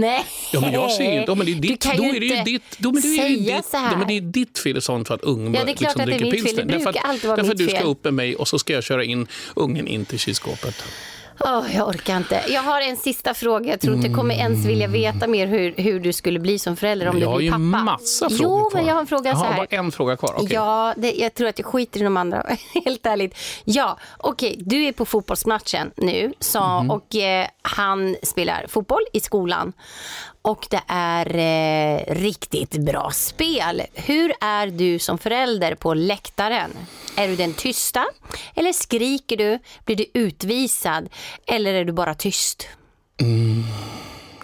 Nej. 0.00 0.24
Ja, 0.52 0.60
men 0.60 0.72
jag 0.72 0.92
ser 0.92 1.04
ju 1.12 1.18
inte. 1.20 1.30
Ja, 1.30 1.34
men 1.34 1.46
det 1.46 1.52
är 1.52 1.54
Du 1.54 1.60
ditt, 1.68 1.82
då 1.82 1.90
är 2.04 2.20
det 2.20 2.26
ju 2.26 2.42
ditt, 2.44 2.62
då, 2.78 2.92
men 2.92 3.02
det 3.02 3.08
är 3.08 3.28
ju 3.28 3.36
ditt, 3.36 3.66
ja, 3.72 3.96
men 3.98 4.08
det 4.08 4.16
är 4.16 4.20
ditt 4.20 4.58
fel 4.58 4.82
sånt 4.82 5.08
för 5.08 5.14
att 5.14 5.22
ungen 5.22 5.54
Ja, 5.54 5.64
det 5.64 5.72
är 5.72 5.74
klart 5.76 5.80
liksom 5.80 6.00
att 6.00 6.06
det 6.06 6.14
är 6.14 6.18
dricker 6.18 6.42
pilsner. 6.46 6.64
Därför 6.64 6.90
att- 6.90 7.36
Därför 7.36 7.52
att 7.52 7.58
du 7.58 7.68
ska 7.68 7.80
upp 7.80 8.04
med 8.04 8.14
mig 8.14 8.36
och 8.36 8.48
så 8.48 8.58
ska 8.58 8.72
jag 8.72 8.84
köra 8.84 9.04
in 9.04 9.26
ungen 9.56 9.86
in 9.88 10.04
till 10.04 10.18
kylskåpet. 10.18 10.74
Åh, 11.44 11.76
jag 11.76 11.88
orkar 11.88 12.16
inte. 12.16 12.42
Jag 12.48 12.62
har 12.62 12.80
en 12.80 12.96
sista 12.96 13.34
fråga. 13.34 13.70
Jag 13.70 13.80
tror 13.80 13.94
inte 13.94 14.06
jag 14.08 14.16
kommer 14.16 14.34
ens 14.34 14.64
vilja 14.66 14.86
veta 14.88 15.26
mer 15.26 15.46
hur, 15.46 15.74
hur 15.76 16.00
du 16.00 16.12
skulle 16.12 16.38
bli 16.38 16.58
som 16.58 16.76
förälder 16.76 17.06
om 17.08 17.14
Men 17.14 17.20
du 17.20 17.24
jag 17.24 17.30
har 17.30 17.36
blir 17.36 17.46
ju 17.46 17.50
pappa. 17.52 17.58
massa 17.84 18.26
jo, 18.30 18.36
frågor 18.38 18.70
kvar. 18.70 18.78
men 18.80 18.86
jag 18.88 18.94
har 18.94 19.00
en 19.00 19.06
fråga 19.06 19.34
så 19.36 19.40
Jaha, 19.44 19.50
här. 19.52 19.56
bara 19.56 19.66
en 19.78 19.92
fråga 19.92 20.16
kvar. 20.16 20.34
okej. 20.36 20.48
Ja, 20.52 20.94
det, 20.96 21.12
jag 21.12 21.34
tror 21.34 21.48
att 21.48 21.58
jag 21.58 21.66
skiter 21.66 22.00
i 22.00 22.02
de 22.04 22.16
andra, 22.16 22.46
helt 22.84 23.06
ärligt. 23.06 23.34
Ja, 23.64 23.98
okej, 24.18 24.56
du 24.60 24.84
är 24.84 24.92
på 24.92 25.04
fotbollsmatchen 25.04 25.90
nu 25.96 26.32
så, 26.40 26.60
Mhm. 26.60 26.90
och 26.90 27.16
eh, 27.16 27.46
han 27.62 28.16
spelar 28.22 28.66
fotboll 28.68 29.02
i 29.12 29.20
skolan. 29.20 29.72
Och 30.42 30.66
det 30.70 30.82
är 30.86 31.36
eh, 31.36 32.14
riktigt 32.14 32.70
bra 32.70 33.10
spel. 33.10 33.82
Hur 33.94 34.32
är 34.40 34.66
du 34.66 34.98
som 34.98 35.18
förälder 35.18 35.74
på 35.74 35.94
läktaren? 35.94 36.70
Är 37.16 37.28
du 37.28 37.36
den 37.36 37.54
tysta? 37.54 38.06
Eller 38.54 38.72
skriker 38.72 39.36
du? 39.36 39.58
Blir 39.84 39.96
du 39.96 40.06
utvisad? 40.14 41.08
Eller 41.46 41.74
är 41.74 41.84
du 41.84 41.92
bara 41.92 42.14
tyst? 42.14 42.68
Mm. 43.20 43.64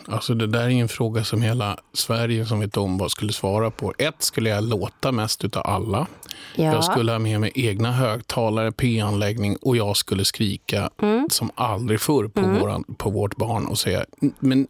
Alltså 0.09 0.35
det 0.35 0.47
där 0.47 0.65
är 0.65 0.71
en 0.71 0.89
fråga 0.89 1.25
som 1.25 1.43
hela 1.43 1.79
Sverige 1.93 2.47
som 2.47 2.61
vet 2.61 2.77
om 2.77 2.99
vad 2.99 3.11
skulle 3.11 3.33
svara 3.33 3.71
på. 3.71 3.95
Ett, 3.99 4.23
skulle 4.23 4.51
jag 4.51 4.65
låta 4.65 5.13
mest 5.13 5.45
utav 5.45 5.67
alla. 5.67 6.07
Ja. 6.55 6.65
Jag 6.65 6.85
skulle 6.85 7.13
ha 7.13 7.19
med 7.19 7.41
mig 7.41 7.53
egna 7.55 7.93
högtalare, 7.93 8.73
P-anläggning 8.73 9.57
och 9.63 9.77
jag 9.77 9.97
skulle 9.97 10.25
skrika 10.25 10.91
Mm. 11.03 11.27
som 11.31 11.51
aldrig 11.55 12.01
förr 12.01 12.29
på, 12.29 12.41
våran, 12.41 12.85
på 12.97 13.11
vårt 13.11 13.37
barn 13.37 13.67
och 13.67 13.79
säga 13.79 14.05
men 14.39 14.67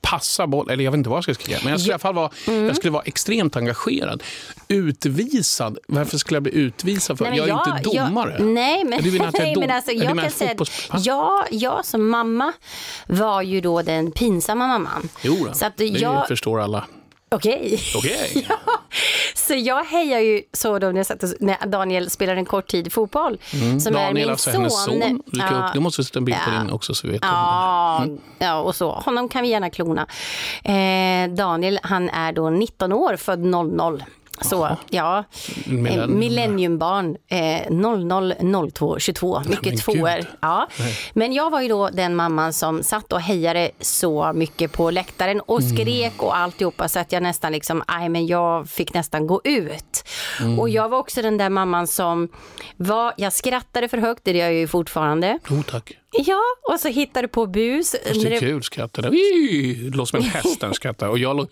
passa 0.00 0.46
boll, 0.46 0.70
eller 0.70 0.84
jag 0.84 0.90
vet 0.90 0.98
inte 0.98 1.10
vad 1.10 1.16
jag 1.16 1.24
ska 1.24 1.34
skrika. 1.34 1.58
Men 1.62 1.70
jag 1.70 1.80
skulle 1.80 1.92
i 1.92 1.94
alla 1.94 1.98
fall 1.98 2.14
vara, 2.14 2.30
Mm. 2.48 2.66
jag 2.66 2.76
skulle 2.76 2.90
vara 2.90 3.02
extremt 3.02 3.56
engagerad. 3.56 4.22
Utvisad, 4.68 5.78
varför 5.88 6.18
skulle 6.18 6.36
jag 6.36 6.42
bli 6.42 6.54
utvisad? 6.54 7.18
För? 7.18 7.24
Nej, 7.24 7.38
men 7.40 7.48
jag 7.48 7.68
är 7.68 7.78
inte 7.78 7.90
domare. 7.98 8.36
Jag, 8.38 8.46
nej, 8.46 8.84
men, 8.84 9.12
menar 9.12 9.26
att 9.28 9.34
jag 9.34 9.42
är 9.42 9.46
nej, 9.56 9.56
men 9.56 9.70
alltså, 9.70 9.90
är 9.90 9.94
jag 10.04 10.18
kan 10.18 10.30
säga 10.30 10.50
att 10.50 10.56
fotbolls- 10.58 10.92
Va? 10.92 10.98
ja, 11.04 11.44
jag 11.50 11.84
som 11.84 12.08
mamma 12.08 12.52
var 13.06 13.42
ju 13.42 13.60
då 13.60 13.82
den 13.82 14.12
pinsamma 14.12 14.66
mamman. 14.66 15.08
Jo, 15.22 15.36
då. 15.48 15.54
Så 15.54 15.66
att 15.66 15.76
det 15.76 15.84
jag, 15.86 16.28
förstår 16.28 16.60
alla. 16.60 16.84
Okej. 17.30 17.80
Okej. 17.96 18.46
ja, 18.48 18.56
så 19.34 19.54
jag 19.54 19.84
hejar 19.84 20.20
ju 20.20 20.42
så 20.52 20.78
då 20.78 20.86
när, 20.86 20.96
jag 20.96 21.06
satt 21.06 21.24
när 21.40 21.66
Daniel 21.66 22.10
spelar 22.10 22.36
en 22.36 22.44
kort 22.44 22.66
tid 22.66 22.92
fotboll. 22.92 23.38
Som 23.50 23.58
är 23.60 23.66
Mm. 23.70 23.78
Daniel, 23.94 24.14
min 24.14 24.30
alltså 24.30 24.50
son. 24.50 24.60
hennes 24.60 24.84
son. 24.84 25.22
Ja. 25.32 25.44
upp. 25.66 25.72
Du 25.74 25.80
måste 25.80 26.04
sätta 26.04 26.18
en 26.18 26.24
bild 26.24 26.38
på 26.44 26.50
Ja. 26.54 26.58
din 26.60 26.70
också 26.70 26.94
så 26.94 27.06
vi 27.06 27.12
vet. 27.12 27.22
Ja, 27.24 28.02
Mm. 28.04 28.18
ja, 28.38 28.54
och 28.60 28.76
så. 28.76 28.90
Honom 28.92 29.28
kan 29.28 29.42
vi 29.42 29.48
gärna 29.48 29.70
klona. 29.70 30.06
Eh, 30.64 31.30
Daniel, 31.30 31.80
han 31.82 32.08
är 32.10 32.32
då 32.32 32.50
19 32.50 32.92
år, 32.92 33.16
född 33.16 33.38
00. 33.44 34.04
Så, 34.40 34.76
ja. 34.90 35.24
Millennium. 35.66 36.00
Eh, 36.10 36.16
millenniumbarn. 36.16 37.16
Eh, 37.28 37.70
00, 37.70 38.34
02, 38.72 38.98
22. 38.98 39.38
men 39.40 39.48
Mycket 39.50 39.62
gud. 39.72 39.78
tvåor. 39.80 40.20
Ja. 40.40 40.68
Men 41.12 41.32
jag 41.32 41.50
var 41.50 41.60
ju 41.60 41.68
då 41.68 41.88
den 41.88 42.16
mamman 42.16 42.52
som 42.52 42.82
satt 42.82 43.12
och 43.12 43.20
hejade 43.20 43.70
så 43.80 44.32
mycket 44.34 44.72
på 44.72 44.90
läktaren 44.90 45.40
och 45.40 45.60
Mm. 45.60 45.76
skrek 45.76 46.22
och 46.22 46.36
alltihopa 46.36 46.88
så 46.88 46.98
att 46.98 47.12
jag 47.12 47.22
nästan 47.22 47.52
liksom, 47.52 47.82
aj 47.86 48.08
men 48.08 48.26
jag 48.26 48.68
fick 48.68 48.94
nästan 48.94 49.26
gå 49.26 49.40
ut. 49.44 50.04
Mm. 50.40 50.58
Och 50.60 50.68
jag 50.68 50.88
var 50.88 50.98
också 50.98 51.22
den 51.22 51.38
där 51.38 51.48
mamman 51.50 51.86
som 51.86 52.28
var, 52.76 53.14
jag 53.16 53.32
skrattade 53.32 53.88
för 53.88 53.98
högt, 53.98 54.20
det 54.24 54.30
gör 54.32 54.44
jag 54.44 54.54
ju 54.54 54.68
fortfarande. 54.68 55.38
Oh, 55.50 55.62
tack. 55.62 55.92
Ja, 56.12 56.40
och 56.72 56.80
så 56.80 56.88
hittade 56.88 57.28
på 57.28 57.46
bus. 57.46 57.96
Fast 58.06 58.22
det 58.22 58.34
är 58.36 58.40
kul 58.40 58.62
skrattar. 58.62 59.02
Det 59.02 59.96
låter 59.96 60.04
som 60.10 60.18
en 60.18 60.24
häst 60.24 60.60
den 60.60 60.74
skrattar. 60.74 61.08
Och 61.08 61.18
jag. 61.18 61.48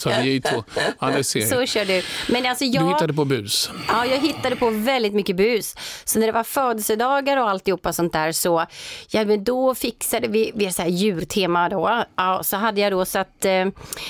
Så 0.00 0.08
vi 0.08 0.14
är 0.14 0.22
ju 0.22 0.40
två. 0.40 0.64
Ja, 1.00 1.22
Så 1.22 1.66
kör 1.66 1.84
du. 1.84 2.02
Men 2.32 2.46
alltså 2.46 2.64
Du 2.64 2.70
jag, 2.70 2.88
hittade 2.88 3.12
på 3.14 3.24
bus. 3.24 3.70
ja, 3.88 4.06
jag 4.06 4.18
hittade 4.18 4.56
på 4.56 4.70
väldigt 4.70 5.12
mycket 5.14 5.36
bus. 5.36 5.74
Så 6.04 6.18
när 6.18 6.26
det 6.26 6.32
var 6.32 6.44
födelsedagar 6.44 7.36
och 7.36 7.50
alltihopa 7.50 7.92
sånt 7.92 8.12
där 8.12 8.32
så, 8.32 8.66
ja 9.10 9.24
men 9.24 9.44
då 9.44 9.74
fixade 9.74 10.28
vi, 10.28 10.52
vi 10.54 10.72
så 10.72 10.82
här 10.82 10.88
djurtema 10.88 11.68
då. 11.68 12.04
Ja, 12.16 12.42
så 12.42 12.56
hade 12.56 12.80
jag 12.80 12.92
då 12.92 13.04
så 13.04 13.18
att 13.18 13.44
eh, 13.44 13.66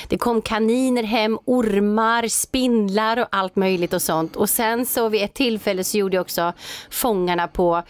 det 0.09 0.19
kom 0.19 0.43
kaniner 0.43 1.03
hem, 1.03 1.39
ormar, 1.45 2.29
spindlar 2.29 3.17
och 3.17 3.27
allt 3.31 3.57
möjligt 3.57 3.93
och 3.93 4.03
sånt. 4.03 4.37
Och 4.37 4.49
sen 4.51 4.87
så 4.87 5.09
vid 5.09 5.23
ett 5.23 5.35
tillfälle 5.35 5.85
så 5.85 5.99
gjorde 5.99 6.17
jag 6.17 6.23
också 6.23 6.53
Fångarna 6.91 7.49
på 7.49 7.83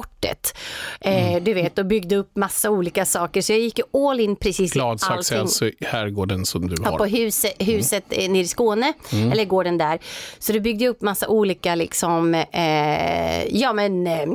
Gladsaxfortet. 0.00 0.56
Eh, 1.00 1.42
du 1.42 1.54
vet, 1.54 1.78
och 1.78 1.86
byggde 1.86 2.16
upp 2.16 2.36
massa 2.36 2.70
olika 2.70 3.04
saker. 3.06 3.40
Så 3.40 3.52
jag 3.52 3.60
gick 3.60 3.80
all 3.92 4.20
in 4.20 4.36
precis 4.36 4.70
i 4.70 4.78
Gladsax 4.78 5.10
är 5.10 5.14
allting. 5.14 5.38
alltså 5.38 5.70
herrgården 5.80 6.46
som 6.46 6.68
du 6.68 6.76
Ja, 6.84 6.90
på 6.96 7.04
har. 7.04 7.06
huset, 7.08 7.54
huset 7.58 8.04
mm. 8.12 8.32
nere 8.32 8.42
i 8.42 8.46
Skåne, 8.46 8.92
eller 9.12 9.44
gården 9.44 9.78
där. 9.78 9.98
Så 10.38 10.52
det 10.52 10.60
byggde 10.60 10.88
upp 10.88 11.02
massa 11.02 11.28
olika 11.28 11.74
liksom, 11.74 12.34
eh, 12.34 13.44
ja, 13.56 13.72
men, 13.72 14.06
eh, 14.06 14.28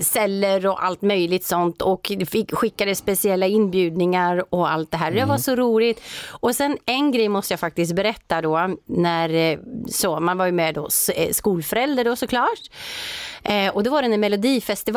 celler 0.00 0.66
och 0.66 0.84
allt 0.84 1.02
möjligt 1.02 1.44
sånt. 1.44 1.82
Och 1.82 2.12
fick, 2.28 2.54
skickade 2.54 2.94
speciella 2.94 3.46
inbjudningar 3.46 4.44
och 4.54 4.70
allt 4.70 4.90
det 4.90 4.96
här. 4.96 5.10
Det 5.10 5.24
var 5.24 5.38
så 5.38 5.56
roligt. 5.56 6.00
Och 6.28 6.54
sen 6.54 6.78
en 6.86 7.12
grej 7.12 7.28
måste 7.28 7.52
jag 7.52 7.60
faktiskt 7.60 7.92
berätta 7.94 8.40
då. 8.40 8.76
När, 8.86 9.34
eh, 9.34 9.58
så, 9.88 10.20
man 10.20 10.38
var 10.38 10.46
ju 10.46 10.52
med 10.52 10.74
då, 10.74 10.88
skolförälder 11.32 12.04
då 12.04 12.16
såklart. 12.16 12.60
Eh, 13.42 13.74
och 13.74 13.82
då 13.82 13.90
var 13.90 14.02
det 14.02 14.08
när 14.08 14.18
Melodifestivalen 14.18 14.87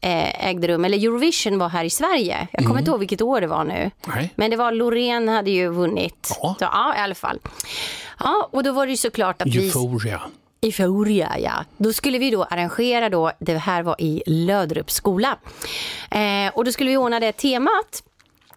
eh, 0.00 0.48
ägde 0.48 0.68
rum, 0.68 0.84
eller 0.84 0.98
Eurovision 0.98 1.58
var 1.58 1.68
här 1.68 1.84
i 1.84 1.90
Sverige. 1.90 2.48
Jag 2.52 2.66
kommer 2.66 2.78
inte 2.78 2.90
ihåg 2.90 3.00
vilket 3.00 3.22
år 3.22 3.40
det 3.40 3.46
var 3.46 3.64
nu. 3.64 3.90
Nej. 4.06 4.32
Men 4.36 4.50
det 4.50 4.56
var 4.56 4.72
Loreen 4.72 5.28
hade 5.28 5.50
ju 5.50 5.68
vunnit. 5.68 6.36
Ja. 6.42 6.54
Så, 6.58 6.64
ja, 6.64 6.94
i 6.96 6.98
alla 6.98 7.14
fall. 7.14 7.38
Ja, 8.18 8.48
och 8.52 8.62
då 8.62 8.72
var 8.72 8.86
det 8.86 8.90
ju 8.90 8.96
såklart 8.96 9.42
att 9.42 9.48
vi... 9.48 9.64
Euphoria. 9.66 10.20
Euphoria, 10.62 11.38
ja. 11.38 11.64
Då 11.76 11.92
skulle 11.92 12.18
vi 12.18 12.30
då 12.30 12.44
arrangera 12.44 13.08
då, 13.08 13.32
det 13.38 13.56
här 13.56 13.82
var 13.82 13.96
i 13.98 14.22
Löderups 14.26 14.94
skola. 14.94 15.36
Eh, 16.10 16.54
och 16.54 16.64
då 16.64 16.72
skulle 16.72 16.90
vi 16.90 16.96
ordna 16.96 17.20
det 17.20 17.32
temat. 17.32 18.02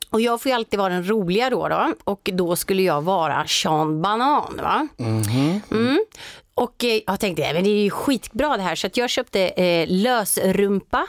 Och 0.09 0.21
jag 0.21 0.41
får 0.41 0.49
ju 0.49 0.55
alltid 0.55 0.79
vara 0.79 0.93
den 0.93 1.09
roliga 1.09 1.49
då, 1.49 1.67
då. 1.67 1.93
och 2.03 2.29
då 2.33 2.55
skulle 2.55 2.81
jag 2.81 3.01
vara 3.01 3.47
Sean 3.47 4.01
Banan. 4.01 4.59
Va? 4.63 4.87
Mm. 5.71 6.05
Och 6.55 6.83
eh, 6.83 7.01
jag 7.07 7.19
tänkte, 7.19 7.41
"Nej, 7.43 7.53
men 7.53 7.63
det 7.63 7.69
är 7.69 7.83
ju 7.83 7.89
skitbra 7.89 8.57
det 8.57 8.63
här, 8.63 8.75
så 8.75 8.87
att 8.87 8.97
jag 8.97 9.09
köpte 9.09 9.39
eh, 9.47 9.87
lösrumpa. 9.89 11.07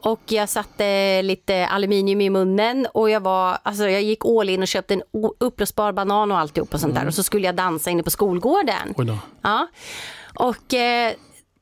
Och 0.00 0.20
jag 0.26 0.48
satte 0.48 1.22
lite 1.22 1.66
aluminium 1.66 2.20
i 2.20 2.30
munnen. 2.30 2.86
Och 2.94 3.10
jag 3.10 3.20
var, 3.20 3.58
alltså 3.62 3.88
jag 3.88 4.02
gick 4.02 4.24
all 4.24 4.48
in 4.48 4.62
och 4.62 4.68
köpte 4.68 4.94
en 4.94 5.02
uppblåsbar 5.40 5.92
banan 5.92 6.32
och 6.32 6.38
alltihop 6.38 6.74
och 6.74 6.80
sånt 6.80 6.94
där. 6.94 7.06
Och 7.06 7.14
så 7.14 7.22
skulle 7.22 7.46
jag 7.46 7.56
dansa 7.56 7.90
inne 7.90 8.02
på 8.02 8.10
skolgården. 8.10 8.94
Ja. 9.42 9.66
Och 10.34 10.74
eh, 10.74 11.12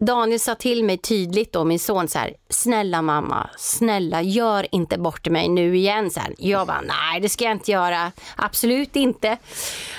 Daniel 0.06 0.40
sa 0.40 0.54
till 0.54 0.84
mig 0.84 0.98
tydligt 0.98 1.52
då, 1.52 1.64
min 1.64 1.78
son 1.78 2.08
så 2.08 2.18
här, 2.18 2.34
snälla 2.48 3.02
mamma, 3.02 3.50
snälla 3.58 4.22
gör 4.22 4.74
inte 4.74 4.98
bort 4.98 5.28
mig 5.28 5.48
nu 5.48 5.76
igen. 5.76 6.10
Så 6.10 6.20
här. 6.20 6.34
Jag 6.38 6.66
bara, 6.66 6.80
nej 6.80 7.20
det 7.20 7.28
ska 7.28 7.44
jag 7.44 7.52
inte 7.52 7.70
göra, 7.70 8.12
absolut 8.36 8.96
inte. 8.96 9.38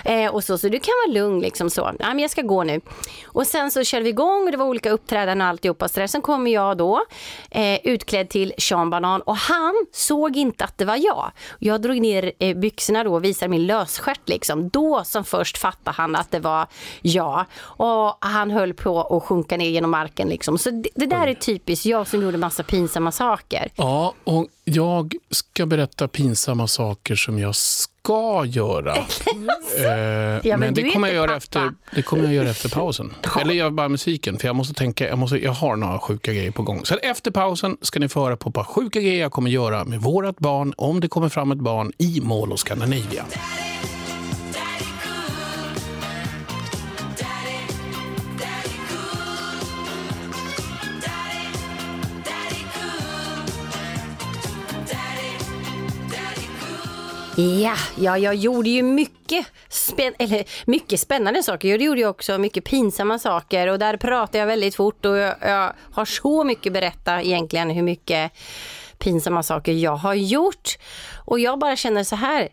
Eh, 0.06 0.34
och 0.34 0.44
så, 0.44 0.58
så 0.58 0.70
du 0.70 0.80
kan 0.80 0.94
vara 1.08 1.14
lugn 1.14 1.42
liksom 1.42 1.70
så, 1.70 1.86
nej 1.86 2.08
men 2.08 2.20
jag 2.20 2.32
ska 2.32 2.42
gå 2.42 2.64
nu. 2.64 2.82
Och 3.26 3.48
sen 3.48 3.72
så 3.72 3.84
körde 3.84 4.04
vi 4.04 4.10
igång 4.10 4.46
och 4.46 4.52
det 4.52 4.58
var 4.58 4.66
olika 4.66 4.90
uppträdanden 4.90 5.42
och 5.42 5.48
alltihopa. 5.48 5.88
Så 5.88 6.00
där. 6.00 6.08
Sen 6.08 6.22
kommer 6.22 6.52
jag 6.52 6.78
då 6.78 7.06
eh, 7.50 7.80
utklädd 7.84 8.30
till 8.30 8.54
Sean 8.58 8.90
Banan 8.90 9.22
och 9.22 9.38
han 9.38 9.74
såg 9.92 10.38
inte 10.38 10.64
att 10.64 10.78
det 10.78 10.86
var 10.86 10.96
jag. 10.96 11.32
Jag 11.60 11.82
drog 11.82 12.02
ner 12.02 12.32
eh, 12.40 12.58
byxorna 12.58 13.04
då 13.04 13.14
och 13.14 13.24
visade 13.24 13.50
min 13.50 13.66
lösstjärt 13.68 14.30
liksom. 14.30 14.70
Då 14.70 15.04
som 15.04 15.24
först 15.24 15.58
fattade 15.58 15.98
han 15.98 16.16
att 16.16 16.32
det 16.32 16.40
var 16.40 16.68
jag. 17.02 17.46
Och 17.62 18.18
han 18.20 18.52
höll 18.52 18.74
på 18.74 19.02
att 19.02 19.24
sjunka 19.24 19.58
ner 19.58 19.70
genom 19.70 19.93
marken 19.94 20.30
liksom. 20.30 20.58
Så 20.58 20.72
det, 20.72 20.90
det 20.96 21.06
där 21.06 21.28
är 21.28 21.34
typiskt 21.34 21.86
jag 21.86 22.08
som 22.08 22.22
gjorde 22.22 22.38
massa 22.38 22.64
pinsamma 22.64 23.12
saker. 23.12 23.72
Ja, 23.76 24.14
och 24.24 24.48
jag 24.64 25.16
ska 25.32 25.66
berätta 25.66 26.08
pinsamma 26.08 26.68
saker 26.68 27.16
som 27.16 27.40
jag 27.40 27.56
ska 27.56 28.44
göra. 28.46 28.96
Eh, 28.98 29.06
men 30.44 30.60
men 30.60 30.74
du 30.74 30.82
det 30.82 30.92
kommer, 30.92 31.08
jag 31.08 31.16
göra 31.16 31.28
pappa. 31.28 31.38
efter, 31.38 31.74
det 31.96 32.02
kommer 32.02 32.24
jag 32.24 32.34
göra 32.34 32.50
efter 32.50 32.70
pausen. 32.70 33.14
Eller 33.42 33.54
jag 33.54 33.74
bara 33.74 33.90
musiken, 33.90 34.38
för 34.40 34.48
jag 34.48 34.56
måste 34.56 34.74
tänka, 34.74 35.08
jag, 35.08 35.18
måste, 35.18 35.38
jag 35.38 35.52
har 35.52 35.76
några 35.76 36.00
sjuka 36.00 36.34
grejer 36.34 36.52
på 36.52 36.64
gång. 36.64 36.86
Så 36.86 36.96
efter 36.96 37.32
pausen 37.32 37.78
ska 37.82 38.00
ni 38.00 38.10
få 38.10 38.24
höra 38.24 38.38
på 38.38 38.50
ett 38.50 38.56
par 38.56 38.64
sjuka 38.64 39.02
grejer 39.02 39.22
jag 39.22 39.32
kommer 39.32 39.50
göra 39.50 39.84
med 39.84 40.02
vårt 40.02 40.40
barn, 40.40 40.74
om 40.78 41.00
det 41.00 41.08
kommer 41.08 41.30
fram 41.30 41.52
ett 41.52 41.58
barn 41.58 41.92
i 41.98 42.22
Mall 42.24 42.54
of 42.54 42.60
Scandinavia. 42.60 43.26
Ja, 57.36 57.76
ja, 57.96 58.18
jag 58.18 58.36
gjorde 58.36 58.70
ju 58.70 58.84
mycket, 58.84 59.46
spän 59.70 60.14
eller, 60.20 60.44
mycket 60.66 61.00
spännande 61.00 61.44
saker. 61.44 61.68
Jag 61.68 61.82
gjorde 61.82 62.00
ju 62.00 62.08
också 62.08 62.38
mycket 62.38 62.64
pinsamma 62.64 63.20
saker 63.20 63.68
och 63.68 63.80
där 63.80 63.98
pratar 63.98 64.40
jag 64.40 64.46
väldigt 64.46 64.76
fort 64.76 65.06
och 65.06 65.18
jag, 65.18 65.36
jag 65.42 65.74
har 65.92 66.06
så 66.06 66.44
mycket 66.44 66.68
att 66.68 66.74
berätta 66.74 67.22
egentligen 67.22 67.70
hur 67.70 67.84
mycket 67.84 68.32
pinsamma 68.98 69.44
saker 69.44 69.72
jag 69.72 69.96
har 69.96 70.14
gjort. 70.14 70.78
Och 71.26 71.40
jag 71.40 71.60
bara 71.60 71.76
känner 71.76 72.04
så 72.04 72.16
här, 72.16 72.50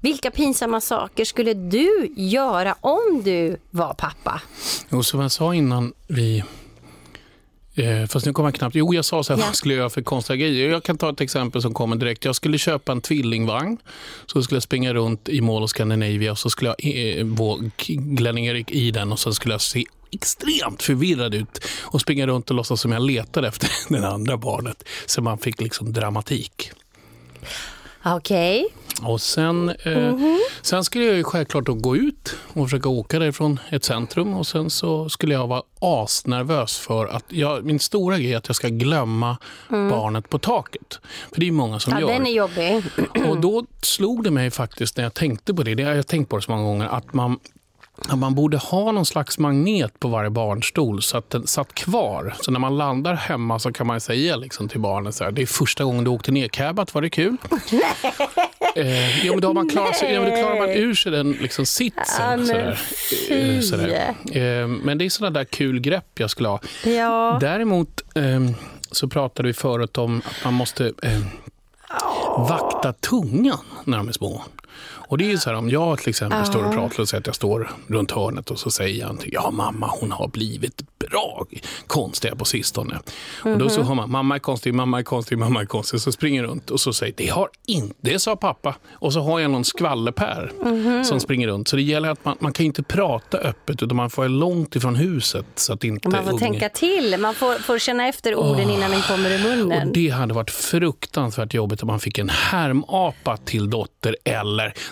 vilka 0.00 0.30
pinsamma 0.30 0.80
saker 0.80 1.24
skulle 1.24 1.54
du 1.54 2.12
göra 2.16 2.76
om 2.80 3.22
du 3.24 3.60
var 3.70 3.94
pappa? 3.94 4.42
Och 4.90 5.06
som 5.06 5.20
jag 5.20 5.32
sa 5.32 5.54
innan 5.54 5.92
vi... 6.06 6.44
Eh, 7.76 8.06
fast 8.06 8.26
nu 8.26 8.32
kommer 8.32 8.46
jag 8.48 8.54
knappt... 8.54 8.74
Jo, 8.76 8.94
jag 8.94 9.04
sa 9.04 9.22
så 9.24 9.32
här, 9.32 9.40
Ja. 9.40 9.46
vad 9.46 9.56
skulle 9.56 9.74
jag 9.74 9.78
göra 9.78 9.90
för 9.90 10.02
konstiga 10.02 10.36
grejer? 10.36 10.68
Jag 10.70 10.82
kan 10.82 10.98
ta 10.98 11.10
ett 11.10 11.20
exempel 11.20 11.62
som 11.62 11.74
kommer 11.74 11.96
direkt. 11.96 12.24
Jag 12.24 12.36
skulle 12.36 12.58
köpa 12.58 12.92
en 12.92 13.00
tvillingvagn. 13.00 13.76
Så 14.26 14.42
skulle 14.42 14.56
jag 14.56 14.62
springa 14.62 14.94
runt 14.94 15.28
i 15.28 15.40
Mall 15.40 15.62
of 15.62 15.70
Scandinavia 15.70 16.32
och 16.32 16.38
så 16.38 16.50
skulle 16.50 16.74
jag 16.78 17.18
eh, 17.18 17.26
Glenn-Erik 17.88 18.70
i 18.70 18.90
den 18.90 19.12
och 19.12 19.18
sen 19.18 19.34
skulle 19.34 19.54
jag 19.54 19.60
se 19.60 19.84
extremt 20.10 20.82
förvirrad 20.82 21.34
ut 21.34 21.64
och 21.82 22.00
springa 22.00 22.26
runt 22.26 22.50
och 22.50 22.56
låtsas 22.56 22.80
som 22.80 22.92
jag 22.92 23.02
letade 23.02 23.48
efter 23.48 23.68
det 23.88 24.08
andra 24.08 24.36
barnet. 24.36 24.84
Så 25.06 25.22
man 25.22 25.38
fick 25.38 25.60
liksom 25.60 25.92
dramatik. 25.92 26.70
Okej. 28.04 28.66
Och 29.02 29.20
sen, 29.20 29.68
eh, 29.68 30.14
sen 30.62 30.84
skulle 30.84 31.04
jag 31.04 31.16
ju 31.16 31.24
självklart 31.24 31.66
då 31.66 31.74
gå 31.74 31.96
ut 31.96 32.36
och 32.52 32.66
försöka 32.66 32.88
åka 32.88 33.18
därifrån 33.18 33.60
ett 33.70 33.84
centrum 33.84 34.34
och 34.34 34.46
sen 34.46 34.70
så 34.70 35.08
skulle 35.08 35.34
jag 35.34 35.46
vara 35.46 35.62
asnervös 35.80 36.78
för 36.78 37.06
att 37.06 37.24
jag, 37.28 37.64
min 37.64 37.80
stora 37.80 38.18
grej 38.18 38.32
är 38.32 38.36
att 38.36 38.48
jag 38.48 38.56
ska 38.56 38.68
glömma 38.68 39.36
barnet 39.68 40.28
på 40.28 40.38
taket. 40.38 41.00
För 41.32 41.40
det 41.40 41.48
är 41.48 41.52
många 41.52 41.80
som 41.80 41.92
Ja, 41.92 42.00
gör. 42.00 42.08
den 42.08 42.26
är 42.26 42.30
jobbig. 42.32 42.82
Och 43.28 43.40
då 43.40 43.64
slog 43.82 44.24
det 44.24 44.30
mig 44.30 44.50
faktiskt 44.50 44.96
när 44.96 45.04
jag 45.04 45.14
tänkte 45.14 45.54
på 45.54 45.62
det, 45.62 45.74
det 45.74 45.82
har 45.82 45.94
jag 45.94 46.06
tänkt 46.06 46.28
på 46.28 46.36
det 46.36 46.42
så 46.42 46.50
många 46.50 46.62
gånger, 46.62 46.86
att 46.86 47.14
man 47.14 47.38
man 48.16 48.34
borde 48.34 48.56
ha 48.56 48.92
någon 48.92 49.06
slags 49.06 49.38
magnet 49.38 50.00
på 50.00 50.08
varje 50.08 50.30
barnstol 50.30 51.02
så 51.02 51.16
att 51.16 51.30
den 51.30 51.46
satt 51.46 51.74
kvar. 51.74 52.34
Så 52.40 52.50
när 52.50 52.60
man 52.60 52.76
landar 52.76 53.14
hemma 53.14 53.58
så 53.58 53.72
kan 53.72 53.86
man 53.86 54.00
säga 54.00 54.36
liksom 54.36 54.68
till 54.68 54.80
barnet 54.80 55.14
så 55.14 55.24
här, 55.24 55.32
det 55.32 55.42
är 55.42 55.46
första 55.46 55.84
gången 55.84 56.04
du 56.04 56.10
åkte 56.10 56.32
ner 56.32 56.48
cabbat, 56.48 56.94
var 56.94 57.02
det 57.02 57.10
kul? 57.10 57.36
eh, 58.76 59.26
ja, 59.26 59.32
men 59.32 59.40
då 59.40 59.48
har 59.48 59.54
man 59.54 59.68
klarat 59.68 59.96
sig, 59.96 60.12
ja, 60.12 60.20
men 60.20 60.30
då 60.30 60.36
klarar 60.36 60.58
man 60.58 60.70
ur 60.70 60.94
sig 60.94 61.12
den 61.12 61.32
liksom, 61.32 61.66
sitsen. 61.66 62.30
Ja, 62.30 62.36
men 62.36 62.46
sådär. 62.46 62.80
Eh, 63.30 63.60
sådär. 63.60 64.14
Eh, 64.32 64.68
men 64.68 64.98
det 64.98 65.04
är 65.04 65.10
sådana 65.10 65.38
där 65.38 65.44
kul 65.44 65.80
grepp 65.80 66.18
jag 66.18 66.30
skulle 66.30 66.48
ha. 66.48 66.60
Ja. 66.84 67.38
Däremot 67.40 68.02
eh, 68.14 68.50
så 68.90 69.08
pratade 69.08 69.48
vi 69.48 69.52
förut 69.52 69.98
om 69.98 70.22
att 70.26 70.44
man 70.44 70.54
måste 70.54 70.92
eh, 71.02 71.20
vakta 72.38 72.92
tungan 72.92 73.58
när 73.84 73.98
de 73.98 74.08
är 74.08 74.12
små. 74.12 74.42
Och 75.08 75.18
det 75.18 75.24
är 75.24 75.28
ju 75.30 75.38
så 75.38 75.50
här, 75.50 75.56
om 75.56 75.70
jag 75.70 75.98
till 75.98 76.08
exempel 76.08 76.46
står 76.46 76.64
och 76.66 76.72
pratar 76.74 77.00
och 77.00 77.08
säger 77.08 77.20
att 77.20 77.26
jag 77.26 77.36
står 77.36 77.70
runt 77.86 78.10
hörnet 78.10 78.50
och 78.50 78.58
så 78.58 78.70
säger 78.70 78.98
jag 78.98 79.06
någonting, 79.06 79.30
ja 79.32 79.50
mamma 79.50 79.86
hon 80.00 80.12
har 80.12 80.28
blivit 80.28 80.82
bra 80.98 81.46
konstig 81.86 82.38
på 82.38 82.44
sistone. 82.44 82.98
Och 83.44 83.58
då 83.58 83.68
så 83.68 83.82
hör 83.82 83.94
man, 83.94 84.10
mamma 84.10 84.34
är 84.34 84.38
konstig, 84.38 84.74
mamma 84.74 84.98
är 84.98 85.02
konstig, 85.02 85.38
mamma 85.38 85.60
är 85.60 85.66
konstig. 85.66 86.00
Så 86.00 86.12
springer 86.12 86.42
runt 86.42 86.70
och 86.70 86.80
så 86.80 86.92
säger, 86.92 87.14
det 87.16 87.28
har 87.28 87.48
inte, 87.66 87.94
det 88.00 88.18
sa 88.18 88.36
pappa. 88.36 88.74
Och 88.92 89.12
så 89.12 89.20
har 89.20 89.40
jag 89.40 89.50
någon 89.50 89.64
skvallerpär 89.64 90.52
som 91.04 91.20
springer 91.20 91.48
runt. 91.48 91.68
Så 91.68 91.76
det 91.76 91.82
gäller 91.82 92.08
att 92.10 92.24
man, 92.24 92.36
man 92.40 92.52
kan 92.52 92.66
inte 92.66 92.82
prata 92.82 93.38
öppet 93.38 93.82
utan 93.82 93.96
man 93.96 94.10
får 94.10 94.22
vara 94.22 94.28
långt 94.28 94.76
ifrån 94.76 94.94
huset 94.96 95.46
så 95.54 95.72
att 95.72 95.84
inte 95.84 96.08
Man 96.08 96.24
får 96.24 96.30
ungen- 96.32 96.38
tänka 96.38 96.68
till, 96.68 97.16
man 97.18 97.34
får, 97.34 97.54
får 97.54 97.78
känna 97.78 98.08
efter 98.08 98.34
orden 98.34 98.70
innan 98.70 98.90
den 98.90 99.02
kommer 99.02 99.30
i 99.30 99.42
munnen. 99.42 99.88
och 99.88 99.94
det 99.94 100.08
hade 100.08 100.34
varit 100.34 100.50
fruktansvärt 100.50 101.54
jobbigt 101.54 101.82
om 101.82 101.86
man 101.86 102.00
fick 102.00 102.18
en 102.18 102.28
härmapa 102.28 103.36
till 103.36 103.70
dotter 103.70 104.16
eller 104.24 104.74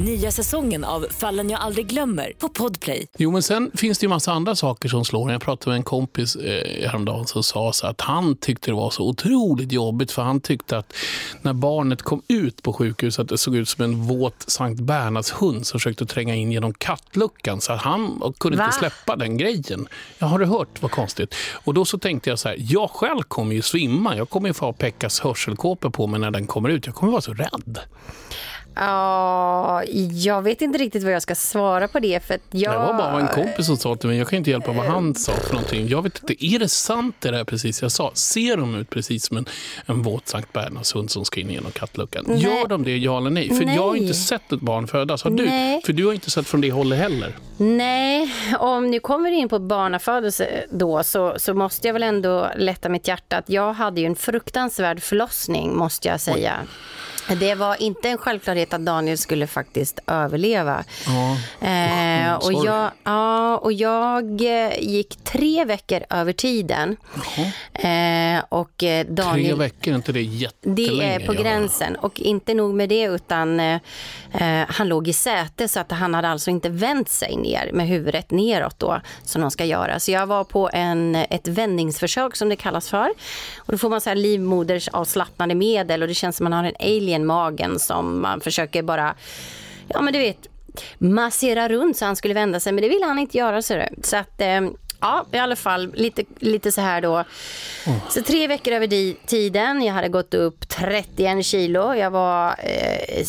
Nya 0.00 0.30
säsongen 0.30 0.84
av 0.84 1.06
Fallen 1.10 1.50
jag 1.50 1.60
aldrig 1.60 1.86
glömmer 1.86 2.32
på 2.38 2.48
Podplay. 2.48 3.06
Jo, 3.18 3.30
men 3.30 3.42
sen 3.42 3.70
finns 3.74 3.98
det 3.98 4.04
ju 4.04 4.08
massa 4.08 4.32
andra 4.32 4.56
saker 4.56 4.88
som 4.88 5.04
slår. 5.04 5.32
Jag 5.32 5.42
pratade 5.42 5.70
med 5.70 5.76
en 5.76 5.82
kompis 5.82 6.36
eh, 6.36 6.88
häromdagen 6.88 7.26
som 7.26 7.42
sa 7.42 7.72
så 7.72 7.86
att 7.86 8.00
han 8.00 8.36
tyckte 8.36 8.70
det 8.70 8.74
var 8.74 8.90
så 8.90 9.08
otroligt 9.08 9.72
jobbigt 9.72 10.12
för 10.12 10.22
han 10.22 10.40
tyckte 10.40 10.78
att 10.78 10.92
när 11.42 11.52
barnet 11.52 12.02
kom 12.02 12.22
ut 12.28 12.62
på 12.62 12.72
sjukhuset 12.72 13.22
att 13.22 13.28
det 13.28 13.38
såg 13.38 13.56
ut 13.56 13.68
som 13.68 13.84
en 13.84 14.02
våt 14.02 14.50
Sankt 14.50 14.80
Bernhards 14.80 15.30
hund 15.30 15.66
som 15.66 15.80
försökte 15.80 16.06
tränga 16.06 16.34
in 16.34 16.52
genom 16.52 16.74
kattluckan 16.74 17.60
så 17.60 17.72
att 17.72 17.80
han 17.80 18.34
kunde 18.38 18.58
Va? 18.58 18.64
inte 18.64 18.76
släppa 18.76 19.16
den 19.16 19.36
grejen. 19.36 19.86
Jag 20.18 20.26
har 20.26 20.38
du 20.38 20.46
hört 20.46 20.82
vad 20.82 20.90
konstigt? 20.90 21.34
Och 21.64 21.74
då 21.74 21.84
så 21.84 21.98
tänkte 21.98 22.30
jag 22.30 22.38
så 22.38 22.48
här, 22.48 22.56
jag 22.60 22.90
själv 22.90 23.22
kommer 23.22 23.54
ju 23.54 23.62
svimma. 23.62 24.16
Jag 24.16 24.30
kommer 24.30 24.48
ju 24.48 24.54
få 24.54 24.64
ha 24.64 24.72
Pekkas 24.72 25.20
hörselkåpor 25.20 25.90
på 25.90 26.06
mig 26.06 26.20
när 26.20 26.30
den 26.30 26.46
kommer 26.46 26.68
ut. 26.68 26.86
Jag 26.86 26.94
kommer 26.94 27.12
vara 27.12 27.22
så 27.22 27.34
rädd. 27.34 27.78
Ja, 28.74 29.82
jag 30.12 30.42
vet 30.42 30.62
inte 30.62 30.78
riktigt 30.78 31.02
vad 31.02 31.12
jag 31.12 31.22
ska 31.22 31.34
svara 31.34 31.88
på 31.88 32.00
det. 32.00 32.24
För 32.24 32.38
jag... 32.50 32.72
Det 32.72 32.78
var 32.78 32.94
bara 32.94 33.20
en 33.20 33.28
kompis 33.28 33.66
som 33.66 33.76
sa 33.76 33.96
till 33.96 34.08
mig, 34.08 34.18
jag 34.18 34.28
kan 34.28 34.36
inte 34.36 34.50
hjälpa 34.50 34.72
vad 34.72 34.86
han 34.86 35.14
sa 35.14 35.32
för 35.32 35.52
någonting. 35.52 35.88
Jag 35.88 36.02
vet 36.02 36.22
inte, 36.22 36.46
är 36.46 36.58
det 36.58 36.68
sant 36.68 37.16
det 37.18 37.30
där 37.30 37.44
precis 37.44 37.82
jag 37.82 37.92
sa? 37.92 38.10
Ser 38.14 38.56
de 38.56 38.74
ut 38.74 38.90
precis 38.90 39.26
som 39.26 39.36
en, 39.36 39.46
en 39.86 40.02
våt 40.02 40.28
Sankt 40.28 40.52
Bernhards 40.52 40.94
hund 40.94 41.10
som 41.10 41.24
ska 41.24 41.40
in 41.40 41.50
genom 41.50 41.72
kattluckan? 41.72 42.24
Nej. 42.28 42.38
Gör 42.38 42.68
de 42.68 42.84
det, 42.84 42.96
ja 42.96 43.18
eller 43.18 43.30
nej? 43.30 43.48
För 43.48 43.64
jag 43.64 43.82
har 43.82 43.92
Nej. 43.92 44.02
inte 44.02 44.14
sett 44.14 44.52
ett 44.52 44.60
barn 44.60 44.86
födas. 44.86 45.22
Har 45.22 45.30
du? 45.30 45.46
Nej. 45.46 45.82
För 45.84 45.92
du 45.92 46.06
har 46.06 46.12
inte 46.12 46.30
sett 46.30 46.46
från 46.46 46.60
det 46.60 46.72
hållet 46.72 46.98
heller. 46.98 47.36
Nej, 47.56 48.34
om 48.58 48.90
nu 48.90 49.00
kommer 49.00 49.30
in 49.30 49.48
på 49.48 49.58
barnafödelse 49.58 50.64
då 50.70 51.02
så, 51.02 51.34
så 51.36 51.54
måste 51.54 51.88
jag 51.88 51.92
väl 51.92 52.02
ändå 52.02 52.48
lätta 52.56 52.88
mitt 52.88 53.08
hjärta 53.08 53.36
att 53.36 53.48
jag 53.48 53.72
hade 53.72 54.00
ju 54.00 54.06
en 54.06 54.16
fruktansvärd 54.16 55.02
förlossning 55.02 55.76
måste 55.76 56.08
jag 56.08 56.20
säga. 56.20 56.54
Det 57.34 57.54
var 57.54 57.82
inte 57.82 58.08
en 58.08 58.18
självklarhet 58.18 58.74
att 58.74 58.80
Daniel 58.80 59.18
skulle 59.18 59.46
faktiskt 59.46 59.98
överleva. 60.06 60.84
Ja. 61.06 61.36
Eh, 61.66 62.34
och, 62.34 62.42
sorry. 62.42 62.66
jag, 62.66 62.90
ja, 63.04 63.56
och 63.58 63.72
jag 63.72 64.40
eh, 64.40 64.78
gick 64.80 65.24
tre 65.24 65.64
veckor 65.64 66.00
över 66.10 66.32
tiden. 66.32 66.96
Eh, 67.72 68.44
och 68.48 68.82
eh, 68.82 69.06
Daniel... 69.06 69.46
Tre 69.46 69.54
veckor, 69.54 69.92
är 69.92 69.96
inte 69.96 70.12
det 70.12 70.22
jättelänge? 70.22 70.76
Det 70.76 71.04
är 71.04 71.26
på 71.26 71.32
gränsen. 71.32 71.96
Och 71.96 72.20
inte 72.20 72.54
nog 72.54 72.74
med 72.74 72.88
det, 72.88 73.02
utan 73.02 73.60
eh, 73.60 73.80
eh, 74.32 74.66
han 74.68 74.88
låg 74.88 75.08
i 75.08 75.12
säte 75.12 75.68
så 75.68 75.80
att 75.80 75.92
han 75.92 76.14
hade 76.14 76.28
alltså 76.28 76.50
inte 76.50 76.68
vänt 76.68 77.08
sig 77.08 77.36
ner 77.36 77.70
med 77.72 77.88
huvudet 77.88 78.30
neråt 78.30 78.78
då, 78.78 79.00
som 79.22 79.40
de 79.40 79.50
ska 79.50 79.64
göra. 79.64 80.00
Så 80.00 80.10
jag 80.10 80.26
var 80.26 80.44
på 80.44 80.70
en, 80.72 81.14
ett 81.14 81.48
vändningsförsök 81.48 82.36
som 82.36 82.48
det 82.48 82.56
kallas 82.56 82.88
för. 82.88 83.10
Och 83.58 83.72
då 83.72 83.78
får 83.78 83.90
man 83.90 84.00
så 84.00 84.10
här 84.10 84.16
livmodersavslappnande 84.16 85.54
medel 85.54 86.02
och 86.02 86.08
det 86.08 86.14
känns 86.14 86.36
som 86.36 86.44
man 86.44 86.52
har 86.52 86.64
en 86.64 86.74
alien 86.80 87.19
egen 87.20 87.26
magen 87.26 87.78
som 87.78 88.20
man 88.20 88.40
försöker 88.40 88.82
bara, 88.82 89.14
ja 89.88 90.00
men 90.00 90.12
du 90.12 90.18
vet, 90.18 90.48
massera 90.98 91.68
runt 91.68 91.96
så 91.96 92.04
han 92.04 92.16
skulle 92.16 92.34
vända 92.34 92.60
sig. 92.60 92.72
Men 92.72 92.82
det 92.82 92.88
ville 92.88 93.06
han 93.06 93.18
inte 93.18 93.38
göra. 93.38 93.62
Så, 93.62 93.82
så 94.02 94.16
att, 94.16 94.40
eh, 94.40 94.60
ja, 95.00 95.26
i 95.32 95.38
alla 95.38 95.56
fall 95.56 95.92
lite, 95.94 96.24
lite 96.40 96.72
så 96.72 96.80
här 96.80 97.00
då. 97.00 97.24
Så 98.08 98.22
tre 98.22 98.46
veckor 98.46 98.72
över 98.72 99.26
tiden. 99.26 99.82
Jag 99.82 99.94
hade 99.94 100.08
gått 100.08 100.34
upp 100.34 100.68
31 100.68 101.46
kilo. 101.46 101.94
Jag 101.94 102.10
var 102.10 102.54
eh, 102.58 103.24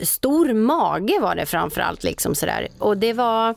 stor 0.00 0.52
mage 0.54 1.18
var 1.20 1.34
det 1.34 1.46
framförallt 1.46 2.04
liksom 2.04 2.34
sådär. 2.34 2.68
Och 2.78 2.96
det 2.96 3.12
var 3.12 3.54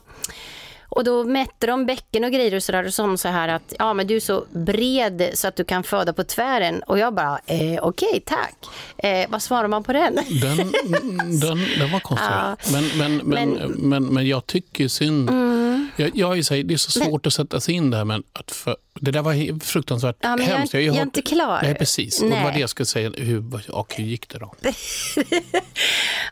och 0.88 1.04
då 1.04 1.24
mätte 1.24 1.66
de 1.66 1.86
bäcken 1.86 2.24
och 2.24 2.30
grejer 2.30 2.54
och 2.54 2.62
sådär 2.62 2.84
och 2.84 2.92
de 2.96 3.18
så 3.18 3.28
här 3.28 3.48
att 3.48 3.74
ja 3.78 3.94
men 3.94 4.06
du 4.06 4.16
är 4.16 4.20
så 4.20 4.44
bred 4.50 5.30
så 5.34 5.48
att 5.48 5.56
du 5.56 5.64
kan 5.64 5.82
föda 5.82 6.12
på 6.12 6.24
tvären. 6.24 6.82
Och 6.82 6.98
jag 6.98 7.14
bara 7.14 7.38
eh, 7.46 7.82
okej 7.82 8.22
tack. 8.26 8.56
Eh, 8.98 9.30
vad 9.30 9.42
svarar 9.42 9.68
man 9.68 9.84
på 9.84 9.92
den? 9.92 10.14
Den, 10.14 10.56
den, 11.40 11.58
den 11.78 11.92
var 11.92 12.00
konstig. 12.00 12.28
Ja. 12.30 12.56
Men, 12.72 12.84
men, 12.98 13.16
men, 13.16 13.50
men, 13.76 14.04
men, 14.04 14.26
jag 14.26 14.46
tycker 14.46 14.88
synd. 14.88 15.30
Mm. 15.30 15.88
Jag, 15.96 16.10
jag 16.14 16.38
är 16.38 16.54
här, 16.54 16.62
det 16.62 16.74
är 16.74 16.78
så 16.78 16.90
svårt 16.90 17.26
att 17.26 17.32
sätta 17.32 17.60
sig 17.60 17.74
in 17.74 17.90
där. 17.90 18.04
Men 18.04 18.22
att 18.32 18.50
för, 18.50 18.76
det 19.00 19.10
där 19.10 19.22
var 19.22 19.60
fruktansvärt 19.64 20.16
Ja, 20.20 20.36
men 20.36 20.46
jag 20.46 20.52
hemskt. 20.56 20.74
inte- 20.74 20.76
har 20.76 20.82
jag 20.82 20.94
är 20.94 20.98
hört- 20.98 21.06
inte 21.16 21.22
klar. 21.22 21.60
Nej, 21.62 21.74
precis. 21.74 22.20
Och 22.22 22.28
det 22.28 22.34
var 22.36 22.42
Nej. 22.42 22.52
det 22.54 22.60
jag 22.60 22.70
skulle 22.70 22.86
säga. 22.86 23.10
Hur, 23.16 23.70
och 23.72 23.94
hur 23.94 24.04
gick 24.04 24.28
det 24.28 24.38
då? 24.38 24.54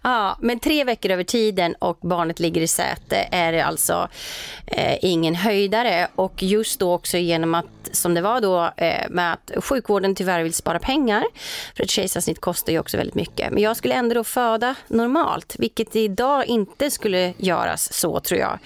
Ja, 0.03 0.39
men 0.41 0.59
tre 0.61 0.85
veckor 0.85 1.11
över 1.11 1.25
tiden 1.25 1.75
och 1.79 1.99
barnet 2.03 2.41
ligger 2.41 2.61
i 2.61 2.67
säte 2.69 3.29
är 3.33 3.53
det 3.53 3.65
alltså 3.65 4.09
eh, 4.67 4.99
ingen 5.03 5.35
höjdare. 5.35 6.09
Och 6.15 6.43
just 6.43 6.81
då 6.81 6.93
också 6.93 7.19
genom 7.19 7.55
att, 7.55 7.67
som 7.93 8.15
det 8.15 8.21
var 8.21 8.41
då, 8.41 8.71
eh, 8.77 9.09
med 9.11 9.33
att 9.33 9.65
sjukvården 9.65 10.15
tyvärr 10.15 10.43
vill 10.43 10.55
spara 10.55 10.79
pengar. 10.79 11.25
För 11.77 11.85
ett 11.85 11.91
kejsarsnitt 11.91 12.41
kostar 12.41 12.73
ju 12.73 12.79
också 12.79 12.97
väldigt 12.97 13.15
mycket. 13.15 13.53
Men 13.53 13.63
jag 13.63 13.77
skulle 13.77 13.95
ändå 13.95 14.15
då 14.15 14.25
föda 14.25 14.75
normalt, 14.89 15.55
vilket 15.59 15.97
idag 15.97 16.47
inte 16.47 16.91
skulle 16.91 17.33
göras 17.39 17.93
så 17.93 18.21
tror 18.21 18.41
jag. 18.41 18.59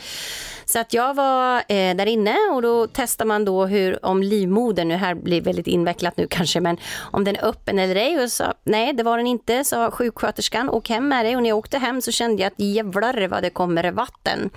Så 0.72 0.78
att 0.78 0.94
jag 0.94 1.14
var 1.14 1.56
eh, 1.56 1.96
där 1.96 2.06
inne 2.06 2.36
och 2.52 2.62
då 2.62 2.86
testar 2.92 3.24
man 3.24 3.44
då 3.44 3.66
hur, 3.66 4.04
om 4.06 4.22
livmodern, 4.22 4.88
nu 4.88 4.94
här 4.94 5.14
blir 5.14 5.40
väldigt 5.40 5.66
invecklat 5.66 6.16
nu 6.16 6.26
kanske, 6.26 6.60
men 6.60 6.76
om 7.00 7.24
den 7.24 7.36
är 7.36 7.44
öppen 7.44 7.78
eller 7.78 7.96
ej. 7.96 8.22
Och 8.22 8.32
så, 8.32 8.44
nej, 8.64 8.92
det 8.92 9.02
var 9.02 9.16
den 9.16 9.26
inte, 9.26 9.64
sa 9.64 9.90
sjuksköterskan. 9.90 10.70
Åk 10.70 10.88
hem 10.88 11.08
med 11.08 11.24
dig. 11.24 11.36
Och 11.36 11.42
när 11.42 11.48
jag 11.48 11.58
åkte 11.58 11.78
hem 11.78 12.00
så 12.00 12.12
kände 12.12 12.42
jag 12.42 12.52
att 12.52 12.60
jävlar 12.60 13.28
vad 13.28 13.42
det 13.42 13.50
kommer 13.50 13.92
vatten. 13.92 14.50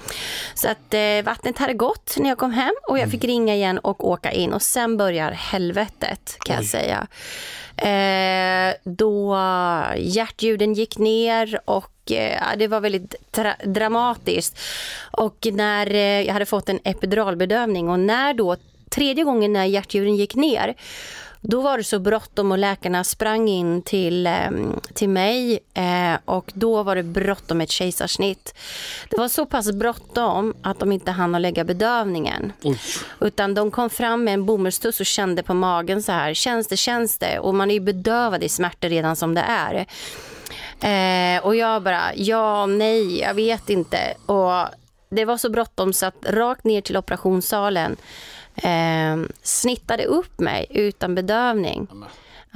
Så 0.54 0.68
att 0.68 0.94
eh, 0.94 1.24
vattnet 1.26 1.58
hade 1.58 1.74
gått 1.74 2.16
när 2.18 2.30
jag 2.30 2.38
kom 2.38 2.52
hem 2.52 2.74
och 2.88 3.00
jag 3.00 3.12
fick 3.12 3.24
ringa 3.24 3.56
igen 3.56 3.78
och 3.80 4.08
åka 4.08 4.32
in. 4.32 4.54
Och 4.54 4.62
sen 4.62 4.98
börjar 4.98 5.32
helvetet 5.32 6.38
kan 6.40 6.56
jag 6.56 6.66
säga. 6.66 7.08
Eh, 7.78 8.76
då 8.84 9.38
hjärtljuden 9.98 10.74
gick 10.74 10.98
ner 10.98 11.60
och 11.66 11.93
eh, 12.12 12.42
det 12.58 12.68
var 12.68 12.80
väldigt 12.80 13.16
dramatiskt. 13.64 14.60
Och 15.12 15.48
när 15.52 15.94
eh, 15.94 16.22
jag 16.22 16.34
hade 16.34 16.46
fått 16.46 16.70
en 16.70 16.80
epiduralbedövning 16.84 17.90
och 17.90 18.00
när 18.00 18.34
då 18.34 18.56
tredje 18.90 19.24
gången 19.24 19.54
när 19.54 19.66
hjärtljuden 19.66 20.16
gick 20.16 20.36
ner 20.36 20.76
då 21.46 21.62
var 21.62 21.78
det 21.78 21.84
så 21.84 22.00
bråttom 22.00 22.52
och 22.52 22.58
läkarna 22.58 23.04
sprang 23.04 23.50
in 23.50 23.82
till, 23.82 24.28
eh, 24.28 24.50
till 24.94 25.10
mig 25.10 25.60
eh, 25.74 26.20
och 26.26 26.52
då 26.54 26.84
var 26.84 26.96
det 26.96 27.04
bråttom 27.04 27.58
med 27.58 27.66
ett 27.66 27.72
kejsarsnitt. 27.72 28.56
Det 29.10 29.18
var 29.18 29.28
så 29.28 29.46
pass 29.46 29.72
bråttom 29.72 30.54
att 30.62 30.80
de 30.80 30.92
inte 30.92 31.12
hann 31.12 31.36
att 31.36 31.42
lägga 31.42 31.64
bedövningen. 31.64 32.54
Utan 33.20 33.54
de 33.54 33.72
kom 33.72 33.90
fram 33.90 34.24
med 34.24 34.34
en 34.34 34.46
bomullstuss 34.46 35.00
och 35.00 35.06
kände 35.06 35.44
på 35.44 35.54
magen 35.54 36.04
så 36.04 36.12
här, 36.12 36.34
känns 36.34 36.68
det, 36.68 36.78
känns 36.78 37.18
det? 37.18 37.40
Och 37.40 37.56
man 37.56 37.70
är 37.70 37.74
ju 37.74 37.80
bedövad 37.80 38.44
i 38.44 38.50
smärta 38.50 38.88
redan 38.88 39.16
som 39.16 39.34
det 39.34 39.42
är. 39.48 39.86
Eh, 40.80 41.46
och 41.46 41.56
jag 41.56 41.84
bara, 41.84 42.16
ja, 42.16 42.66
nej, 42.66 43.20
jag 43.20 43.34
vet 43.34 43.70
inte. 43.70 44.14
Och 44.26 44.66
det 45.10 45.26
var 45.26 45.38
så 45.38 45.50
bråttom 45.50 45.94
så 45.94 46.06
att 46.06 46.26
rakt 46.26 46.64
ner 46.64 46.82
till 46.82 46.98
operationssalen 46.98 47.96
eh, 48.56 49.18
snittade 49.42 50.06
upp 50.06 50.40
mig 50.40 50.66
utan 50.70 51.16
bedövning. 51.16 51.88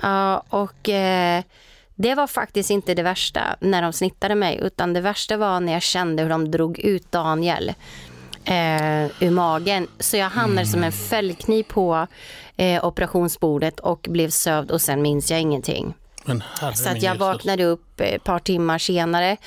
Ja, 0.02 0.44
och 0.50 0.90
eh, 0.90 1.44
det 1.96 2.16
var 2.16 2.28
faktiskt 2.28 2.70
inte 2.70 2.94
det 2.94 3.04
värsta 3.04 3.42
när 3.60 3.82
de 3.82 3.94
snittade 3.94 4.36
mig, 4.36 4.60
utan 4.62 4.94
det 4.94 5.02
värsta 5.02 5.38
var 5.38 5.60
när 5.60 5.74
jag 5.74 5.82
kände 5.82 6.24
hur 6.24 6.30
de 6.30 6.52
drog 6.52 6.80
ut 6.80 7.12
Daniel 7.12 7.74
eh, 8.46 9.06
ur 9.06 9.32
magen. 9.32 9.88
Så 10.00 10.18
jag 10.18 10.30
hamnade 10.30 10.68
som 10.68 10.84
en 10.84 10.92
fällkniv 10.92 11.64
på 11.64 12.08
eh, 12.58 12.86
operationsbordet 12.86 13.80
och 13.80 14.08
blev 14.10 14.30
sövd 14.30 14.72
och 14.72 14.82
sen 14.82 15.02
minns 15.02 15.32
jag 15.32 15.42
ingenting. 15.42 15.94
Så 16.76 16.90
att 16.90 17.02
jag 17.02 17.16
vaknade 17.16 17.64
upp 17.64 18.00
ett 18.00 18.24
par 18.24 18.40
timmar 18.40 18.78
senare. 18.78 19.38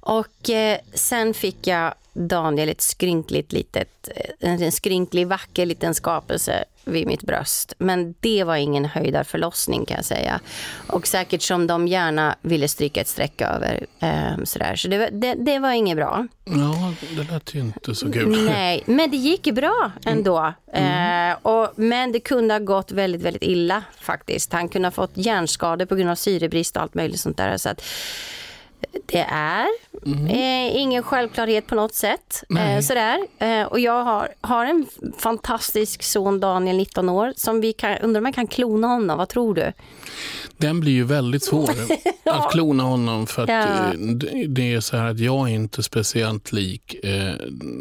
Och 0.00 0.50
eh, 0.50 0.78
sen 0.94 1.34
fick 1.34 1.66
jag 1.66 1.94
Daniel 2.16 2.68
ett 2.68 2.80
skrynkligt 2.80 3.52
litet, 3.52 4.08
eh, 4.40 4.52
en 4.62 4.72
skrynklig 4.72 5.26
vacker 5.26 5.66
liten 5.66 5.94
skapelse 5.94 6.64
vid 6.84 7.06
mitt 7.06 7.22
bröst. 7.22 7.74
Men 7.78 8.14
det 8.20 8.44
var 8.44 8.56
ingen 8.56 8.84
höjdarförlossning 8.84 9.84
kan 9.86 9.96
jag 9.96 10.04
säga. 10.04 10.40
Och 10.86 11.06
säkert 11.06 11.42
som 11.42 11.66
de 11.66 11.88
gärna 11.88 12.36
ville 12.42 12.68
stryka 12.68 13.00
ett 13.00 13.08
streck 13.08 13.40
över. 13.40 13.86
Eh, 14.00 14.44
sådär. 14.44 14.76
Så 14.76 14.88
det, 14.88 14.98
var- 14.98 15.10
det, 15.10 15.34
det 15.34 15.58
var 15.58 15.72
inget 15.72 15.96
bra. 15.96 16.26
Ja, 16.44 16.92
det 17.16 17.32
lät 17.32 17.54
ju 17.54 17.60
inte 17.60 17.94
så 17.94 18.12
kul. 18.12 18.44
Nej, 18.44 18.82
men 18.86 19.10
det 19.10 19.16
gick 19.16 19.54
bra 19.54 19.90
ändå. 20.06 20.52
Eh, 20.72 21.32
och, 21.42 21.72
men 21.76 22.12
det 22.12 22.20
kunde 22.20 22.54
ha 22.54 22.58
gått 22.58 22.92
väldigt, 22.92 23.22
väldigt 23.22 23.42
illa 23.42 23.82
faktiskt. 24.00 24.52
Han 24.52 24.68
kunde 24.68 24.86
ha 24.88 24.92
fått 24.92 25.12
hjärnskador 25.14 25.86
på 25.86 25.94
grund 25.96 26.10
av 26.10 26.14
syrebrist 26.14 26.76
och 26.76 26.82
allt 26.82 26.94
möjligt 26.94 27.20
sånt 27.20 27.36
där. 27.36 27.56
Så 27.56 27.68
att 27.68 27.82
det 29.06 29.26
är 29.30 29.66
eh, 30.28 30.76
ingen 30.76 31.02
självklarhet 31.02 31.66
på 31.66 31.74
något 31.74 31.94
sätt. 31.94 32.42
Eh, 32.58 32.80
sådär. 32.80 33.18
Eh, 33.38 33.62
och 33.62 33.80
jag 33.80 34.04
har, 34.04 34.28
har 34.40 34.66
en 34.66 34.86
fantastisk 35.18 36.02
son, 36.02 36.40
Daniel, 36.40 36.76
19 36.76 37.08
år, 37.08 37.32
som 37.36 37.60
vi 37.60 37.72
kan, 37.72 37.98
undrar 37.98 38.18
om 38.18 38.22
man 38.22 38.32
kan 38.32 38.46
klona 38.46 38.86
honom. 38.86 39.18
Vad 39.18 39.28
tror 39.28 39.54
du? 39.54 39.72
Den 40.56 40.80
blir 40.80 40.92
ju 40.92 41.04
väldigt 41.04 41.44
svår 41.44 41.70
att 42.24 42.52
klona 42.52 42.82
honom 42.82 43.26
för 43.26 43.50
Ja. 43.50 43.60
eh, 43.62 43.90
det- 43.98 44.46
det 44.48 44.72
är 44.74 44.80
så 44.80 44.96
här 44.96 45.10
att 45.10 45.18
jag 45.20 45.50
är 45.50 45.54
inte 45.54 45.82
speciellt 45.82 46.52
lik 46.52 46.94
eh, 47.04 47.32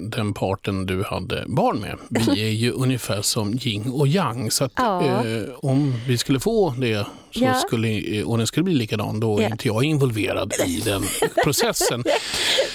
den 0.10 0.34
parten 0.34 0.86
du 0.86 1.04
hade 1.04 1.44
barn 1.48 1.78
med. 1.80 1.98
Vi 2.10 2.44
är 2.48 2.52
ju 2.52 2.72
ungefär 2.72 3.22
som 3.22 3.60
yin 3.62 3.92
och 3.92 4.08
yang. 4.08 4.52
Så 4.52 4.64
att, 4.64 4.72
Ja. 4.76 5.04
eh, 5.04 5.44
om 5.58 5.94
vi 6.08 6.18
skulle 6.18 6.40
få 6.40 6.70
det 6.78 7.06
så 7.38 7.44
Ja. 7.46 7.54
skulle, 7.54 8.18
eh, 8.20 8.28
och 8.30 8.38
den 8.38 8.48
skulle 8.48 8.64
bli 8.64 8.74
likadan, 8.74 9.20
då 9.20 9.38
är 9.38 9.42
Ja. 9.44 9.50
inte 9.50 9.68
jag 9.68 9.84
involverad 9.84 10.54
i 10.68 10.80
den 10.86 11.04
processen. 11.44 12.04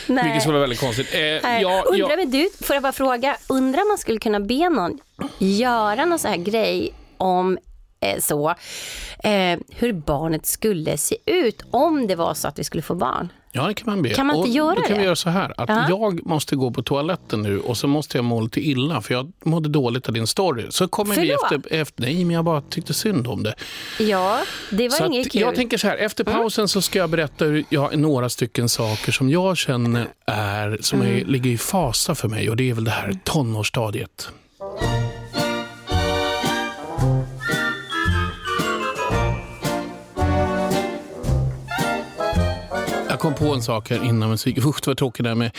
Vilket 0.06 0.40
skulle 0.42 0.52
vara 0.52 0.60
väldigt 0.60 0.80
konstigt. 0.80 1.14
Eh, 1.14 1.20
Nej, 1.20 1.62
jag, 1.62 1.86
undrar, 1.86 2.18
jag, 2.18 2.30
du, 2.30 2.48
får 2.60 2.76
jag 2.76 2.82
bara 2.82 2.92
fråga, 2.92 3.36
undrar 3.48 3.82
om 3.82 3.88
man 3.88 3.98
skulle 3.98 4.18
kunna 4.18 4.40
be 4.40 4.68
någon 4.68 4.98
göra 5.38 6.04
någon 6.04 6.18
sån 6.18 6.30
här 6.30 6.38
grej 6.38 6.94
om 7.16 7.58
eh, 8.00 8.20
så, 8.20 8.48
eh, 9.24 9.58
hur 9.70 9.92
barnet 9.92 10.46
skulle 10.46 10.98
se 10.98 11.16
ut 11.26 11.62
om 11.70 12.06
det 12.06 12.14
var 12.16 12.34
så 12.34 12.48
att 12.48 12.58
vi 12.58 12.64
skulle 12.64 12.82
få 12.82 12.94
barn? 12.94 13.28
Ja, 13.52 13.66
det 13.66 13.74
kan 13.74 13.84
man 13.86 14.02
be. 14.02 14.08
Kan 14.14 14.26
man 14.26 14.36
inte 14.36 14.48
och 14.48 14.54
göra 14.54 14.74
då 14.74 14.80
kan 14.82 14.92
det? 14.92 14.98
vi 14.98 15.04
göra 15.04 15.16
så 15.16 15.30
här, 15.30 15.54
att 15.56 15.68
Ja. 15.68 15.86
jag 15.88 16.26
måste 16.26 16.56
gå 16.56 16.70
på 16.70 16.82
toaletten 16.82 17.42
nu 17.42 17.60
och 17.60 17.76
så 17.76 17.86
måste 17.86 18.18
jag 18.18 18.24
må 18.24 18.40
lite 18.40 18.60
illa 18.60 19.00
för 19.00 19.14
jag 19.14 19.32
mådde 19.44 19.68
dåligt 19.68 20.08
av 20.08 20.14
din 20.14 20.26
story. 20.26 20.66
Så 20.70 20.88
kommer 20.88 21.14
vi 21.14 21.20
Förlåt. 21.20 21.52
efter, 21.66 21.80
efter... 21.80 22.02
Nej, 22.02 22.24
men 22.24 22.34
jag 22.36 22.44
bara 22.44 22.60
tyckte 22.60 22.94
synd 22.94 23.26
om 23.26 23.42
det. 23.42 23.54
Ja, 23.98 24.40
det 24.70 24.88
var 24.88 24.96
så 24.96 25.06
inget 25.06 25.32
kul. 25.32 25.42
Mm. 25.42 25.48
jag 25.48 25.56
tänker 25.56 25.78
så 25.78 25.86
här, 25.88 25.96
efter 25.96 26.24
pausen 26.24 26.68
så 26.68 26.82
ska 26.82 26.98
jag 26.98 27.10
berätta 27.10 27.44
hur 27.44 27.64
jag, 27.68 27.98
några 27.98 28.28
stycken 28.28 28.68
saker 28.68 29.12
som 29.12 29.30
jag 29.30 29.56
känner 29.56 30.06
är, 30.26 30.78
som 30.80 31.00
Mm. 31.02 31.16
är, 31.16 31.24
ligger 31.24 31.50
i 31.50 31.58
fasa 31.58 32.14
för 32.14 32.28
mig 32.28 32.50
och 32.50 32.56
det 32.56 32.70
är 32.70 32.74
väl 32.74 32.84
det 32.84 32.90
här 32.90 33.18
tonårsstadiet. 33.24 34.28
Jag 43.22 43.36
kom 43.36 43.48
på 43.48 43.54
en 43.54 43.62
sak 43.62 43.90
här 43.90 44.04
innan 44.04 44.30
musik. 44.30 44.58
Usch, 44.64 44.80
det 44.82 44.86
var 44.86 44.94
tråkigt 44.94 45.24
där 45.24 45.34
med 45.34 45.50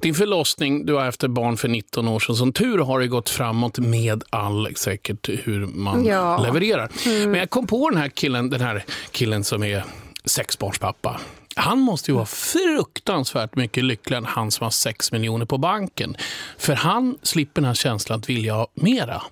din 0.00 0.14
förlossning. 0.14 0.86
Du 0.86 0.94
har 0.94 1.06
efter 1.06 1.28
barn 1.28 1.56
för 1.56 1.68
19 1.68 2.08
år 2.08 2.20
sedan. 2.20 2.36
Som 2.36 2.52
tur 2.52 2.78
har 2.78 3.00
det 3.00 3.06
gått 3.06 3.30
framåt 3.30 3.78
med 3.78 4.22
all 4.30 4.68
säkert 4.76 5.28
hur 5.28 5.66
man 5.66 6.04
Ja. 6.04 6.38
levererar. 6.38 6.90
Mm. 7.06 7.30
Men 7.30 7.40
jag 7.40 7.50
kom 7.50 7.66
på 7.66 7.90
den 7.90 7.98
här 8.00 8.08
killen, 8.08 8.50
den 8.50 8.60
här 8.60 8.84
killen 9.10 9.44
som 9.44 9.62
är 9.62 9.84
sexbarnspappa. 10.24 11.20
Han 11.56 11.78
måste 11.78 12.10
ju 12.10 12.14
vara 12.14 12.26
fruktansvärt 12.26 13.56
mycket 13.56 13.84
lyckligare 13.84 14.18
än 14.18 14.24
han 14.26 14.50
som 14.50 14.64
har 14.64 14.70
sex 14.70 15.12
miljoner 15.12 15.46
på 15.46 15.58
banken. 15.58 16.16
För 16.58 16.74
han 16.74 17.18
slipper 17.22 17.60
den 17.60 17.68
här 17.68 17.74
känslan 17.74 18.18
att 18.18 18.28
vilja 18.28 18.54
ha 18.54 18.66
mera. 18.74 19.22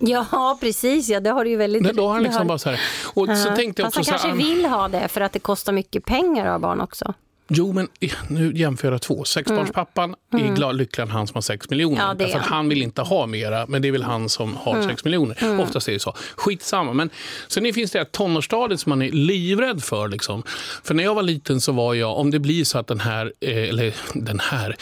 Ja, 0.00 0.58
precis. 0.60 1.08
Ja, 1.08 1.20
det 1.20 1.30
har 1.30 1.44
du 1.44 1.50
ju 1.50 1.56
väldigt... 1.56 1.82
Men 1.82 1.96
då 1.96 2.06
har 2.06 2.12
han 2.14 2.22
det 2.22 2.28
liksom 2.28 2.46
bara 2.46 2.58
så 2.58 2.70
här. 2.70 2.80
Och 3.14 3.26
så 3.26 3.48
Ja. 3.48 3.56
tänkte 3.56 3.82
jag 3.82 3.86
också 3.86 3.98
han 3.98 4.04
så 4.04 4.10
här, 4.12 4.18
kanske 4.18 4.38
vill 4.38 4.64
ha 4.66 4.88
det 4.88 5.08
för 5.08 5.20
att 5.20 5.32
det 5.32 5.38
kostar 5.38 5.72
mycket 5.72 6.04
pengar 6.04 6.46
att 6.46 6.52
ha 6.52 6.58
barn 6.58 6.80
också. 6.80 7.14
Jo, 7.52 7.72
men 7.72 7.88
eh, 8.00 8.10
nu 8.28 8.52
jämför 8.54 8.92
jag 8.92 9.02
två. 9.02 9.24
Sexbarnspappan 9.24 10.14
Mm. 10.32 10.52
är 10.52 10.56
glad, 10.56 10.76
lyckligare 10.76 11.08
än 11.08 11.12
han 11.12 11.26
som 11.26 11.34
har 11.34 11.42
sex 11.42 11.70
miljoner. 11.70 11.98
Ja, 11.98 12.14
Därför 12.14 12.38
han. 12.38 12.68
vill 12.68 12.82
inte 12.82 13.02
ha 13.02 13.26
mera, 13.26 13.66
men 13.66 13.82
det 13.82 13.88
är 13.88 13.92
väl 13.92 14.02
han 14.02 14.28
som 14.28 14.56
har 14.56 14.74
Mm. 14.76 14.88
sex 14.88 15.04
miljoner. 15.04 15.38
Mm. 15.42 15.60
Oftast 15.60 15.88
är 15.88 15.92
det 15.92 15.98
så. 16.00 16.14
Skitsamma. 16.36 16.92
Men 16.92 17.10
sen 17.48 17.72
finns 17.74 17.90
det 17.90 18.04
tonårsstadiet 18.12 18.80
som 18.80 18.90
man 18.90 19.02
är 19.02 19.10
livrädd 19.10 19.82
för. 19.84 20.08
Liksom. 20.08 20.42
För 20.84 20.94
när 20.94 21.04
jag 21.04 21.14
var 21.14 21.22
liten 21.22 21.60
så 21.60 21.72
var 21.72 21.94
jag, 21.94 22.16
om 22.18 22.30
det 22.30 22.38
blir 22.38 22.64
så 22.64 22.78
att 22.78 22.86
den 22.86 23.00
här, 23.00 23.32
eh, 23.40 23.68
eller 23.68 23.94
den 24.14 24.40
här, 24.40 24.76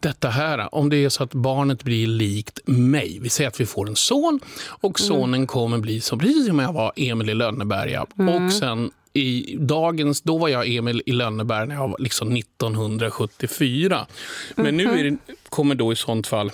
detta 0.00 0.28
här, 0.28 0.74
om 0.74 0.90
det 0.90 0.96
är 1.04 1.08
så 1.08 1.22
att 1.22 1.34
barnet 1.34 1.82
blir 1.82 2.06
likt 2.06 2.60
mig. 2.66 3.18
Vi 3.22 3.28
säger 3.28 3.48
att 3.48 3.60
vi 3.60 3.66
får 3.66 3.88
en 3.88 3.96
son 3.96 4.40
och 4.66 5.00
Mm. 5.00 5.08
sonen 5.08 5.46
kommer 5.46 5.78
bli 5.78 6.00
som, 6.00 6.18
precis 6.18 6.46
som 6.46 6.58
jag 6.58 6.72
var 6.72 6.92
Emil 6.96 7.30
i 7.30 7.34
Lönneberga. 7.34 8.06
Mm. 8.18 8.44
Och 8.46 8.52
sen 8.52 8.90
i 9.14 9.56
dagens, 9.60 10.20
då 10.20 10.38
var 10.38 10.48
jag 10.48 10.68
Emil 10.68 11.02
i 11.06 11.12
Lönneberg 11.12 11.68
när 11.68 11.74
jag 11.74 11.88
var 11.88 11.98
liksom 11.98 12.36
1974. 12.36 14.06
Men 14.54 14.76
nu 14.76 14.84
är 14.84 15.04
det, 15.04 15.16
kommer 15.48 15.74
då 15.74 15.92
i 15.92 15.96
sånt 15.96 16.26
fall, 16.26 16.50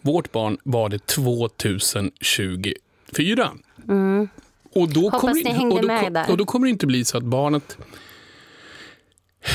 vårt 0.00 0.32
barn 0.32 0.58
var 0.62 0.88
det 0.88 1.06
2024. 1.06 3.50
Mm. 3.88 4.28
Och 4.74 4.92
då, 4.92 5.00
Hoppas 5.00 5.20
kommer, 5.20 5.34
ni 5.34 5.50
hängde 5.50 5.74
och, 5.74 5.82
då, 5.82 5.88
med 5.88 6.12
där. 6.12 6.30
och 6.30 6.36
då 6.36 6.44
kommer 6.44 6.66
det 6.66 6.70
inte 6.70 6.86
bli 6.86 7.04
så 7.04 7.18
att 7.18 7.24
barnet 7.24 7.78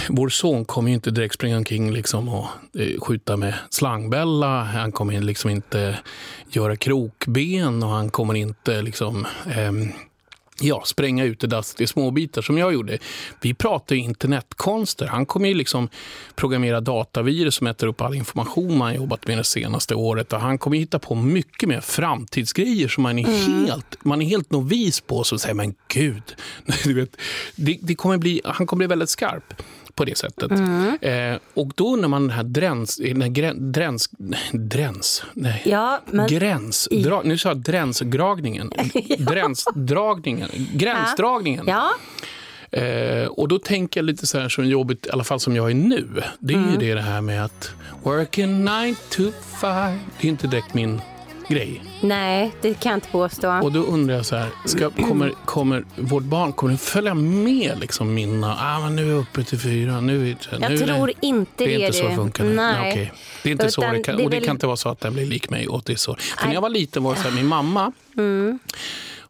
vår 0.10 0.30
son 0.30 0.66
kommer 0.66 0.90
ju 0.90 0.96
inte 0.96 1.12
direkt 1.12 1.36
springa 1.36 1.58
omkring 1.58 1.92
liksom 1.92 2.30
och 2.30 2.48
eh, 2.80 3.00
skjuta 3.00 3.38
med 3.38 3.54
slangbälla. 3.70 4.64
Han 4.64 4.92
kommer 4.92 5.22
liksom 5.22 5.50
inte 5.50 6.00
göra 6.50 6.76
krokben 6.76 7.84
och 7.84 7.90
han 7.90 8.10
kommer 8.10 8.34
inte 8.34 8.82
liksom, 8.82 9.28
ehm, 9.56 9.92
ja, 10.62 10.84
spränga 10.86 11.24
ut 11.26 11.44
i 11.80 11.88
småbitar 11.88 12.42
som 12.42 12.58
jag 12.58 12.74
gjorde. 12.74 12.98
Vi 13.42 13.54
pratar 13.54 13.96
ju 13.96 14.02
internetkonster. 14.02 15.06
Han 15.08 15.26
kommer 15.26 15.50
ju 15.50 15.54
liksom 15.56 15.90
programmera 16.36 16.82
datavirus 16.82 17.56
som 17.56 17.68
äter 17.68 17.88
upp 17.88 18.02
all 18.02 18.16
information 18.16 18.78
man 18.78 18.96
jobbat 18.96 19.28
med 19.28 19.38
det 19.38 19.44
senaste 19.44 19.96
året. 19.96 20.34
Och 20.34 20.40
han 20.42 20.58
kommer 20.58 20.78
hitta 20.78 21.00
på 21.00 21.16
mycket 21.16 21.70
mer 21.70 21.82
framtidsgrejer 21.82 22.88
som 22.88 23.04
man 23.04 23.20
är, 23.20 23.28
Mm. 23.28 23.66
helt, 23.66 24.06
man 24.06 24.22
är 24.22 24.26
helt 24.26 24.52
novis 24.52 25.02
på. 25.02 25.24
Så 25.24 25.38
säger 25.40 25.56
men 25.56 25.76
gud, 25.88 26.36
du 26.84 26.94
vet, 26.94 27.18
det, 27.56 27.78
det 27.82 27.96
kommer 27.96 28.18
bli, 28.18 28.42
han 28.46 28.68
kommer 28.68 28.78
bli 28.78 28.88
väldigt 28.88 29.10
skarp 29.10 29.54
på 29.98 30.06
det 30.06 30.18
sättet. 30.18 30.52
Mm. 30.52 30.98
Eh, 31.02 31.40
och 31.54 31.72
då 31.76 31.96
när 31.96 32.08
man 32.08 32.22
den 32.22 32.32
här 32.32 32.44
dräns, 32.44 32.96
den 32.96 33.22
här 33.22 33.30
grän, 33.30 33.72
dräns, 33.72 34.10
dräns, 34.54 35.24
nej, 35.34 35.62
Ja, 35.66 36.02
men... 36.06 36.28
gränsdra, 36.28 37.22
nu 37.24 37.38
sa 37.38 37.50
jag 37.50 37.58
dränsdragningen, 37.58 38.72
dränsdragningen, 39.18 40.50
gränsdragningen. 40.74 41.66
Ja. 41.68 41.90
Eh, 42.72 43.28
och 43.28 43.48
då 43.48 43.60
tänker 43.60 44.00
jag 44.00 44.06
lite 44.06 44.28
så 44.28 44.40
här 44.40 44.50
som 44.50 44.66
jobbigt, 44.66 45.06
i 45.06 45.10
alla 45.10 45.24
fall 45.24 45.40
som 45.40 45.56
jag 45.56 45.70
är 45.72 45.76
nu. 45.76 46.08
Det 46.40 46.54
är 46.54 46.58
ju 46.58 46.64
Mm. 46.64 46.80
det, 46.80 46.94
det 46.94 47.02
här 47.02 47.22
med 47.22 47.46
att 47.46 47.72
working 48.04 48.66
nine 48.66 48.96
to 49.10 49.24
five. 49.62 50.00
Det 50.22 50.28
är 50.28 50.30
inte 50.30 50.48
direkt 50.48 50.74
min 50.74 51.02
grej. 51.48 51.84
Nej, 52.02 52.52
det 52.62 52.74
kan 52.74 52.90
jag 52.90 52.98
inte 52.98 53.08
påstå. 53.10 53.52
Och 53.64 53.72
då 53.72 53.80
undrar 53.80 54.16
jag 54.16 54.26
så 54.26 54.36
här, 54.36 54.50
ska, 54.66 54.90
kommer, 54.90 55.34
kommer 55.46 55.84
vårt 55.96 56.24
barn 56.24 56.54
kommer 56.54 56.72
det 56.74 56.78
följa 56.80 57.14
med 57.14 57.80
liksom 57.80 58.14
mina, 58.14 58.58
ah, 58.60 58.80
men 58.80 58.96
nu 58.96 59.06
är 59.06 59.10
jag 59.10 59.20
uppe 59.20 59.44
till 59.44 59.60
fyra, 59.60 60.02
nu 60.02 60.22
är 60.22 60.26
det, 60.26 60.38
Jag 60.52 60.60
nu 60.72 60.76
är 60.76 60.86
tror 60.96 61.08
det, 61.08 61.14
inte 61.22 61.52
det 61.58 61.64
är 61.76 61.80
det, 61.80 61.86
inte 61.86 61.98
så 61.98 62.08
det 62.08 62.16
funkar. 62.16 62.44
nu. 62.44 62.54
Nej. 62.56 62.92
okej. 62.92 63.12
Det 63.44 63.50
är 63.50 63.52
inte 63.52 63.72
så 63.72 63.82
Utan 63.82 63.94
det 63.94 64.04
kan, 64.04 64.16
det 64.16 64.22
är 64.22 64.26
och 64.26 64.32
det 64.32 64.38
väl- 64.38 64.46
kan 64.46 64.56
inte 64.56 64.68
vara 64.68 64.78
så 64.78 64.90
att 64.90 65.00
den 65.00 65.14
blir 65.14 65.26
lik 65.26 65.50
mig 65.50 65.68
och 65.68 65.82
det 65.86 65.94
är 65.94 65.98
så. 65.98 66.16
För 66.16 66.38
när 66.42 66.46
Nej. 66.48 66.54
jag 66.54 66.62
var 66.62 66.70
liten 66.70 67.04
var 67.04 67.14
det 67.16 67.22
så 67.22 67.28
här, 67.30 67.36
min 67.36 67.48
mamma, 67.48 67.92
Mm. 68.18 68.60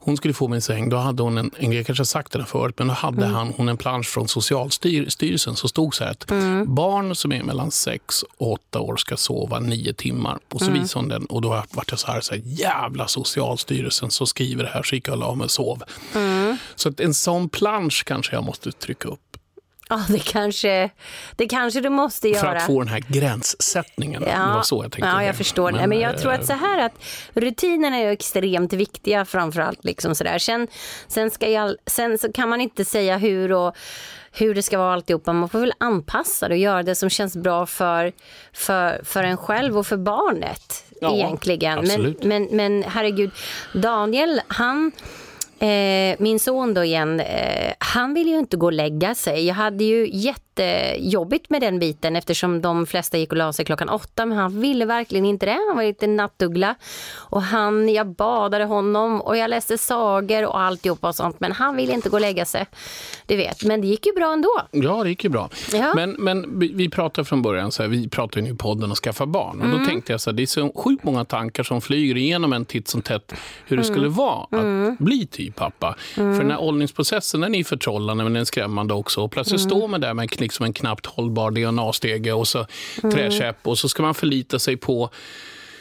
Hon 0.07 0.17
skulle 0.17 0.33
få 0.33 0.47
min 0.47 0.61
säng, 0.61 0.89
då 0.89 0.97
hade 0.97 1.23
hon 1.23 1.37
en, 1.37 1.51
jag 1.59 1.85
kanske 1.85 1.99
har 2.01 2.05
sagt 2.05 2.31
det 2.31 2.45
förut, 2.45 2.75
men 2.77 2.87
då 2.87 2.93
hade 2.93 3.17
Mm. 3.23 3.33
han, 3.35 3.53
hon 3.57 3.69
en 3.69 3.77
plansch 3.77 4.07
från 4.07 4.27
Socialstyrelsen 4.27 5.55
som 5.55 5.69
stod 5.69 5.95
så 5.95 6.03
här 6.03 6.11
att 6.11 6.31
Mm. 6.31 6.75
barn 6.75 7.15
som 7.15 7.31
är 7.31 7.43
mellan 7.43 7.71
6 7.71 8.23
och 8.37 8.51
8 8.51 8.79
år 8.79 8.95
ska 8.97 9.17
sova 9.17 9.59
9 9.59 9.93
timmar. 9.93 10.39
Och 10.53 10.59
så 10.59 10.65
Mm. 10.67 10.81
visade 10.81 11.03
hon 11.03 11.09
den 11.09 11.25
och 11.25 11.41
då 11.41 11.63
vart 11.71 11.91
jag 11.91 11.99
så 11.99 12.07
här, 12.07 12.21
så 12.21 12.33
här, 12.33 12.41
jävla 12.45 13.07
Socialstyrelsen 13.07 14.11
som 14.11 14.27
skriver 14.27 14.63
det 14.63 14.69
här, 14.69 14.83
så 14.83 14.95
gick 14.95 15.07
jag 15.07 15.13
och 15.13 15.19
la 15.19 15.35
mig 15.35 15.45
och 15.45 15.51
sov. 15.51 15.83
Mm. 16.15 16.57
Så 16.75 16.89
att 16.89 16.99
en 16.99 17.13
sån 17.13 17.49
plansch 17.49 18.03
kanske 18.05 18.35
jag 18.35 18.43
måste 18.43 18.71
trycka 18.71 19.07
upp 19.07 19.36
Ja, 19.89 20.05
det 20.09 20.19
kanske, 20.19 20.89
det 21.35 21.47
kanske 21.47 21.81
du 21.81 21.89
måste 21.89 22.29
göra. 22.29 22.39
för 22.39 22.55
att 22.55 22.65
få 22.65 22.79
den 22.79 22.87
här 22.87 23.03
gränssättningen. 23.07 24.21
Det 24.21 24.35
var 24.37 24.61
så 24.61 24.83
jag 24.83 24.91
tänkte. 24.91 25.09
Ja, 25.09 25.23
jag 25.23 25.35
förstår. 25.35 25.71
Men, 25.71 25.89
men 25.89 25.99
jag 25.99 26.17
tror 26.17 26.31
att 26.31 26.45
så 26.45 26.53
här 26.53 26.85
att 26.85 26.93
rutinerna 27.33 27.97
är 27.97 28.11
extremt 28.11 28.73
viktiga 28.73 29.25
framförallt. 29.25 29.85
Liksom. 29.85 30.15
Sen, 30.15 30.67
sen, 31.07 31.31
ska 31.31 31.49
jag, 31.49 31.75
sen 31.85 32.17
så 32.17 32.31
kan 32.31 32.49
man 32.49 32.61
inte 32.61 32.85
säga 32.85 33.17
hur 33.17 33.51
och 33.51 33.75
hur 34.31 34.55
det 34.55 34.63
ska 34.63 34.77
vara 34.77 34.93
alltihopa. 34.93 35.33
Man 35.33 35.49
får 35.49 35.59
väl 35.59 35.73
anpassa 35.77 36.47
det 36.47 36.53
och 36.53 36.59
göra 36.59 36.83
det 36.83 36.95
som 36.95 37.09
känns 37.09 37.37
bra 37.37 37.65
för, 37.65 38.11
för, 38.53 39.01
för 39.03 39.23
en 39.23 39.37
själv 39.37 39.77
och 39.77 39.87
för 39.87 39.97
barnet. 39.97 40.83
Ja, 41.01 41.13
egentligen. 41.13 41.87
Men, 41.87 42.15
men, 42.21 42.43
men 42.51 42.83
herregud, 42.83 43.31
Daniel, 43.73 44.41
han 44.47 44.91
Eh, 45.59 46.15
min 46.19 46.39
son 46.39 46.73
då 46.73 46.83
igen, 46.83 47.19
eh, 47.19 47.73
han 47.79 48.13
vill 48.13 48.27
ju 48.27 48.39
inte 48.39 48.57
gå 48.57 48.65
och 48.65 48.73
lägga 48.73 49.15
sig. 49.15 49.45
Jag 49.47 49.55
hade 49.55 49.83
ju 49.83 50.09
jättejobbigt 50.61 51.49
med 51.49 51.61
den 51.61 51.79
biten 51.79 52.15
eftersom 52.15 52.61
de 52.61 52.85
flesta 52.85 53.17
gick 53.17 53.31
och 53.31 53.37
la 53.37 53.53
sig 53.53 53.65
klockan 53.65 53.89
åtta 53.89 54.25
men 54.25 54.37
han 54.37 54.61
ville 54.61 54.85
verkligen 54.85 55.25
inte 55.25 55.45
det. 55.45 55.57
Han 55.67 55.75
var 55.77 55.83
lite 55.83 56.07
nattuggla 56.07 56.75
och 57.15 57.41
han, 57.41 57.89
jag 57.89 58.07
badade 58.07 58.63
honom 58.65 59.21
och 59.21 59.37
jag 59.37 59.49
läste 59.49 59.77
sagor 59.77 60.45
och 60.45 60.59
alltihopa 60.59 61.07
och 61.07 61.15
sånt 61.15 61.39
men 61.39 61.51
han 61.51 61.75
ville 61.75 61.93
inte 61.93 62.09
gå 62.09 62.17
och 62.17 62.21
lägga 62.21 62.45
sig. 62.45 62.65
Du 63.25 63.35
vet, 63.35 63.63
men 63.63 63.81
det 63.81 63.87
gick 63.87 64.05
ju 64.05 64.13
bra 64.13 64.33
ändå. 64.33 64.49
Ja, 64.71 65.03
det 65.03 65.09
gick 65.09 65.23
ju 65.23 65.29
bra. 65.29 65.49
Ja. 65.73 65.91
Men, 65.95 66.11
men 66.11 66.59
vi, 66.59 66.71
vi 66.73 66.89
pratade 66.89 67.25
från 67.25 67.41
början, 67.41 67.71
så 67.71 67.83
här, 67.83 67.89
vi 67.89 68.09
pratade 68.09 68.39
ju 68.39 68.45
nu 68.47 68.53
i 68.53 68.57
podden 68.57 68.91
och 68.91 68.97
skaffa 68.97 69.25
barn. 69.25 69.61
Och 69.61 69.67
då 69.67 69.73
Mm. 69.75 69.87
tänkte 69.87 70.13
jag 70.13 70.21
så 70.21 70.29
här, 70.29 70.35
det 70.37 70.41
är 70.43 70.47
så 70.47 70.71
sjukt 70.75 71.03
många 71.03 71.25
tankar 71.25 71.63
som 71.63 71.81
flyger 71.81 72.17
igenom 72.17 72.53
en 72.53 72.65
titt 72.65 72.87
som 72.87 73.01
tätt 73.01 73.33
hur 73.65 73.77
det 73.77 73.83
Mm. 73.83 73.95
skulle 73.95 74.09
vara 74.09 74.43
att 74.43 74.53
Mm. 74.53 74.95
bli 74.99 75.25
typ 75.27 75.55
pappa. 75.55 75.95
Mm. 76.17 76.35
För 76.35 76.41
den 76.43 76.51
här 76.51 76.61
åldringsprocessen 76.61 77.41
den 77.41 77.55
är 77.55 77.63
förtrollande 77.63 78.23
men 78.23 78.33
den 78.33 78.41
är 78.41 78.45
skrämmande 78.45 78.93
också. 78.93 79.21
Och 79.21 79.31
plötsligt 79.31 79.61
Mm. 79.61 79.69
står 79.69 79.87
man 79.87 80.01
där 80.01 80.13
med 80.13 80.29
liksom 80.47 80.65
en 80.65 80.73
knappt 80.73 81.05
hållbar 81.05 81.51
DNA-stege 81.51 82.33
och 82.33 82.47
så 82.47 82.65
Mm. 83.03 83.15
träkäpp 83.15 83.57
och 83.67 83.79
så 83.79 83.89
ska 83.89 84.03
man 84.03 84.13
förlita 84.13 84.59
sig 84.59 84.77
på 84.77 85.09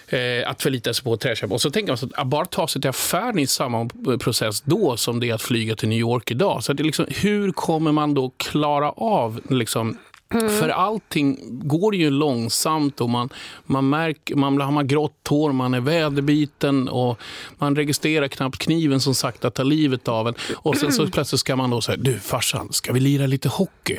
Eh, 0.09 0.51
att 0.51 0.63
förlita 0.63 0.95
sig 0.95 1.05
på 1.05 1.17
träköp. 1.17 1.53
Och 1.53 1.61
så 1.61 1.71
tänker 1.71 1.91
man 1.93 1.99
så 1.99 2.09
att, 2.15 2.27
bara 2.27 2.45
ta 2.45 2.69
sig 2.69 2.83
till 2.83 2.91
affären 2.91 3.39
i 3.39 3.47
samma 3.47 3.89
process 4.21 4.61
då 4.61 4.97
som 4.97 5.21
det 5.21 5.31
är 5.31 5.35
att 5.35 5.43
flyga 5.43 5.77
till 5.77 5.89
New 5.89 5.99
York 5.99 6.31
idag. 6.31 6.65
Så 6.65 6.73
det 6.73 6.83
är 6.83 6.85
liksom, 6.85 7.07
hur 7.09 7.53
kommer 7.53 7.93
man 7.93 8.15
då 8.15 8.33
klara 8.37 8.91
av 8.91 9.41
liksom, 9.51 9.99
Mm. 10.35 10.49
För 10.49 10.69
allting 10.69 11.39
går 11.69 11.95
ju 11.95 12.11
långsamt 12.11 13.01
och 13.01 13.11
man, 13.11 13.29
man 13.67 13.89
märker, 13.89 14.35
man 14.35 14.61
har 14.61 14.73
man 14.73 14.89
grått 14.89 15.29
hår, 15.29 15.53
man 15.53 15.75
är 15.75 15.81
väderbiten 15.81 16.89
och 16.89 17.19
man 17.59 17.77
registrerar 17.77 18.29
knappt 18.29 18.59
kniven 18.59 19.01
som 19.01 19.15
sakta 19.15 19.51
tar 19.51 19.65
livet 19.65 20.09
av 20.09 20.29
en. 20.29 20.35
Och 20.55 20.77
sen 20.77 20.93
så 20.93 21.07
plötsligt 21.07 21.41
ska 21.41 21.57
man 21.57 21.71
då 21.71 21.81
säga, 21.81 21.97
du 21.97 22.19
farsan, 22.19 22.73
ska 22.73 22.93
vi 22.93 23.01
lira 23.01 23.27
lite 23.27 23.49
hockey? 23.49 23.99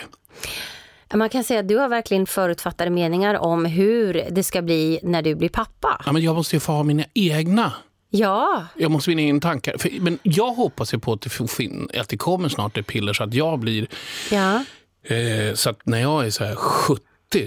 Man 1.13 1.29
kan 1.29 1.43
säga 1.43 1.59
att 1.59 1.67
du 1.67 1.77
har 1.77 1.89
verkligen 1.89 2.27
förutfattade 2.27 2.89
meningar 2.91 3.35
om 3.35 3.65
hur 3.65 4.25
det 4.31 4.43
ska 4.43 4.61
bli 4.61 4.99
när 5.03 5.21
du 5.21 5.35
blir 5.35 5.49
pappa. 5.49 6.01
Ja, 6.05 6.11
men 6.11 6.21
jag 6.21 6.35
måste 6.35 6.55
ju 6.55 6.59
få 6.59 6.71
ha 6.71 6.83
mina 6.83 7.03
egna 7.13 7.73
Ja, 8.09 8.65
Jag 8.75 8.91
måste 8.91 9.09
vinna 9.09 9.21
in 9.21 9.39
tankar. 9.39 9.77
För, 9.77 10.01
men 10.01 10.19
jag 10.23 10.51
hoppas 10.51 10.93
ju 10.93 10.99
på 10.99 11.13
att 11.13 11.21
det, 11.21 11.99
att 11.99 12.09
det 12.09 12.17
kommer 12.17 12.49
snart 12.49 12.77
ett 12.77 12.87
piller 12.87 13.13
så 13.13 13.23
att 13.23 13.33
jag 13.33 13.59
blir... 13.59 13.87
ja. 14.31 14.63
Eh, 15.03 15.53
så 15.53 15.69
att 15.69 15.85
när 15.85 16.01
jag 16.01 16.25
är 16.25 16.29
så 16.29 16.43
här 16.43 16.55
70, 16.55 17.01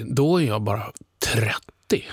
då 0.04 0.40
är 0.40 0.46
jag 0.46 0.62
bara 0.62 0.82
30. 1.34 2.04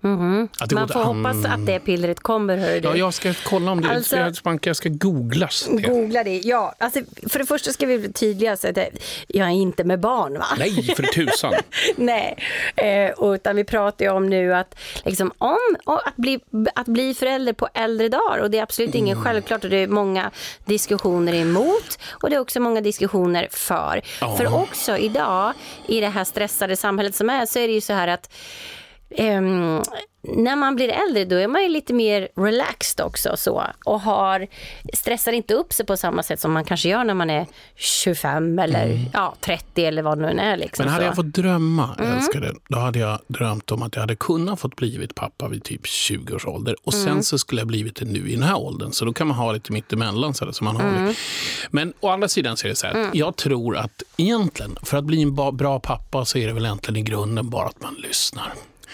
Det 0.00 0.74
Man 0.74 0.88
får 0.88 0.94
till 0.94 1.02
hoppas 1.02 1.44
an- 1.44 1.46
att 1.46 1.66
det 1.66 1.78
pillret 1.80 2.20
kommer, 2.20 2.56
hör 2.56 2.80
du. 2.80 2.88
Ja, 2.88 2.96
jag 2.96 3.14
ska 3.14 3.34
kolla 3.44 3.72
om 3.72 3.80
det. 3.80 3.88
Alltså- 3.90 4.16
jag, 4.62 4.76
ska, 4.76 4.88
googlas 4.88 5.68
det. 5.70 5.82
Googla 5.82 6.24
det. 6.24 6.38
Ja, 6.38 6.74
alltså, 6.78 7.00
för 7.28 7.38
det 7.38 7.46
första 7.46 7.72
ska 7.72 7.86
vi 7.86 7.98
bli 7.98 8.12
tydliga 8.12 8.56
så 8.56 8.68
att 8.68 8.78
jag 9.26 9.46
är 9.48 9.52
inte 9.52 9.84
med 9.84 10.00
barn 10.00 10.38
va? 10.38 10.46
Nej, 10.58 10.94
för 10.96 11.02
tusan. 11.02 11.54
Nej, 11.96 12.36
eh, 12.76 13.32
utan 13.34 13.56
vi 13.56 13.64
pratar 13.64 14.04
ju 14.04 14.10
om 14.10 14.28
nu 14.28 14.54
att, 14.54 14.74
liksom, 15.04 15.32
om, 15.38 15.56
att, 15.84 16.16
bli, 16.16 16.40
att 16.74 16.86
bli 16.86 17.14
förälder 17.14 17.52
på 17.52 17.68
äldre 17.74 18.08
dagar 18.08 18.38
och 18.38 18.50
det 18.50 18.58
är 18.58 18.62
absolut 18.62 18.94
Mm. 18.94 19.06
ingen 19.06 19.22
självklart 19.22 19.64
och 19.64 19.70
det 19.70 19.76
är 19.76 19.88
många 19.88 20.30
diskussioner 20.64 21.34
emot 21.34 21.98
och 22.10 22.30
det 22.30 22.36
är 22.36 22.40
också 22.40 22.60
många 22.60 22.80
diskussioner 22.80 23.48
för. 23.50 24.00
Ja. 24.20 24.36
För 24.36 24.54
också 24.62 24.98
idag 24.98 25.52
i 25.88 26.00
det 26.00 26.08
här 26.08 26.24
stressade 26.24 26.76
samhället 26.76 27.14
som 27.14 27.30
är 27.30 27.46
så 27.46 27.58
är 27.58 27.68
det 27.68 27.74
ju 27.74 27.80
så 27.80 27.92
här 27.92 28.08
att 28.08 28.32
ehm, 29.10 29.82
när 30.28 30.56
man 30.56 30.76
blir 30.76 30.88
äldre 30.88 31.24
då 31.24 31.36
är 31.36 31.48
man 31.48 31.62
ju 31.62 31.68
lite 31.68 31.92
mer 31.94 32.28
relaxed 32.36 33.06
också 33.06 33.36
så 33.36 33.62
och 33.84 34.00
har, 34.00 34.46
stressar 34.94 35.32
inte 35.32 35.54
upp 35.54 35.72
sig 35.72 35.86
på 35.86 35.96
samma 35.96 36.22
sätt 36.22 36.40
som 36.40 36.52
man 36.52 36.64
kanske 36.64 36.88
gör 36.88 37.04
när 37.04 37.14
man 37.14 37.30
är 37.30 37.46
25 37.76 38.58
eller 38.58 39.04
ja, 39.12 39.34
30 39.40 39.84
eller 39.84 40.02
vad 40.02 40.18
det 40.18 40.34
nu 40.34 40.40
är. 40.42 40.56
Liksom, 40.56 40.82
Mm. 40.82 40.86
Men 40.86 40.92
hade 40.94 41.04
så. 41.04 41.08
jag 41.20 41.26
fått 41.26 41.34
drömma, 41.42 41.96
Mm. 41.98 42.16
älskade, 42.16 42.54
då 42.68 42.78
hade 42.78 42.98
jag 42.98 43.18
drömt 43.26 43.72
om 43.72 43.82
att 43.82 43.94
jag 43.94 44.00
hade 44.00 44.16
kunnat 44.16 44.60
fått 44.60 44.76
blivit 44.76 45.14
pappa 45.14 45.48
vid 45.48 45.64
typ 45.64 45.86
20 45.86 46.34
års 46.34 46.46
ålder. 46.46 46.76
Och 46.84 46.94
sen 46.94 47.08
Mm. 47.08 47.22
så 47.22 47.38
skulle 47.38 47.60
jag 47.60 47.68
blivit 47.68 47.96
det 47.96 48.04
nu 48.04 48.28
i 48.30 48.34
den 48.34 48.42
här 48.42 48.58
åldern. 48.58 48.92
Så 48.92 49.04
då 49.04 49.12
kan 49.12 49.26
man 49.26 49.36
ha 49.36 49.52
lite 49.52 49.72
mittemellan. 49.72 50.34
Så, 50.34 50.52
så 50.52 50.64
man 50.64 50.76
har 50.76 50.88
Mm. 50.88 51.14
Men 51.70 51.92
å 52.00 52.08
andra 52.08 52.28
sidan 52.28 52.56
så 52.56 52.66
är 52.66 52.68
det 52.68 52.76
så 52.76 52.86
här, 52.86 52.94
Mm. 52.94 53.10
jag 53.14 53.36
tror 53.36 53.76
att 53.76 54.02
egentligen, 54.16 54.76
för 54.82 54.96
att 54.98 55.04
bli 55.04 55.22
en 55.22 55.34
bra 55.56 55.80
pappa 55.80 56.24
så 56.24 56.38
är 56.38 56.46
det 56.46 56.52
väl 56.52 56.64
egentligen 56.64 56.96
i 56.96 57.02
grunden 57.02 57.50
bara 57.50 57.66
att 57.66 57.82
man 57.82 57.94
lyssnar. 57.94 58.52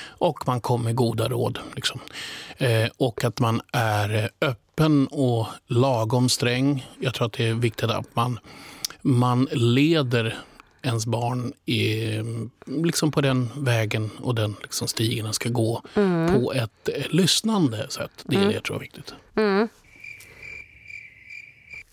Och 0.09 0.47
man 0.47 0.61
kommer 0.61 0.85
med 0.85 0.95
goda 0.95 1.29
råd. 1.29 1.59
Liksom. 1.75 2.01
Eh, 2.57 2.89
och 2.97 3.25
att 3.25 3.41
man 3.41 3.61
är 3.73 4.31
öppen 4.41 5.07
och 5.07 5.47
lagom 5.67 6.29
sträng. 6.29 6.87
Jag 7.01 7.15
tror 7.15 7.27
att 7.27 7.33
det 7.33 7.49
är 7.49 7.55
viktigt 7.55 7.91
att 7.91 8.17
man, 8.17 8.39
man 9.03 9.49
leder 9.53 10.39
ens 10.83 11.07
barn 11.07 11.53
i, 11.67 11.97
liksom 12.67 13.13
på 13.13 13.21
den 13.21 13.49
vägen 13.57 14.11
och 14.21 14.35
den 14.35 14.57
liksom 14.63 14.89
stigen 14.89 15.25
den 15.25 15.35
ska 15.35 15.49
gå 15.49 15.83
Mm. 15.95 16.35
på 16.35 16.53
ett 16.53 16.89
eh, 16.97 17.05
lyssnande 17.11 17.87
sätt. 17.91 18.11
Det 18.25 18.35
är 18.35 18.39
Mm. 18.39 18.49
det 18.49 18.55
jag 18.55 18.63
tror 18.65 18.77
är 18.77 18.81
viktigt. 18.81 19.15
Mm. 19.37 19.69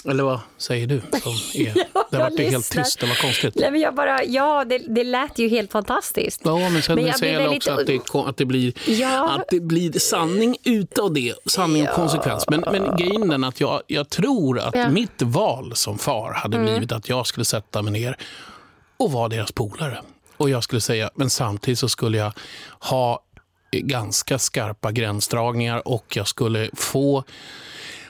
Eller 0.06 0.24
vad 0.24 0.40
säger 0.58 0.88
du? 0.88 1.02
Som 1.24 1.32
är, 1.54 1.74
det 1.74 1.86
jag 2.12 2.20
har 2.20 2.30
varit 2.30 2.52
helt 2.52 2.70
tyst, 2.72 3.00
det 3.00 3.06
var 3.08 3.16
konstigt. 3.22 3.56
Nej, 3.56 3.72
men 3.72 3.82
jag 3.82 3.96
bara, 3.96 4.24
ja, 4.24 4.66
det, 4.66 4.78
det 4.78 5.04
lät 5.04 5.40
ju 5.40 5.50
helt 5.50 5.72
fantastiskt. 5.72 6.42
Ja, 6.44 6.70
men 6.70 6.82
sen 6.82 6.96
Men 6.96 7.06
jag 7.06 7.20
säger 7.20 7.40
jag 7.42 7.54
också 7.54 7.72
att 7.72 7.88
det, 7.88 8.00
att, 8.14 8.38
det 8.38 8.46
blir, 8.46 8.74
Ja. 8.90 9.30
att 9.32 9.46
det 9.50 9.60
blir 9.60 9.92
sanning 10.00 10.58
utav 10.64 11.14
det. 11.14 11.34
Sanning 11.46 11.88
och 11.88 11.94
konsekvens. 11.96 12.46
Men, 12.50 12.64
men 12.72 12.98
grejen 12.98 13.44
är 13.44 13.48
att 13.48 13.60
jag, 13.62 13.82
jag 13.88 14.10
tror 14.10 14.60
att 14.60 14.76
Ja. 14.76 14.90
mitt 14.90 15.22
val 15.22 15.76
som 15.76 15.98
far 15.98 16.34
hade 16.34 16.58
Mm. 16.58 16.70
blivit 16.72 16.92
att 16.92 17.10
jag 17.10 17.28
skulle 17.28 17.46
sätta 17.46 17.82
mig 17.82 17.94
ner 17.94 18.18
och 18.98 19.12
vara 19.12 19.28
deras 19.30 19.52
polare. 19.52 20.02
Och 20.38 20.50
jag 20.50 20.64
skulle 20.64 20.82
säga, 20.82 21.10
men 21.16 21.30
samtidigt 21.30 21.80
så 21.80 21.90
skulle 21.90 22.18
jag 22.18 22.32
ha 22.80 23.24
ganska 23.72 24.40
skarpa 24.40 24.92
gränsdragningar 24.92 25.88
och 25.88 26.16
jag 26.16 26.28
skulle 26.28 26.70
få 26.74 27.24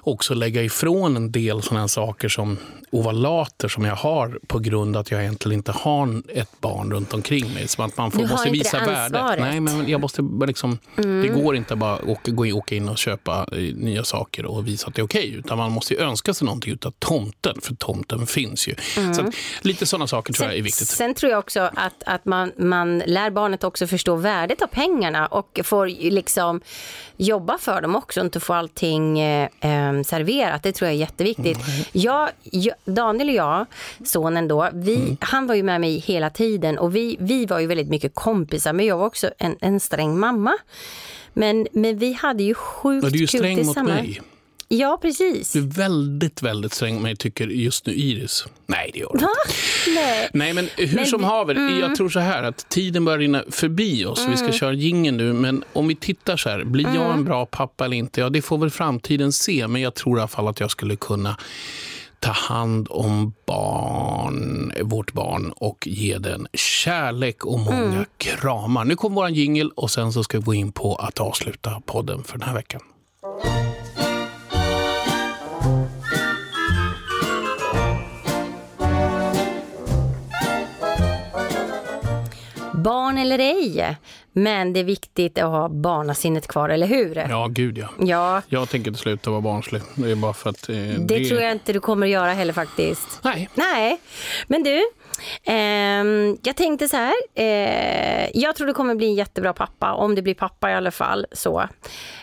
också 0.02 0.34
lägga 0.34 0.64
ifrån 0.64 1.16
en 1.16 1.32
del 1.32 1.62
sådana 1.62 1.88
saker 1.88 2.30
som 2.30 2.58
ovalater 2.91 3.68
som 3.68 3.86
jag 3.86 3.95
har 3.95 4.39
på 4.47 4.60
grund 4.60 4.97
att 4.97 5.12
jag 5.12 5.22
egentligen 5.22 5.58
inte 5.60 5.72
har 5.72 6.22
ett 6.38 6.62
barn 6.62 6.91
runt 6.91 7.14
omkring 7.14 7.54
mig. 7.54 7.68
Som 7.68 7.86
att 7.86 7.97
man 7.97 8.12
får, 8.12 8.20
Du 8.20 8.26
har 8.26 8.32
måste 8.32 8.47
inte 8.47 8.60
visa 8.60 8.80
det 8.80 8.86
värde. 8.86 9.20
ansvaret. 9.20 9.39
Nej, 9.39 9.60
men 9.60 9.89
jag 9.89 10.02
måste 10.02 10.22
liksom, 10.47 10.78
Mm. 10.97 11.22
Det 11.22 11.28
går 11.28 11.56
inte 11.56 11.76
bara 11.76 11.93
att 11.93 12.04
åka, 12.04 12.32
gå 12.32 12.45
in, 12.45 12.54
åka 12.54 12.76
in 12.76 12.89
och 12.89 12.97
köpa 12.97 13.47
eh, 13.52 13.58
nya 13.58 14.04
saker 14.04 14.45
och 14.45 14.68
visa 14.68 14.88
att 14.88 14.95
det 14.95 15.02
är 15.02 15.06
okej. 15.06 15.34
Utan 15.34 15.58
man 15.58 15.72
måste 15.72 15.93
ju 15.93 16.00
önska 16.00 16.34
sig 16.34 16.45
någonting 16.45 16.74
utav 16.74 16.93
tomten, 17.00 17.62
för 17.62 17.76
tomten 17.76 18.28
finns 18.28 18.68
ju. 18.68 18.76
Mm. 18.97 19.14
Så 19.14 19.22
att, 19.22 19.34
lite 19.62 19.86
sådana 19.86 20.08
saker 20.08 20.34
tror 20.34 20.50
jag 20.50 20.58
är 20.58 20.62
viktigt. 20.62 20.88
Sen 20.88 21.14
tror 21.14 21.32
jag 21.32 21.39
också 21.39 21.60
att, 21.76 22.04
att 22.06 22.26
man, 22.26 22.52
man 22.58 23.00
lär 23.00 23.30
barnet 23.30 23.64
också 23.64 23.88
förstå 23.88 24.16
värdet 24.16 24.62
av 24.62 24.68
pengarna 24.68 25.28
och 25.28 25.60
får 25.64 25.88
liksom 25.88 26.62
jobba 27.18 27.58
för 27.58 27.82
dem 27.82 27.95
också, 27.95 28.22
inte 28.22 28.39
få 28.39 28.54
allting 28.54 29.20
eh, 29.20 29.50
eh, 29.62 29.88
serverat. 30.03 30.63
Det 30.63 30.71
tror 30.71 30.87
jag 30.87 30.95
är 30.95 30.99
jätteviktigt. 30.99 31.57
Jag, 31.91 32.29
jag, 32.43 32.75
Daniel 32.85 33.29
och 33.29 33.35
jag, 33.35 33.65
sonen 34.05 34.47
då, 34.47 34.69
vi, 34.73 34.95
Mm. 34.95 35.17
han 35.21 35.47
var 35.47 35.55
ju 35.55 35.63
med 35.63 35.81
mig 35.81 35.97
hela 35.99 36.29
tiden 36.29 36.77
och 36.77 36.95
vi, 36.95 37.17
vi 37.19 37.45
var 37.45 37.59
ju 37.59 37.67
väldigt 37.67 37.89
mycket 37.89 38.15
kompisar, 38.15 38.73
men 38.73 38.85
jag 38.85 38.97
var 38.97 39.05
också 39.05 39.29
en, 39.37 39.55
en 39.61 39.79
sträng 39.79 40.19
mamma. 40.19 40.57
Men, 41.33 41.67
men 41.71 41.97
vi 41.97 42.13
hade 42.13 42.43
ju 42.43 42.53
sjukt 42.53 43.03
Men 43.03 43.11
du 43.11 43.17
är 43.17 43.21
ju 43.21 43.27
kul 43.27 43.39
sträng 43.39 43.55
mot 43.57 43.65
tillsammans. 43.65 44.01
mig. 44.01 44.21
Ja, 44.72 44.97
precis. 45.01 45.53
Du 45.53 45.59
är 45.59 45.63
väldigt, 45.63 46.41
väldigt 46.41 46.74
sträng 46.74 47.01
mig, 47.01 47.15
tycker 47.15 47.47
just 47.47 47.86
nu 47.86 47.93
Iris. 47.93 48.45
Nej, 48.67 48.89
det 48.93 48.99
gör 48.99 49.11
du. 49.13 49.20
Nej. 49.93 50.30
Nej, 50.34 50.53
men 50.53 50.67
hur 50.78 50.95
Men 50.95 51.05
som 51.05 51.20
vi- 51.20 51.26
haver, 51.26 51.55
mm. 51.55 51.80
jag 51.80 51.95
tror 51.95 52.09
så 52.09 52.20
här 52.20 52.43
att 52.43 52.70
tiden 52.70 53.05
börjar 53.05 53.20
rinna 53.20 53.43
förbi 53.49 54.05
oss. 54.05 54.26
Vi 54.30 54.36
ska 54.36 54.45
Mm. 54.45 54.57
köra 54.57 54.74
gingen 54.74 55.17
nu, 55.17 55.34
men 55.34 55.63
om 55.74 55.88
vi 55.88 55.95
tittar 55.95 56.38
så 56.38 56.49
här, 56.49 56.63
blir 56.63 56.86
jag 56.86 56.95
Mm. 56.95 57.11
en 57.11 57.26
bra 57.26 57.45
pappa 57.45 57.86
eller 57.86 57.97
inte? 57.97 58.22
Ja, 58.22 58.30
det 58.30 58.41
får 58.41 58.57
väl 58.57 58.70
framtiden 58.70 59.32
se, 59.32 59.67
men 59.67 59.82
jag 59.82 59.93
tror 59.95 60.17
i 60.17 60.22
alla 60.22 60.28
fall 60.28 60.47
att 60.47 60.59
jag 60.59 60.72
skulle 60.72 60.95
kunna 60.95 61.38
ta 62.20 62.32
hand 62.32 62.88
om 62.89 63.34
barn, 63.45 64.74
vårt 64.82 65.13
barn 65.13 65.51
och 65.55 65.88
ge 65.88 66.17
den 66.17 66.47
kärlek 66.53 67.45
och 67.45 67.59
många 67.59 67.78
Mm. 67.84 68.05
kramar. 68.17 68.86
Nu 68.86 68.95
kommer 68.95 69.15
våran 69.15 69.34
jingel 69.34 69.72
och 69.76 69.91
sen 69.91 70.13
så 70.13 70.24
ska 70.24 70.38
vi 70.38 70.43
gå 70.43 70.53
in 70.53 70.72
på 70.72 70.95
att 70.95 71.20
avsluta 71.20 71.82
podden 71.86 72.24
för 72.24 72.38
den 72.38 72.47
här 72.47 72.55
veckan. 72.55 72.82
Barn 82.84 83.17
eller 83.17 83.39
ej, 83.39 83.97
men 84.34 84.73
det 84.73 84.80
är 84.80 84.84
viktigt 84.84 85.38
att 85.38 85.43
ha 85.49 85.69
barnasinnet 85.69 86.47
kvar, 86.47 86.69
eller 86.69 86.88
hur? 86.88 87.15
Ja, 87.30 87.47
gud 87.51 87.77
ja. 87.77 87.88
Ja, 87.99 88.41
Jag 88.47 88.69
tänker 88.69 88.88
inte 88.88 88.99
sluta 88.99 89.30
vara 89.32 89.41
barnslig. 89.41 89.82
Det 89.95 90.11
är 90.11 90.15
bara 90.15 90.34
för 90.34 90.49
att... 90.49 90.69
Eh, 90.69 90.75
det, 90.77 91.25
tror 91.30 91.41
jag 91.41 91.51
inte 91.51 91.73
du 91.73 91.80
kommer 91.80 92.07
att 92.07 92.11
göra 92.11 92.34
heller 92.34 92.53
faktiskt. 92.53 93.19
Nej. 93.23 93.49
Nej, 93.53 93.99
men 94.47 94.63
du, 94.63 94.82
ehm, 95.43 96.38
jag 96.43 96.55
tänkte 96.55 96.88
så 96.88 96.97
här. 96.97 97.13
Eh, 97.36 98.30
jag 98.34 98.55
tror 98.55 98.67
du 98.67 98.73
kommer 98.73 98.95
bli 98.95 99.07
en 99.07 99.15
jättebra 99.15 99.53
pappa, 99.53 99.93
om 99.93 100.15
du 100.15 100.21
blir 100.21 100.36
pappa 100.36 100.71
i 100.71 100.73
alla 100.73 100.91
fall. 100.91 101.25
Så. 101.32 101.67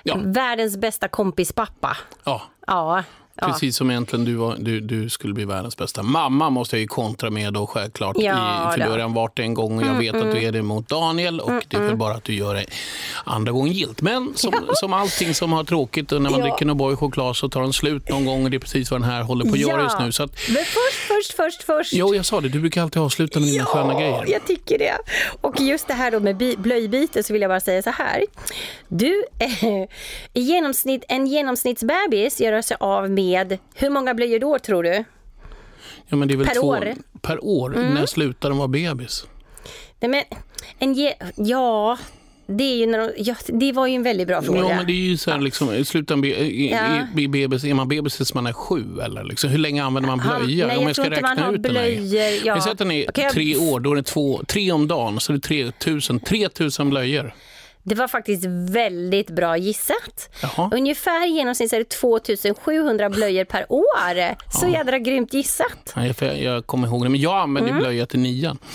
Ja. 0.02 0.16
Världens 0.24 0.76
bästa 0.76 1.08
kompispappa. 1.08 1.96
Ja, 2.24 2.42
Ja. 2.66 3.04
Ja. 3.40 3.46
Precis 3.46 3.76
som 3.76 3.90
egentligen 3.90 4.24
du, 4.24 4.34
var, 4.34 4.56
du, 4.58 4.80
du 4.80 5.10
skulle 5.10 5.34
bli 5.34 5.44
världens 5.44 5.76
bästa 5.76 6.02
mamma 6.02 6.50
måste 6.50 6.76
jag 6.76 6.80
ju 6.80 6.86
kontra 6.86 7.30
med 7.30 7.52
då 7.52 7.66
självklart. 7.66 8.16
Ja, 8.18 8.68
I, 8.68 8.72
för 8.72 8.78
då. 8.78 8.84
du 8.84 8.90
har 8.90 8.96
redan 8.96 9.14
varit 9.14 9.36
det 9.36 9.42
en 9.42 9.54
gång 9.54 9.76
och 9.78 9.82
jag 9.82 9.86
Mm, 9.90 9.98
vet 10.00 10.14
att 10.14 10.22
mm. 10.22 10.34
du 10.34 10.42
är 10.42 10.52
det 10.52 10.62
mot 10.62 10.88
Daniel 10.88 11.40
och 11.40 11.64
det 11.68 11.76
är 11.76 11.80
väl 11.80 11.96
bara 11.96 12.14
att 12.14 12.24
du 12.24 12.34
gör 12.34 12.54
det 12.54 12.66
andra 13.24 13.52
gången 13.52 13.72
gilt. 13.72 14.02
Men 14.02 14.32
som, 14.36 14.54
som 14.74 14.92
allting 14.92 15.34
som 15.34 15.52
har 15.52 15.64
tråkigt 15.64 16.12
och 16.12 16.22
när 16.22 16.30
man 16.30 16.40
Ja. 16.40 16.46
dricker 16.46 16.66
O'boy 16.74 16.96
choklad 16.96 17.36
så 17.36 17.48
tar 17.48 17.60
den 17.62 17.72
slut 17.72 18.08
någon 18.08 18.24
gång 18.24 18.44
och 18.44 18.50
det 18.50 18.56
är 18.56 18.58
precis 18.58 18.90
vad 18.90 19.00
den 19.00 19.10
här 19.10 19.22
håller 19.22 19.44
på 19.44 19.52
att 19.52 19.58
göra 19.58 19.82
just 19.82 19.98
nu. 20.00 20.12
Så 20.12 20.22
att, 20.22 20.30
Men 20.48 20.56
först, 20.64 20.98
först, 21.08 21.32
först, 21.36 21.62
först. 21.62 21.92
jo, 21.92 22.14
jag 22.14 22.24
sa 22.26 22.40
det, 22.40 22.48
du 22.48 22.60
brukar 22.60 22.82
alltid 22.82 23.02
avsluta 23.02 23.40
med 23.40 23.48
dina 23.48 23.64
sköna 23.64 23.94
grejer. 23.94 24.24
jag 24.26 24.46
tycker 24.46 24.78
det. 24.78 24.96
Och 25.40 25.60
just 25.60 25.86
det 25.88 25.94
här 25.94 26.10
då 26.10 26.20
med 26.20 26.36
blöjbyte 26.58 27.22
så 27.22 27.32
vill 27.32 27.42
jag 27.42 27.50
bara 27.50 27.60
säga 27.60 27.82
så 27.82 27.90
här. 27.90 28.22
Du, 28.88 29.24
i 30.32 30.40
genomsnitt, 30.40 31.04
en 31.08 31.26
genomsnittsbebis 31.26 32.40
gör 32.40 32.62
sig 32.62 32.76
av 32.80 33.10
med, 33.10 33.25
hur 33.74 33.90
många 33.90 34.14
blöjor 34.14 34.38
då 34.38 34.58
tror 34.58 34.82
du? 34.82 35.04
Ja, 36.08 36.16
men 36.16 36.28
det 36.28 36.34
är 36.34 36.38
väl 36.38 36.46
Per 36.46 36.54
två, 36.54 36.66
år? 36.68 36.94
Per 37.22 37.44
år? 37.44 37.76
Mm. 37.76 37.94
När 37.94 38.06
slutar 38.06 38.48
de 38.48 38.58
vara 38.58 38.68
bebis? 38.68 39.26
Nej 40.00 40.08
men, 40.10 40.22
en 40.78 40.94
ge, 40.94 41.14
ja, 41.36 41.98
det 42.46 42.64
är 42.64 42.76
ju 42.76 42.86
när 42.86 42.98
de, 42.98 43.10
ja, 43.16 43.34
det 43.48 43.72
var 43.72 43.86
ju 43.86 43.94
en 43.94 44.02
väldigt 44.02 44.26
bra 44.28 44.42
fråga. 44.42 44.60
Ja, 44.60 44.68
men 44.76 44.86
det 44.86 44.92
är 44.92 45.08
ju 45.08 45.16
så 45.16 45.30
här, 45.30 45.40
liksom, 45.40 45.84
slutar 45.84 46.16
be, 46.16 46.28
i, 46.28 46.70
Ja. 46.70 46.78
i, 47.16 47.22
i 47.22 47.28
bebis, 47.28 47.64
är 47.64 47.74
man 47.74 47.88
bebis 47.88 48.16
tills 48.16 48.34
man 48.34 48.46
är 48.46 48.52
sju? 48.52 48.84
Eller 49.04 49.24
liksom, 49.24 49.50
hur 49.50 49.58
länge 49.58 49.84
använder 49.84 50.08
man 50.16 50.18
blöjor? 50.18 50.66
nej, 50.66 50.76
Om 50.76 50.82
jag 50.82 50.88
jag 50.90 50.96
ska 50.96 51.04
inte 51.04 51.20
man 51.20 51.30
räkna 51.30 51.46
har 51.46 51.52
ut 51.52 51.62
den 51.62 51.76
här. 51.76 51.82
blöjor, 51.84 52.40
ja. 52.46 52.54
Vi 52.54 52.60
säger 52.60 52.72
att 52.72 52.78
den 52.78 52.90
är 52.90 53.10
jag- 53.14 53.32
tre 53.32 53.56
år, 53.56 53.80
då 53.80 53.92
är 53.92 53.96
det 53.96 54.02
två, 54.02 54.42
tre 54.46 54.72
om 54.72 54.88
dagen, 54.88 55.20
så 55.20 55.32
det 55.32 55.36
är 55.38 55.40
3000, 55.70 56.20
3000 56.20 56.90
blöjor. 56.90 57.34
Det 57.88 57.94
var 57.94 58.08
faktiskt 58.08 58.44
väldigt 58.70 59.30
bra 59.30 59.56
gissat. 59.56 60.28
Jaha. 60.42 60.70
Ungefär 60.72 61.26
genomsnitt 61.26 61.72
är 61.72 61.78
det 61.78 61.88
2700 61.88 63.10
blöjor 63.10 63.44
per 63.44 63.66
år. 63.72 64.60
Så 64.60 64.68
jädra 64.68 64.98
grymt 64.98 65.34
gissat. 65.34 65.94
För 66.16 66.26
jag, 66.26 66.42
jag 66.42 66.66
kommer 66.66 66.88
ihåg 66.88 67.04
det, 67.04 67.08
men 67.08 67.20
jag 67.20 67.36
använder 67.36 67.70
Mm. 67.70 67.82
blöja 67.82 68.06
till 68.06 68.20
nian. 68.20 68.58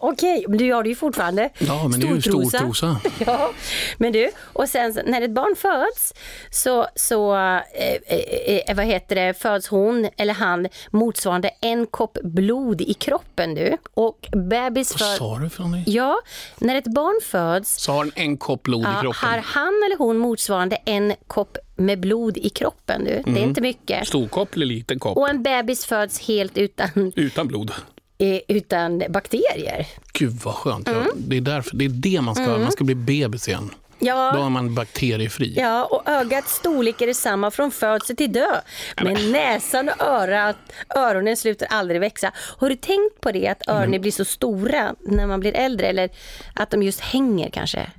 Okej, 0.00 0.44
men 0.48 0.58
du 0.58 0.66
gör 0.66 0.82
det 0.82 0.88
ju 0.88 0.94
fortfarande. 0.94 1.50
Ja, 1.58 1.88
men 1.88 2.00
det 2.00 2.06
är 2.08 2.14
ju 2.14 2.22
Stortrosa. 2.22 3.00
Ja, 3.26 3.50
men 3.98 4.12
du, 4.12 4.30
och 4.52 4.68
sen 4.68 4.98
när 5.06 5.22
ett 5.22 5.30
barn 5.30 5.56
föds 5.56 6.14
så, 6.50 6.86
så 6.94 7.34
eh, 7.36 7.60
eh, 8.06 8.56
eh, 8.68 8.76
vad 8.76 8.86
heter 8.86 9.14
det, 9.16 9.34
föds 9.34 9.68
hon 9.68 10.08
eller 10.16 10.34
han 10.34 10.68
motsvarande 10.90 11.50
en 11.60 11.86
kopp 11.86 12.18
blod 12.22 12.80
i 12.80 12.94
kroppen 12.94 13.54
du. 13.54 13.76
Och 13.94 14.28
bebis 14.32 14.92
Vad 14.92 15.00
föds... 15.00 15.18
sa 15.18 15.38
du 15.38 15.50
för 15.50 15.62
någonting? 15.62 15.94
Ja, 15.94 16.18
när 16.58 16.74
ett 16.74 16.94
barn 16.94 17.20
föds 17.24 17.82
Så 17.82 17.92
har 17.92 18.10
en 18.16 18.36
kopp 18.36 18.62
blod 18.62 18.80
i 18.82 18.84
ja, 18.84 19.00
kroppen. 19.00 19.28
har 19.28 19.38
han 19.44 19.82
eller 19.86 19.98
hon 19.98 20.18
motsvarande 20.18 20.76
en 20.84 21.12
kopp 21.26 21.58
med 21.76 22.00
blod 22.00 22.36
i 22.38 22.48
kroppen 22.48 23.04
du. 23.04 23.10
Det 23.10 23.16
är 23.20 23.26
Mm. 23.28 23.42
inte 23.42 23.60
mycket. 23.60 24.08
Stor 24.08 24.28
kopp 24.28 24.54
eller 24.56 24.66
liten 24.66 24.98
kopp? 24.98 25.16
Och 25.16 25.28
en 25.28 25.42
bebis 25.42 25.86
föds 25.86 26.20
helt 26.28 26.58
utan, 26.58 27.12
Utan 27.16 27.48
blod. 27.48 27.70
eh, 28.18 28.40
utan 28.48 29.02
bakterier. 29.08 29.86
Gud 30.12 30.32
vad 30.44 30.54
skönt. 30.54 30.88
Mm. 30.88 31.06
Det, 31.16 31.36
är 31.36 31.40
därför, 31.40 31.76
det 31.76 31.84
är 31.84 31.88
det 31.88 32.20
man 32.20 32.34
ska 32.34 32.44
Mm. 32.44 32.62
Man 32.62 32.72
ska 32.72 32.84
bli 32.84 32.94
bebis 32.94 33.48
igen. 33.48 33.70
Ja. 33.98 34.32
Då 34.34 34.42
är 34.44 34.48
man 34.48 34.74
bakteriefri. 34.74 35.54
Ja, 35.56 35.84
och 35.84 36.08
ögats 36.08 36.54
storlek 36.54 37.00
är 37.00 37.06
detsamma 37.06 37.50
från 37.50 37.70
födsel 37.70 38.16
till 38.16 38.32
död. 38.32 38.60
Men 39.02 39.32
näsan 39.32 39.88
och 39.88 40.00
örat, 40.06 40.56
öronen 40.96 41.36
slutar 41.36 41.66
aldrig 41.70 42.00
växa. 42.00 42.32
Har 42.58 42.68
du 42.68 42.76
tänkt 42.76 43.20
på 43.20 43.32
det, 43.32 43.48
att 43.48 43.68
öronen 43.68 44.00
blir 44.00 44.12
så 44.12 44.24
stora 44.24 44.94
när 45.00 45.26
man 45.26 45.40
blir 45.40 45.56
äldre? 45.56 45.86
Eller 45.86 46.10
att 46.54 46.70
de 46.70 46.82
just 46.82 47.00
hänger 47.00 47.50
kanske? 47.50 47.90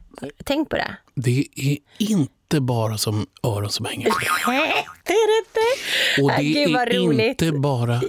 Tänk 0.43 0.69
på 0.69 0.75
det. 0.75 0.95
Det 1.15 1.45
är 1.55 1.77
inte 1.97 2.61
bara 2.61 2.97
som 2.97 3.27
öron 3.43 3.69
som 3.69 3.85
hänger 3.85 4.03
det 5.03 5.13
är 5.13 5.27
det 5.27 5.47
inte. 5.47 6.21
Och 6.23 6.29
det 6.29 6.35
Nej, 6.43 6.65
Gud, 6.65 6.75
är 6.75 6.85
roligt. 7.05 7.41
inte 7.41 7.51
bara 7.57 8.01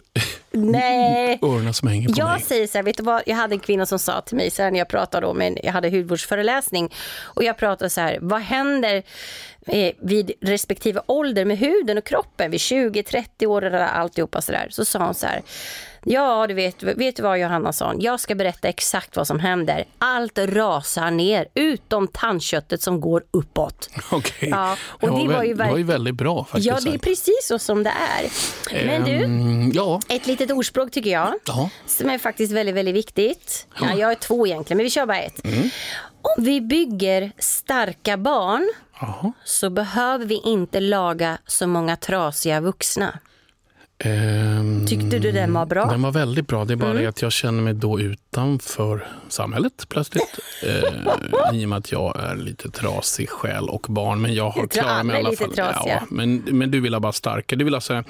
Nej. 0.50 1.38
öronen 1.42 1.74
som 1.74 1.88
hänger 1.88 2.08
på 2.08 2.14
Jag 2.16 2.28
mig. 2.32 2.42
säger 2.42 2.66
så 2.66 2.78
här, 2.78 2.82
vet 2.82 2.96
du 2.96 3.02
vad, 3.02 3.22
jag 3.26 3.36
hade 3.36 3.54
en 3.54 3.58
kvinna 3.60 3.86
som 3.86 3.98
sa 3.98 4.20
till 4.20 4.36
mig 4.36 4.50
så 4.50 4.62
här, 4.62 4.70
när 4.70 4.78
jag 4.78 4.88
pratade 4.88 5.26
om 5.26 5.40
en, 5.40 5.58
jag 5.62 5.72
hade 5.72 5.90
hudvårdsföreläsning 5.90 6.94
och 7.20 7.44
jag 7.44 7.58
pratade 7.58 7.90
så 7.90 8.00
här, 8.00 8.18
vad 8.20 8.40
händer 8.40 9.02
eh, 9.66 9.92
vid 10.02 10.32
respektive 10.40 11.00
ålder 11.06 11.44
med 11.44 11.58
huden 11.58 11.98
och 11.98 12.04
kroppen 12.06 12.50
vid 12.50 12.60
20, 12.60 13.02
30 13.02 13.46
år 13.46 13.64
eller 13.64 13.78
alltihopa 13.78 14.42
så 14.42 14.52
där. 14.52 14.66
Så 14.70 14.84
sa 14.84 15.04
hon 15.04 15.14
så 15.14 15.26
här, 15.26 15.42
ja 16.04 16.46
du 16.46 16.54
vet, 16.54 16.82
vet 16.82 17.16
du 17.16 17.22
vad 17.22 17.38
Johannason, 17.38 18.00
jag 18.00 18.20
ska 18.20 18.34
berätta 18.34 18.68
exakt 18.68 19.16
vad 19.16 19.26
som 19.26 19.40
händer. 19.40 19.84
Allt 19.98 20.38
rasar 20.38 21.10
ner 21.10 21.46
utom 21.54 22.08
tandköttet 22.08 22.82
som 22.82 23.00
går 23.00 23.24
uppåt. 23.30 23.90
Okej. 24.10 24.48
Ja, 24.48 24.76
och 24.82 25.10
det, 25.10 25.22
det 25.28 25.34
var 25.34 25.42
ju 25.44 25.54
väl, 25.54 25.66
det 25.66 25.72
var 25.72 25.78
ju 25.78 25.84
väldigt 25.84 26.14
bra 26.14 26.44
faktiskt. 26.44 26.66
Ja, 26.66 26.78
det 26.84 26.94
är 26.94 26.98
precis 26.98 27.40
så 27.46 27.58
som 27.58 27.82
det 27.82 27.90
är. 27.90 28.30
Men 28.86 29.04
du, 29.04 29.24
Ehm, 29.24 29.72
ja. 29.74 30.00
ett 30.08 30.26
litet 30.26 30.50
ordspråk 30.50 30.90
tycker 30.90 31.10
jag, 31.10 31.34
Ja. 31.46 31.70
som 31.86 32.10
är 32.10 32.18
faktiskt 32.18 32.52
väldigt, 32.52 32.74
väldigt 32.74 32.94
viktigt. 32.94 33.66
Ja, 33.80 33.86
Ja. 33.90 33.96
jag 33.98 34.10
är 34.10 34.14
två 34.14 34.46
egentligen, 34.46 34.76
men 34.76 34.84
vi 34.84 34.90
kör 34.90 35.06
bara 35.06 35.20
ett. 35.20 35.44
Mm. 35.44 35.70
Om 36.36 36.44
vi 36.44 36.60
bygger 36.60 37.32
starka 37.38 38.16
barn 38.16 38.68
Jaha. 39.00 39.32
så 39.44 39.70
behöver 39.70 40.24
vi 40.26 40.40
inte 40.44 40.80
laga 40.80 41.38
så 41.46 41.66
många 41.66 41.96
trasiga 41.96 42.60
vuxna. 42.60 43.18
Ehm, 44.04 44.86
Tyckte 44.86 45.18
du 45.18 45.32
den 45.32 45.52
var 45.52 45.66
bra? 45.66 45.84
Den 45.90 46.02
var 46.02 46.12
väldigt 46.12 46.46
bra. 46.46 46.64
Det 46.64 46.74
är 46.74 46.76
bara 46.76 46.90
Mm. 46.90 47.02
det 47.02 47.08
att 47.08 47.22
jag 47.22 47.32
känner 47.32 47.62
mig 47.62 47.74
då 47.74 48.00
utanför 48.00 49.06
samhället 49.28 49.86
plötsligt. 49.88 50.38
eh, 50.62 51.54
I 51.60 51.64
och 51.64 51.68
med 51.68 51.78
att 51.78 51.92
jag 51.92 52.20
är 52.20 52.36
lite 52.36 52.70
trasig 52.70 53.28
själ 53.30 53.68
och 53.68 53.86
barn. 53.88 54.20
Men 54.20 54.34
jag 54.34 54.50
har 54.50 54.66
klarat 54.66 55.06
mig 55.06 55.16
i 55.16 55.18
alla 55.18 55.36
fall. 55.36 55.52
trasiga. 55.52 55.94
Ja, 56.00 56.06
men, 56.10 56.36
men 56.36 56.70
du 56.70 56.80
vill 56.80 56.94
ha 56.94 57.00
bara 57.00 57.12
starka. 57.12 57.56
Du 57.56 57.64
vill 57.64 57.74
ha 57.74 57.80
så 57.80 57.94
här, 57.94 58.04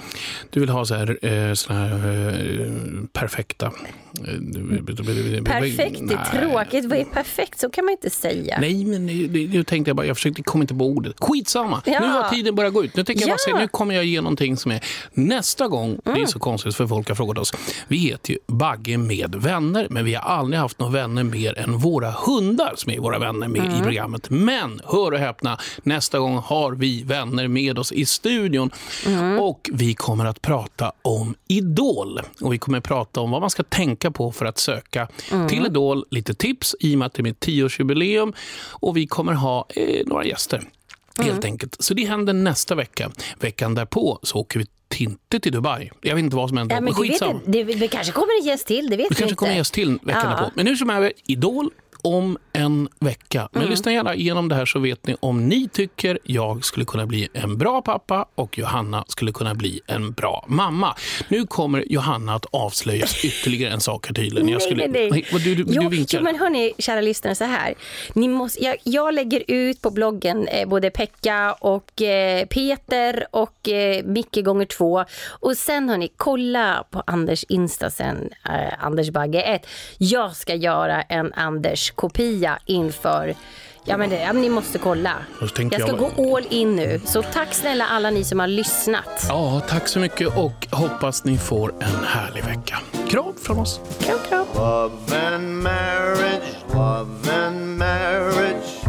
du 0.50 0.60
vill 0.60 0.68
ha 0.68 0.84
så 0.84 0.94
här, 0.94 1.18
eh, 1.26 1.54
såna 1.54 1.78
här 1.78 1.92
eh, 2.60 2.72
perfekta... 3.12 3.72
Perfekt 5.44 6.00
Nej. 6.00 6.16
är 6.32 6.40
tråkigt. 6.40 6.84
Vad 6.84 6.98
är 6.98 7.04
perfekt? 7.04 7.60
Så 7.60 7.70
kan 7.70 7.84
man 7.84 7.92
inte 7.92 8.10
säga. 8.10 8.58
Nej, 8.60 8.84
men 8.84 9.06
nu, 9.06 9.28
nu 9.52 9.64
tänkte 9.64 9.88
jag 9.88 9.96
bara, 9.96 10.06
jag 10.06 10.16
försökte, 10.16 10.42
kom 10.42 10.60
inte 10.60 10.74
på 10.74 10.84
ordet. 10.86 11.14
Skitsamma, 11.20 11.82
Ja. 11.86 12.00
nu 12.00 12.06
har 12.06 12.28
tiden 12.30 12.54
börjat 12.54 12.72
gå 12.74 12.84
ut. 12.84 12.96
Nu 12.96 13.04
tänker 13.04 13.22
jag 13.22 13.28
bara 13.28 13.32
Ja. 13.46 13.52
säga, 13.52 13.56
nu 13.58 13.68
kommer 13.68 13.94
jag 13.94 14.04
ge 14.04 14.20
någonting 14.20 14.56
som 14.56 14.70
är 14.72 14.80
nästa 15.12 15.68
gång. 15.68 15.77
Det 15.86 16.10
är 16.22 16.26
så 16.26 16.38
konstigt 16.38 16.74
för 16.74 16.86
folk 16.86 17.08
har 17.08 17.14
frågat 17.14 17.38
oss. 17.38 17.52
Vi 17.88 17.96
heter 17.96 18.32
ju 18.32 18.38
Bagge 18.46 18.98
med 18.98 19.34
vänner, 19.34 19.86
men 19.90 20.04
vi 20.04 20.14
har 20.14 20.22
aldrig 20.22 20.60
haft 20.60 20.78
några 20.78 20.92
vänner 20.92 21.24
mer 21.24 21.58
än 21.58 21.78
våra 21.78 22.10
hundar 22.10 22.72
som 22.76 22.92
är 22.92 22.98
våra 22.98 23.18
vänner 23.18 23.48
med 23.48 23.78
i 23.78 23.82
programmet. 23.82 24.30
Men 24.30 24.80
hör 24.84 25.12
och 25.12 25.18
häpna, 25.18 25.58
nästa 25.82 26.18
gång 26.18 26.36
har 26.36 26.72
vi 26.72 27.02
vänner 27.02 27.48
med 27.48 27.78
oss 27.78 27.92
i 27.92 28.06
studion 28.06 28.70
och 29.40 29.70
vi 29.72 29.94
kommer 29.94 30.24
att 30.24 30.42
prata 30.42 30.92
om 31.02 31.34
Idol. 31.48 32.20
Och 32.40 32.52
vi 32.52 32.58
kommer 32.58 32.78
att 32.78 32.84
prata 32.84 33.20
om 33.20 33.30
vad 33.30 33.40
man 33.40 33.50
ska 33.50 33.62
tänka 33.62 34.10
på 34.10 34.32
för 34.32 34.46
att 34.46 34.58
söka 34.58 35.08
till 35.48 35.66
Idol. 35.66 36.04
Lite 36.10 36.34
tips 36.34 36.76
i 36.80 36.94
och 36.94 36.98
med 36.98 37.06
att 37.06 37.14
det 37.14 37.20
är 37.20 37.24
mitt 37.24 37.46
10-årsjubileum 37.46 38.34
och 38.70 38.96
vi 38.96 39.06
kommer 39.06 39.32
ha 39.32 39.66
eh, 39.68 40.06
några 40.06 40.24
gäster. 40.24 40.62
Helt 41.22 41.44
enkelt. 41.44 41.76
Så 41.78 41.94
det 41.94 42.04
händer 42.04 42.32
nästa 42.32 42.74
vecka. 42.74 43.10
Veckan 43.40 43.74
därpå 43.74 44.18
så 44.22 44.38
åker 44.38 44.58
vi 44.58 44.66
inte 44.96 45.40
till 45.40 45.52
Dubai. 45.52 45.90
Jag 46.00 46.14
vet 46.14 46.24
inte 46.24 46.36
vad 46.36 46.48
som 46.48 46.58
händer. 46.58 46.76
Ja, 46.76 46.80
men 46.80 46.84
men 46.84 46.94
du 46.94 47.02
vet, 47.02 47.10
skitsamma. 47.10 47.32
inte. 47.46 47.50
det, 47.50 47.64
det 47.64 47.88
kanske 47.88 48.12
kommer 48.12 48.40
en 48.40 48.46
gäst 48.46 48.66
till, 48.66 48.90
det 48.90 48.96
vet 48.96 49.08
Det 49.08 49.14
vi 49.14 49.14
kanske 49.14 49.24
inte. 49.24 49.34
kommer 49.34 49.52
en 49.52 49.58
gäst 49.58 49.74
till 49.74 49.98
veckan 50.02 50.22
Ja. 50.24 50.30
därpå. 50.30 50.50
Men 50.54 50.64
nu 50.64 50.76
som 50.76 50.90
är 50.90 51.12
Idol 51.26 51.70
om 52.02 52.38
en 52.52 52.88
vecka. 53.00 53.48
Men 53.52 53.62
Mm. 53.62 53.70
lyssna 53.70 53.92
gärna 53.92 54.14
igenom 54.14 54.48
det 54.48 54.54
här 54.54 54.66
så 54.66 54.78
vet 54.78 55.06
ni 55.06 55.16
om 55.20 55.48
ni 55.48 55.68
tycker 55.68 56.18
jag 56.24 56.64
skulle 56.64 56.84
kunna 56.86 57.06
bli 57.06 57.28
en 57.32 57.58
bra 57.58 57.82
pappa 57.82 58.26
och 58.34 58.58
Johanna 58.58 59.04
skulle 59.08 59.32
kunna 59.32 59.54
bli 59.54 59.80
en 59.86 60.12
bra 60.12 60.44
mamma. 60.48 60.94
Nu 61.28 61.46
kommer 61.46 61.84
Johanna 61.92 62.34
att 62.34 62.46
avslöja 62.52 63.06
ytterligare 63.24 63.72
en 63.72 63.80
sak 63.80 64.06
här 64.06 64.14
tydligen. 64.14 64.48
Jag 64.48 64.62
skulle, 64.62 64.86
nej, 64.88 65.10
nej. 65.10 65.26
du, 65.44 65.54
du, 65.54 65.64
jo, 65.68 65.82
du 65.82 65.88
vinkar. 65.88 66.18
Jo, 66.18 66.24
men 66.24 66.36
hörni, 66.38 66.72
kära 66.78 67.00
lyssnare, 67.00 67.34
så 67.34 67.44
här. 67.44 67.74
Ni 68.14 68.28
måste, 68.28 68.64
jag, 68.64 68.76
jag 68.84 69.14
lägger 69.14 69.42
ut 69.48 69.82
på 69.82 69.90
bloggen 69.90 70.48
eh, 70.48 70.68
både 70.68 70.90
Pekka 70.90 71.52
och 71.52 72.02
eh, 72.02 72.46
Peter 72.46 73.26
och 73.30 73.68
eh, 73.68 74.04
Micke 74.04 74.44
gånger 74.44 74.66
två. 74.66 75.04
Och 75.40 75.56
sen 75.56 75.88
hörni, 75.88 76.08
kolla 76.16 76.84
på 76.90 77.02
Anders 77.06 77.44
Insta 77.48 77.90
sen, 77.90 78.30
eh, 78.44 78.84
Anders 78.84 79.10
Bagge 79.10 79.42
1. 79.42 79.66
Jag 79.98 80.36
ska 80.36 80.54
göra 80.54 81.02
en 81.02 81.32
Anders-kopia 81.88 82.58
inför 82.66 83.34
Ja 83.84 83.96
men, 83.96 84.10
det, 84.10 84.20
ja 84.20 84.32
men 84.32 84.42
ni 84.42 84.48
måste 84.48 84.78
kolla. 84.78 85.16
Jag 85.40 85.48
ska 85.48 85.62
jag- 85.62 85.98
gå 85.98 86.36
all 86.36 86.46
in 86.50 86.76
nu. 86.76 87.00
Så 87.04 87.22
tack 87.22 87.54
snälla 87.54 87.86
alla 87.86 88.10
ni 88.10 88.24
som 88.24 88.40
har 88.40 88.46
lyssnat. 88.46 89.24
Ja, 89.28 89.62
tack 89.68 89.88
så 89.88 89.98
mycket 89.98 90.36
och 90.38 90.66
hoppas 90.70 91.24
ni 91.24 91.38
får 91.38 91.74
en 91.80 92.04
härlig 92.04 92.44
vecka. 92.44 92.78
Kram 93.08 93.34
från 93.42 93.58
oss. 93.58 93.80
Kram, 94.00 94.18
kram. 94.28 94.46
Love 94.54 95.26
and 95.34 95.62
marriage, 95.62 96.42
love 96.74 97.46
and 97.46 97.78
marriage 97.78 98.84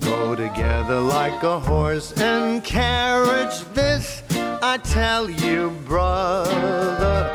go 0.00 0.36
together 0.36 1.00
like 1.00 1.46
a 1.46 1.58
horse 1.58 2.24
and 2.24 2.64
carriage. 2.64 3.64
This 3.74 4.22
I 4.62 4.78
tell 4.78 5.30
you, 5.30 5.70
brother, 5.88 7.30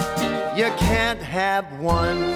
you 0.57 0.70
can't 0.80 1.22
have 1.22 1.65
one. 1.82 2.36